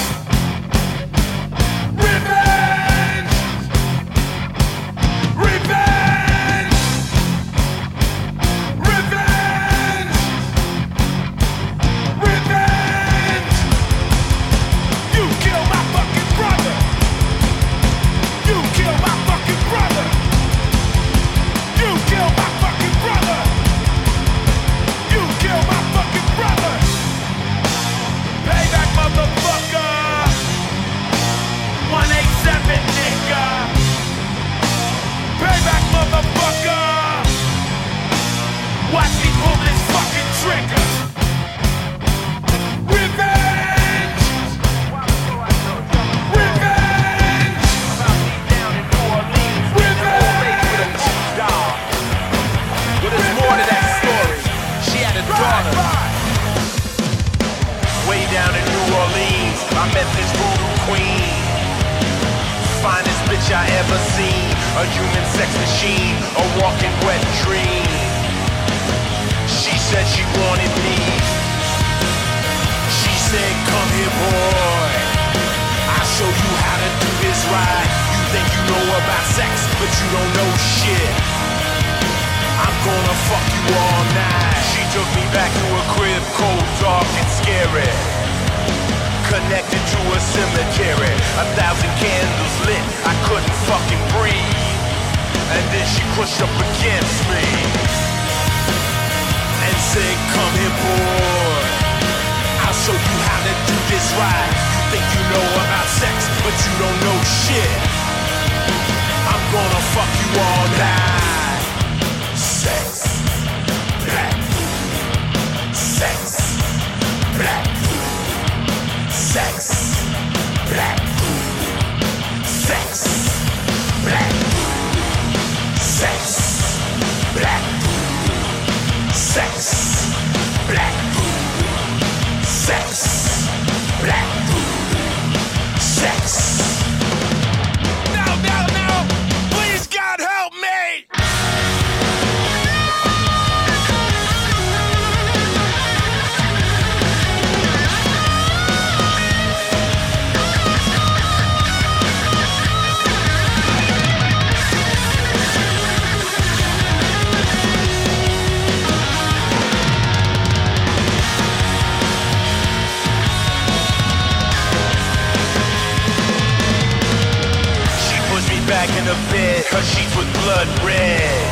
her 169.12 169.32
bed, 169.32 169.66
her 169.68 169.84
sheets 169.84 170.16
with 170.16 170.30
blood 170.44 170.68
red. 170.88 171.44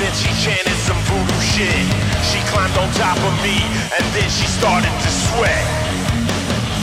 Then 0.00 0.12
she 0.16 0.32
chanted 0.40 0.78
some 0.88 0.96
voodoo 1.04 1.40
shit. 1.44 1.84
She 2.24 2.40
climbed 2.48 2.76
on 2.80 2.88
top 2.96 3.20
of 3.20 3.34
me, 3.44 3.60
and 3.92 4.04
then 4.16 4.28
she 4.32 4.48
started 4.48 4.88
to 4.88 5.10
sweat. 5.28 5.66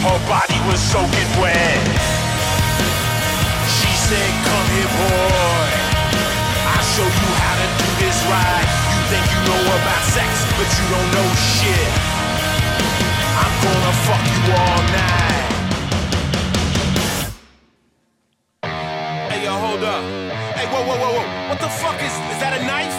Her 0.06 0.20
body 0.30 0.60
was 0.70 0.78
soaking 0.78 1.32
wet. 1.42 1.82
She 3.82 3.92
said, 4.06 4.30
come 4.46 4.68
here, 4.78 4.94
boy. 4.94 5.70
I'll 6.70 6.88
show 6.94 7.10
you 7.10 7.30
how 7.42 7.56
to 7.58 7.68
do 7.82 7.90
this 8.06 8.18
right. 8.30 8.70
You 8.94 9.02
think 9.10 9.26
you 9.26 9.42
know 9.50 9.62
about 9.74 10.04
sex, 10.14 10.30
but 10.54 10.70
you 10.70 10.86
don't 10.94 11.10
know 11.18 11.28
shit. 11.58 11.90
I'm 13.42 13.54
gonna 13.66 13.94
fuck 14.06 14.24
you 14.38 14.54
all 14.54 14.84
night. 14.94 15.59
Hold 19.80 19.96
up. 19.96 20.04
Hey, 20.60 20.68
whoa, 20.68 20.84
whoa, 20.84 21.00
whoa, 21.00 21.24
whoa. 21.24 21.48
What 21.48 21.60
the 21.64 21.72
fuck 21.72 21.96
is, 22.04 22.12
is 22.12 22.40
that 22.44 22.52
a 22.52 22.60
knife? 22.68 22.92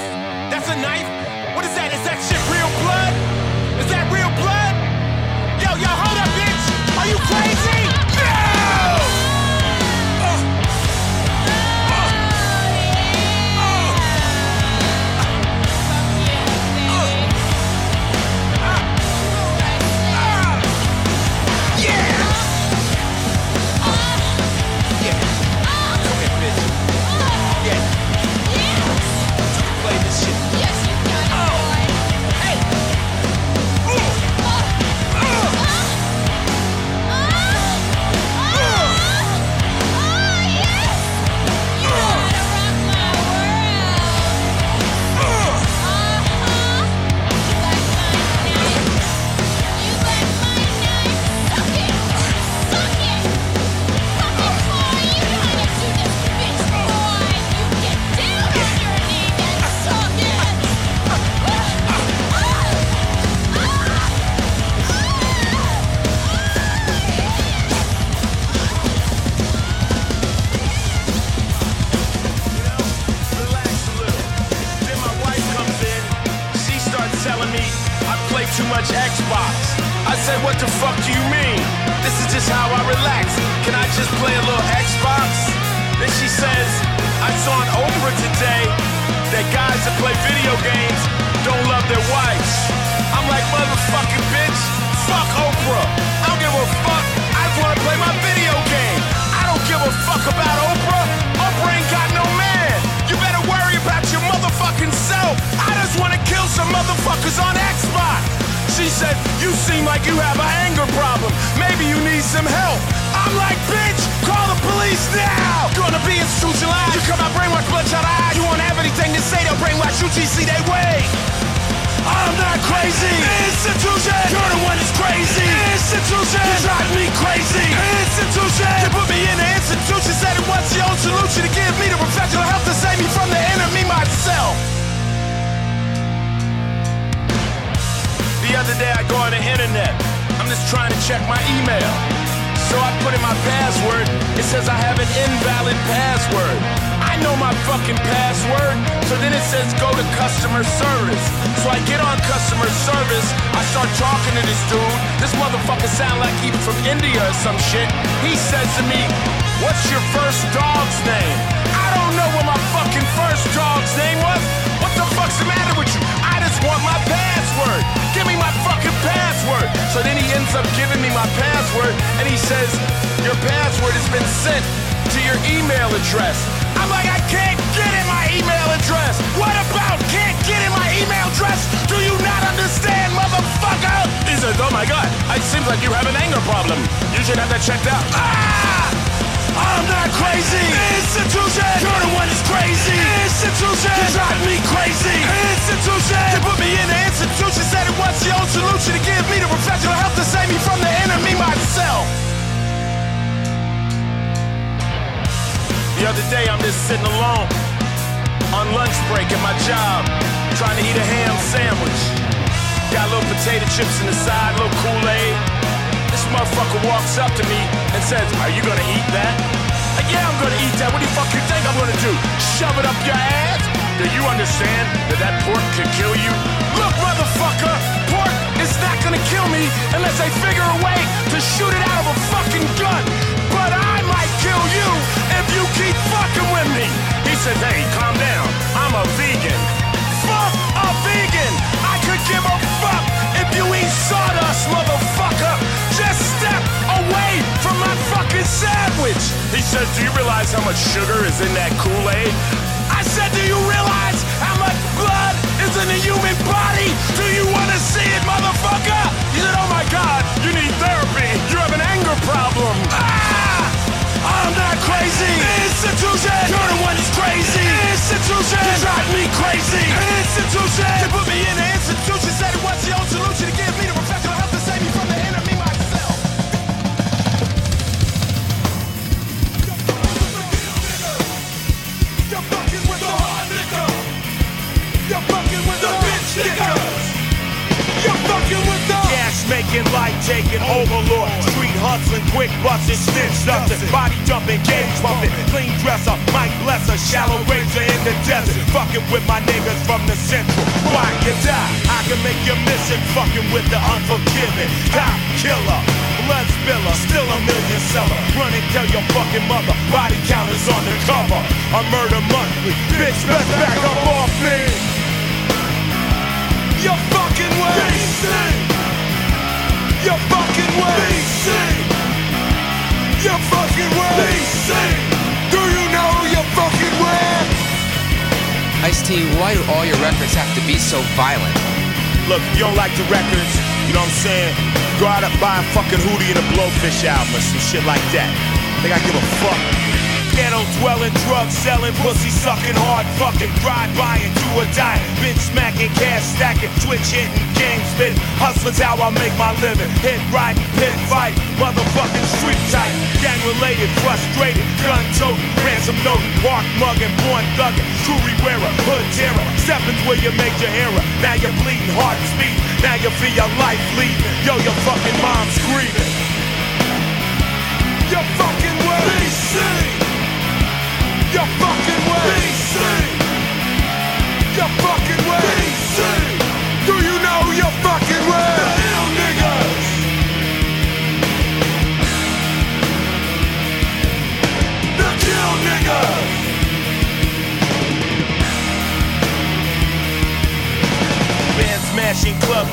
That's 0.49 0.65
a 0.73 0.81
knife? 0.81 1.05
What 1.53 1.69
is 1.69 1.77
that? 1.77 1.93
Is 1.93 2.00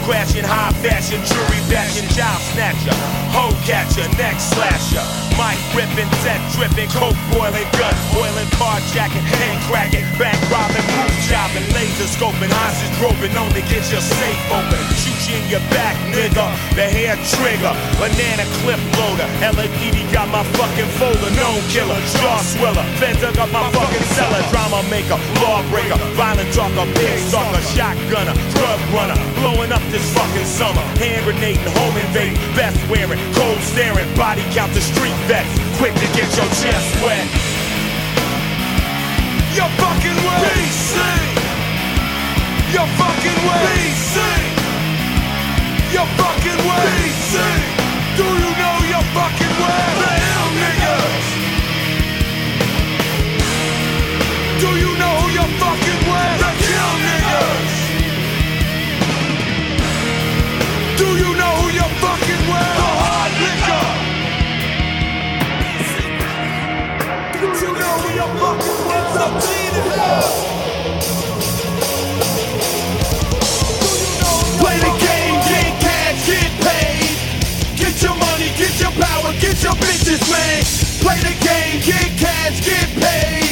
crashing, 0.07 0.43
high 0.45 0.71
fashion, 0.79 1.19
jewelry 1.25 1.59
bashing, 1.69 2.07
job 2.15 2.39
snatcher, 2.55 2.95
hoe 3.35 3.51
catcher, 3.67 4.07
neck 4.15 4.39
slasher, 4.39 5.26
mic 5.37 5.57
ripping, 5.73 6.09
set 6.25 6.41
dripping, 6.53 6.89
coke 6.91 7.17
boiling, 7.31 7.65
gun 7.77 7.93
boiling, 8.11 8.49
carjacking, 8.57 9.23
hand 9.23 9.57
cracking, 9.69 10.05
bank 10.17 10.37
robbing, 10.49 10.83
roof 10.97 11.15
chopping, 11.29 11.65
laser 11.71 12.09
scoping, 12.09 12.51
hostage 12.51 12.91
groping, 12.99 13.33
only 13.37 13.61
get 13.69 13.85
your 13.93 14.01
safe 14.01 14.41
open, 14.51 14.81
shoot 14.97 15.17
you 15.29 15.37
in 15.39 15.45
your 15.47 15.63
back, 15.71 15.95
nigga, 16.11 16.45
the 16.73 16.85
hair 16.85 17.15
trigger, 17.31 17.73
banana 18.01 18.45
clip 18.61 18.81
loader, 18.97 19.29
LAPD 19.41 19.97
got 20.11 20.27
my 20.33 20.43
fucking 20.57 20.89
folder, 20.97 21.31
known 21.37 21.61
killer, 21.69 21.97
jaw 22.17 22.41
swiller, 22.41 22.85
dug 22.99 23.37
up 23.37 23.49
my 23.53 23.63
fucking 23.71 24.07
cellar, 24.17 24.41
drama 24.49 24.81
maker, 24.89 25.17
lawbreaker, 25.41 25.97
violent 26.17 26.49
talker, 26.53 26.85
pig 26.97 27.17
stalker, 27.29 27.61
shotgunner, 27.71 28.35
drug 28.57 28.79
runner, 28.91 29.17
blowing 29.39 29.71
up 29.71 29.83
this 29.93 30.03
fucking 30.13 30.45
summer, 30.45 30.81
hand 30.97 31.23
grenade 31.23 31.37
grenading, 31.37 31.73
home 31.77 31.97
invading, 31.97 32.39
best 32.55 32.77
wearing, 32.89 33.19
cold 33.33 33.59
staring, 33.71 34.07
body 34.15 34.41
count 34.51 34.73
the 34.73 34.81
street 34.81 35.13
vets, 35.27 35.59
quick 35.77 35.93
to 35.93 36.07
get 36.15 36.29
your 36.37 36.47
chest 36.61 37.03
wet. 37.03 37.27
Your 39.55 39.69
fucking 39.75 40.19
way. 40.25 40.39
BC. 40.55 40.95
Your 42.71 42.87
fucking 42.95 43.39
way. 43.47 43.63
BC. 43.75 44.17
Your 45.91 46.07
fucking 46.19 46.61
way. 46.67 46.85
BC. 46.95 47.35
Do 48.17 48.23
you 48.23 48.51
know 48.61 48.77
your 48.93 49.05
fucking 49.15 49.55
way? 49.63 50.06
Play 80.99 81.19
the 81.19 81.33
game, 81.39 81.79
get 81.87 82.09
cash, 82.19 82.59
get 82.65 82.89
paid. 82.99 83.47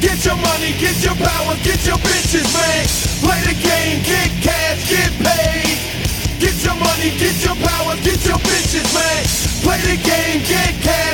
Get 0.00 0.24
your 0.24 0.36
money, 0.36 0.72
get 0.80 0.98
your 1.04 1.14
power, 1.14 1.54
get 1.62 1.86
your 1.86 1.98
bitches, 1.98 2.46
man. 2.52 2.86
Play 3.22 3.40
the 3.46 3.54
game, 3.62 4.02
get 4.02 4.30
cash, 4.42 4.88
get 4.88 5.12
paid. 5.22 5.78
Get 6.40 6.64
your 6.64 6.74
money, 6.74 7.10
get 7.18 7.44
your 7.44 7.54
power, 7.56 7.94
get 8.02 8.24
your 8.26 8.38
bitches, 8.38 8.88
man. 8.94 9.24
Play 9.62 9.78
the 9.86 9.96
game, 10.02 10.42
get 10.42 10.82
cash, 10.82 11.09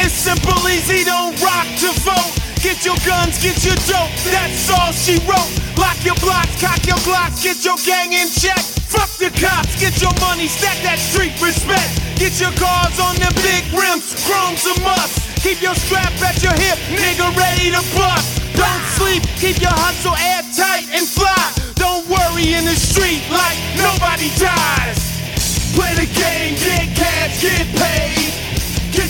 It's 0.00 0.14
simple, 0.14 0.56
easy, 0.68 1.04
don't 1.04 1.36
rock 1.40 1.66
to 1.84 1.92
vote. 2.00 2.32
Get 2.62 2.84
your 2.84 2.96
guns, 3.04 3.42
get 3.42 3.58
your 3.64 3.76
dope, 3.90 4.12
that's 4.30 4.70
all 4.70 4.92
she 4.92 5.18
wrote. 5.26 5.50
Lock 5.76 5.98
your 6.04 6.14
blocks, 6.22 6.54
cock 6.60 6.84
your 6.86 6.96
glocks, 7.02 7.42
get 7.42 7.64
your 7.64 7.76
gang 7.84 8.12
in 8.12 8.28
check. 8.28 8.58
Fuck 8.86 9.10
the 9.18 9.30
cops, 9.40 9.78
get 9.80 10.00
your 10.00 10.14
money, 10.20 10.46
stack 10.46 10.78
that 10.82 10.98
street 10.98 11.34
respect. 11.42 11.90
Get 12.16 12.38
your 12.40 12.52
cars 12.54 13.00
on 13.00 13.16
the 13.16 13.30
big 13.42 13.66
rims, 13.74 14.14
chrome's 14.24 14.64
a 14.64 14.74
must. 14.80 15.42
Keep 15.42 15.60
your 15.60 15.74
strap 15.74 16.12
at 16.22 16.42
your 16.42 16.54
hip, 16.54 16.78
nigga 16.94 17.34
ready 17.34 17.74
to 17.74 17.82
bust. 17.98 18.42
Don't 18.54 18.84
sleep, 18.94 19.22
keep 19.42 19.60
your 19.60 19.74
hustle 19.74 20.14
airtight 20.14 20.86
and 20.94 21.02
fly. 21.02 21.50
Don't 21.74 22.06
worry 22.06 22.54
in 22.54 22.64
the 22.64 22.76
street 22.78 23.26
like 23.28 23.58
nobody 23.74 24.30
dies. 24.38 25.02
Play 25.74 25.94
the 25.98 26.06
game, 26.14 26.54
get 26.62 26.94
cash, 26.94 27.42
get 27.42 27.66
paid. 27.74 28.41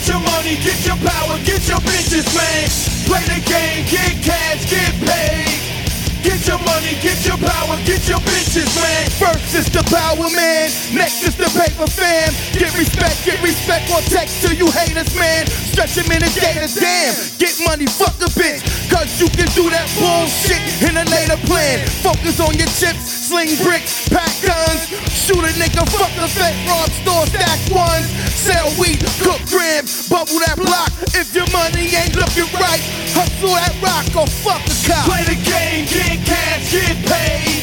Get 0.02 0.14
your 0.14 0.20
money, 0.20 0.56
get 0.56 0.84
your 0.84 0.96
power, 0.96 1.38
get 1.44 1.68
your 1.68 1.78
bitches, 1.78 2.26
man. 2.34 2.68
Play 3.06 3.22
the 3.22 3.40
game, 3.48 3.86
get 3.86 4.20
cash, 4.20 4.68
get 4.68 4.92
paid. 5.06 5.81
Get 6.22 6.46
your 6.46 6.58
money, 6.62 6.94
get 7.02 7.18
your 7.26 7.36
power, 7.36 7.74
get 7.82 8.06
your 8.06 8.22
bitches, 8.22 8.70
man. 8.78 9.10
First 9.18 9.54
is 9.58 9.66
the 9.66 9.82
power 9.90 10.30
man, 10.30 10.70
next 10.94 11.26
is 11.26 11.34
the 11.34 11.50
paper 11.50 11.90
fam. 11.90 12.30
Get 12.54 12.70
respect, 12.78 13.26
get 13.26 13.42
respect 13.42 13.90
on 13.90 14.02
text 14.06 14.38
to 14.46 14.54
you 14.54 14.70
haters, 14.70 15.10
man. 15.18 15.46
Stretch 15.50 15.98
them 15.98 16.06
in 16.14 16.22
a 16.22 16.30
data, 16.38 16.70
damn. 16.78 17.14
Get 17.42 17.58
money, 17.66 17.86
fuck 17.86 18.14
a 18.22 18.30
bitch. 18.38 18.62
Cause 18.86 19.18
you 19.18 19.26
can 19.34 19.50
do 19.58 19.66
that 19.74 19.90
bullshit 19.98 20.62
in 20.86 20.94
a 20.94 21.04
later 21.10 21.40
plan. 21.42 21.82
Focus 22.06 22.38
on 22.38 22.54
your 22.54 22.70
chips, 22.78 23.02
sling 23.26 23.58
bricks, 23.66 24.06
pack 24.08 24.30
guns. 24.46 24.94
Shoot 25.10 25.42
a 25.42 25.50
nigga, 25.58 25.82
fuck 25.90 26.12
a 26.22 26.28
fake 26.30 26.60
rob 26.70 26.90
store, 27.02 27.26
stack 27.34 27.58
ones. 27.74 28.06
Sell 28.30 28.70
weed, 28.78 29.02
cook 29.22 29.42
grams, 29.50 30.08
bubble 30.08 30.38
that 30.46 30.58
block. 30.58 30.90
If 31.18 31.34
your 31.34 31.48
money 31.50 31.94
ain't 31.94 32.14
looking 32.14 32.46
right, 32.58 32.82
hustle 33.14 33.54
that 33.58 33.74
rock 33.82 34.06
or 34.14 34.26
fuck 34.42 34.62
a 34.66 34.74
cop. 34.86 35.06
Play 35.08 35.24
the 35.24 35.38
game, 35.40 35.86
get 36.16 36.26
cash, 36.26 36.72
get 36.72 36.96
paid. 37.08 37.62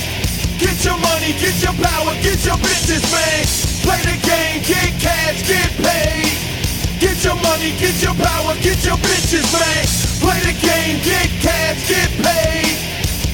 Get 0.58 0.84
your 0.86 0.98
money, 0.98 1.34
get 1.38 1.56
your 1.62 1.74
power, 1.78 2.14
get 2.22 2.40
your 2.46 2.58
bitches, 2.58 3.06
man. 3.14 3.46
Play 3.86 4.02
the 4.10 4.18
game, 4.26 4.62
get 4.66 4.90
cash, 5.00 5.46
get 5.46 5.70
paid. 5.78 6.34
Get 7.00 7.24
your 7.24 7.36
money, 7.36 7.72
get 7.78 8.02
your 8.02 8.16
power, 8.16 8.56
get 8.62 8.84
your 8.84 8.98
bitches, 8.98 9.46
man. 9.54 9.84
Play 10.20 10.40
the 10.50 10.56
game, 10.58 10.98
get 11.06 11.30
cash, 11.42 11.88
get 11.88 12.10
paid. 12.26 12.78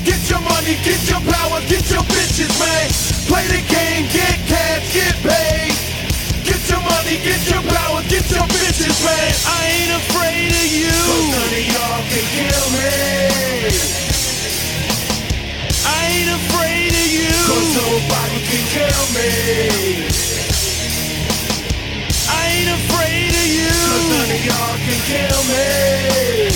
Get 0.03 0.21
your 0.29 0.41
money, 0.41 0.75
get 0.83 1.01
your 1.07 1.21
power, 1.21 1.61
get 1.67 1.85
your 1.89 2.03
bitches, 2.11 2.51
man. 2.59 2.87
Play 3.29 3.45
the 3.47 3.61
game, 3.71 4.05
get 4.11 4.37
cash, 4.47 4.93
get 4.93 5.15
paid. 5.23 5.73
Get 6.43 6.61
your 6.69 6.81
money, 6.81 7.17
get 7.23 7.41
your 7.49 7.63
power, 7.71 8.01
get 8.09 8.25
your 8.29 8.45
bitches, 8.51 8.97
man. 9.05 9.31
I 9.47 9.59
ain't 9.65 9.93
afraid 9.95 10.51
of 10.51 10.67
you. 10.75 10.91
Cause 10.91 11.25
none 11.31 11.53
of 11.55 11.65
y'all 11.71 12.03
can 12.03 12.25
kill 12.35 12.65
me. 12.75 13.24
kill 18.75 19.05
me. 19.15 20.03
I 22.27 22.43
ain't 22.55 22.71
afraid 22.75 23.31
of 23.31 23.47
you. 23.55 23.71
None 24.11 24.31
of 24.35 24.41
y'all 24.47 24.75
can 24.83 24.99
kill 25.07 25.41
me. 25.47 26.51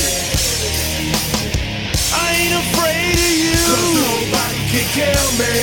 I 2.11 2.27
ain't 2.39 2.55
afraid 2.59 3.15
of 3.15 3.33
you. 3.43 3.63
Cause 3.71 3.87
nobody 4.03 4.61
can 4.67 4.85
kill 4.99 5.27
me. 5.39 5.55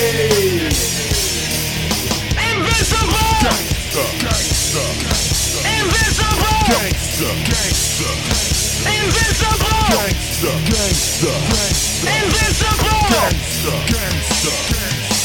Invisible. 2.41 3.33
Gangsta. 3.45 4.05
Gangsta. 4.25 4.85
Invisible. 5.77 6.57
Gangsta. 6.73 7.29
Gangsta. 7.53 8.09
Invisible. 8.97 9.83
Gangsta. 9.93 10.53
Gangsta. 10.73 11.33
Invisible. 12.17 13.01
Gangsta. 13.13 13.73
Gangsta. 13.93 15.16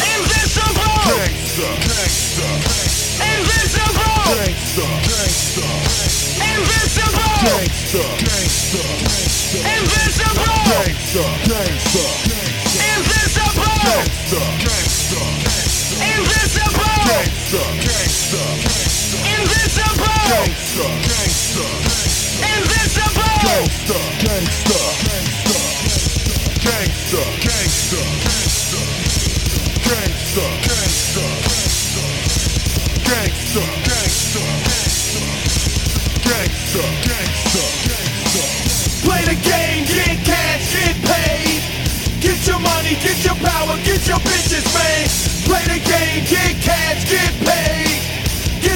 Gangsta. 1.02 1.68
Gangsta. 1.88 2.46
Invincible. 3.26 4.14
Gangsta. 4.30 4.86
Gangsta. 5.10 5.66
Invincible. 6.46 7.26
Gangsta. 7.44 8.04
Gangsta. 8.22 8.84
Invincible. 9.58 10.56
Gangsta. 10.70 11.26
Gangsta. 13.84 14.61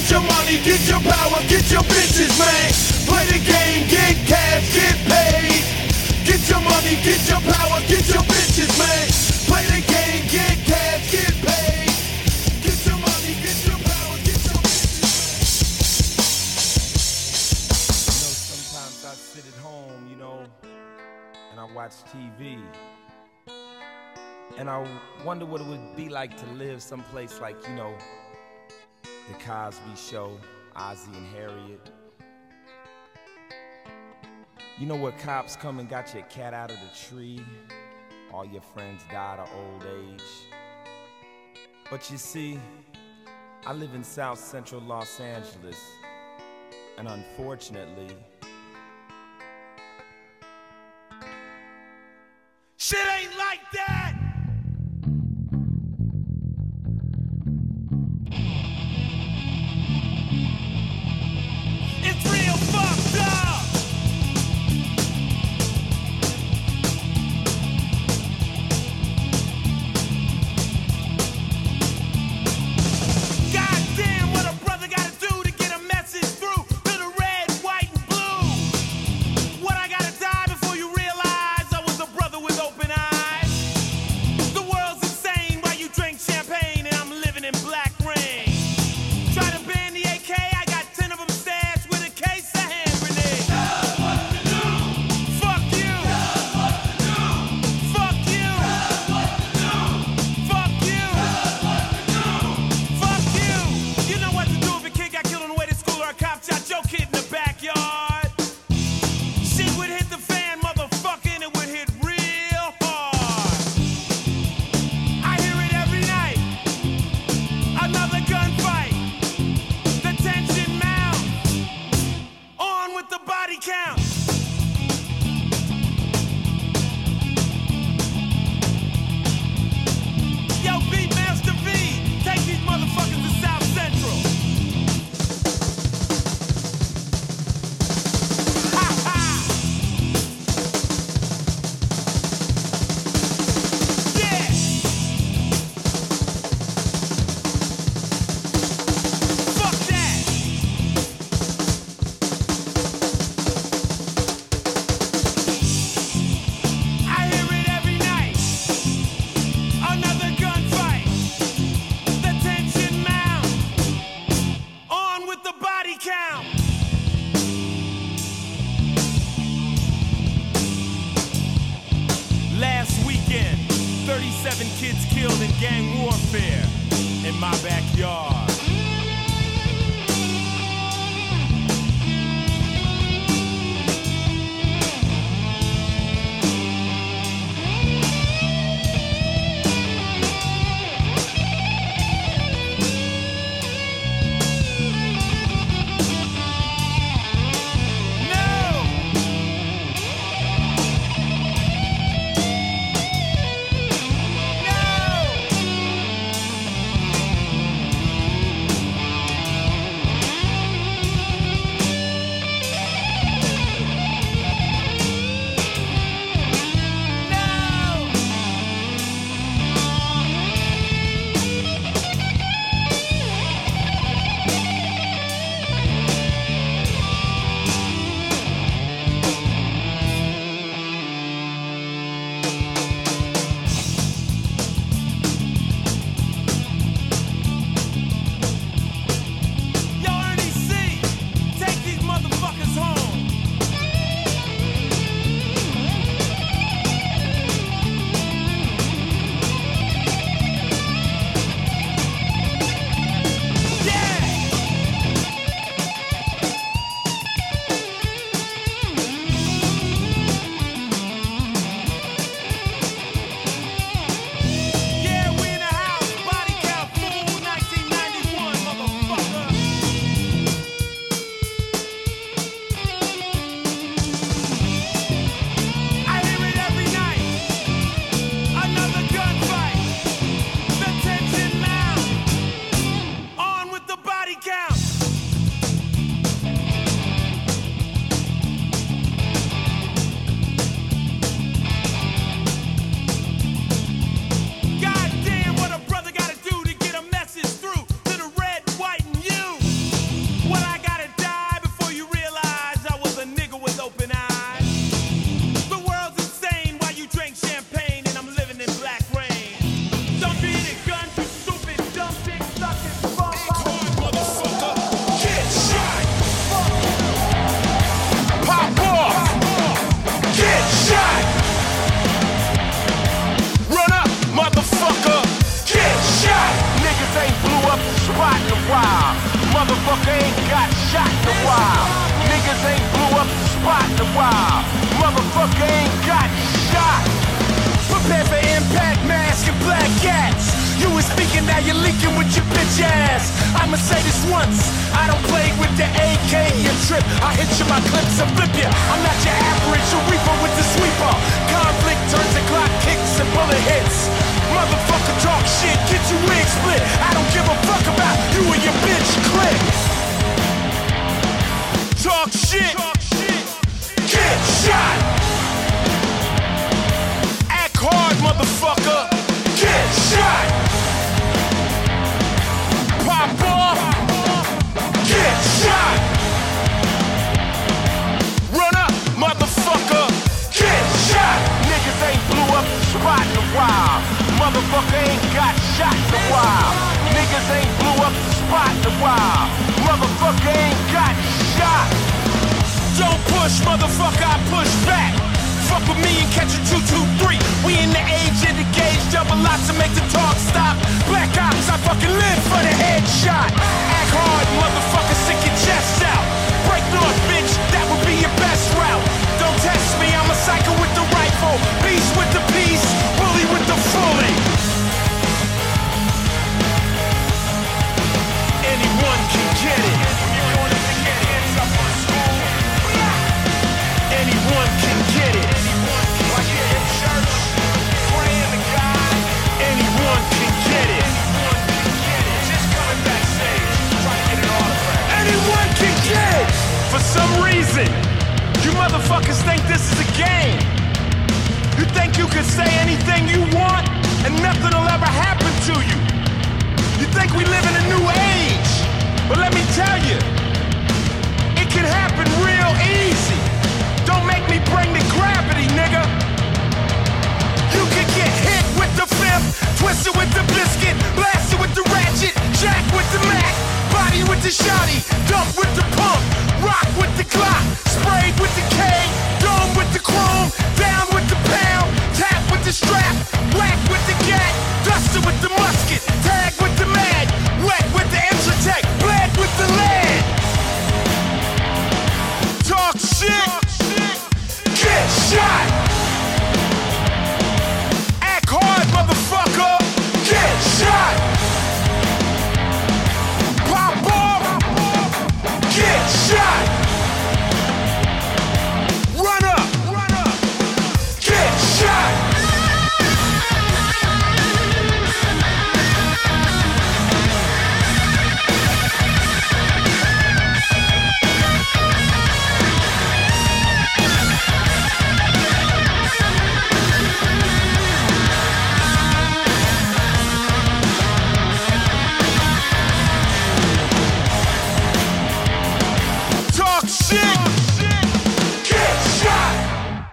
Get 0.05 0.11
your 0.11 0.21
money, 0.21 0.61
get 0.61 0.87
your 0.87 1.01
power, 1.01 1.41
get 1.49 1.71
your 1.71 1.81
bitches, 1.81 2.37
man. 2.37 2.69
Play 3.09 3.25
the 3.25 3.39
game, 3.41 3.87
get 3.89 4.15
cash, 4.27 4.71
get 4.71 4.93
paid. 5.09 5.65
Get 6.23 6.47
your 6.47 6.61
money, 6.61 7.01
get 7.01 7.27
your 7.27 7.41
power, 7.41 7.81
get 7.87 8.07
your 8.13 8.21
bitches, 8.21 8.69
man. 8.77 9.09
Play 9.49 9.65
the 9.65 9.81
game, 9.81 10.27
get 10.29 10.61
cash, 10.63 11.09
get 11.11 11.33
paid. 11.41 11.89
Get 12.61 12.85
your 12.85 12.99
money, 13.01 13.33
get 13.41 13.65
your 13.65 13.79
power, 13.81 14.17
get 14.21 14.45
your 14.45 14.61
bitches. 14.61 15.01
Man. 15.01 15.25
You 18.05 18.21
know, 18.21 18.33
Sometimes 18.45 19.05
I 19.05 19.15
sit 19.15 19.47
at 19.47 19.59
home, 19.59 20.07
you 20.07 20.17
know, 20.17 20.45
and 21.49 21.59
I 21.59 21.65
watch 21.73 21.93
TV. 22.13 22.61
And 24.59 24.69
I 24.69 24.87
wonder 25.25 25.47
what 25.47 25.61
it 25.61 25.67
would 25.67 25.95
be 25.95 26.09
like 26.09 26.37
to 26.37 26.45
live 26.53 26.83
someplace 26.83 27.41
like, 27.41 27.57
you 27.67 27.73
know, 27.73 27.97
The 29.27 29.33
Cosby 29.45 29.95
Show, 29.95 30.39
Ozzie 30.75 31.11
and 31.15 31.27
Harriet. 31.35 31.91
You 34.77 34.87
know 34.87 34.95
where 34.95 35.13
cops 35.13 35.55
come 35.55 35.79
and 35.79 35.89
got 35.89 36.13
your 36.13 36.23
cat 36.23 36.53
out 36.53 36.69
of 36.69 36.77
the 36.77 37.07
tree? 37.07 37.41
All 38.33 38.45
your 38.45 38.61
friends 38.61 39.03
died 39.11 39.39
of 39.39 39.49
old 39.55 39.83
age. 39.83 40.21
But 41.89 42.09
you 42.11 42.17
see, 42.17 42.59
I 43.65 43.73
live 43.73 43.93
in 43.93 44.03
South 44.03 44.39
Central 44.39 44.81
Los 44.81 45.19
Angeles, 45.19 45.79
and 46.97 47.07
unfortunately, 47.07 48.09
Shit 52.77 52.99
ain't 52.99 53.35
like 53.37 53.61
that! 53.73 54.24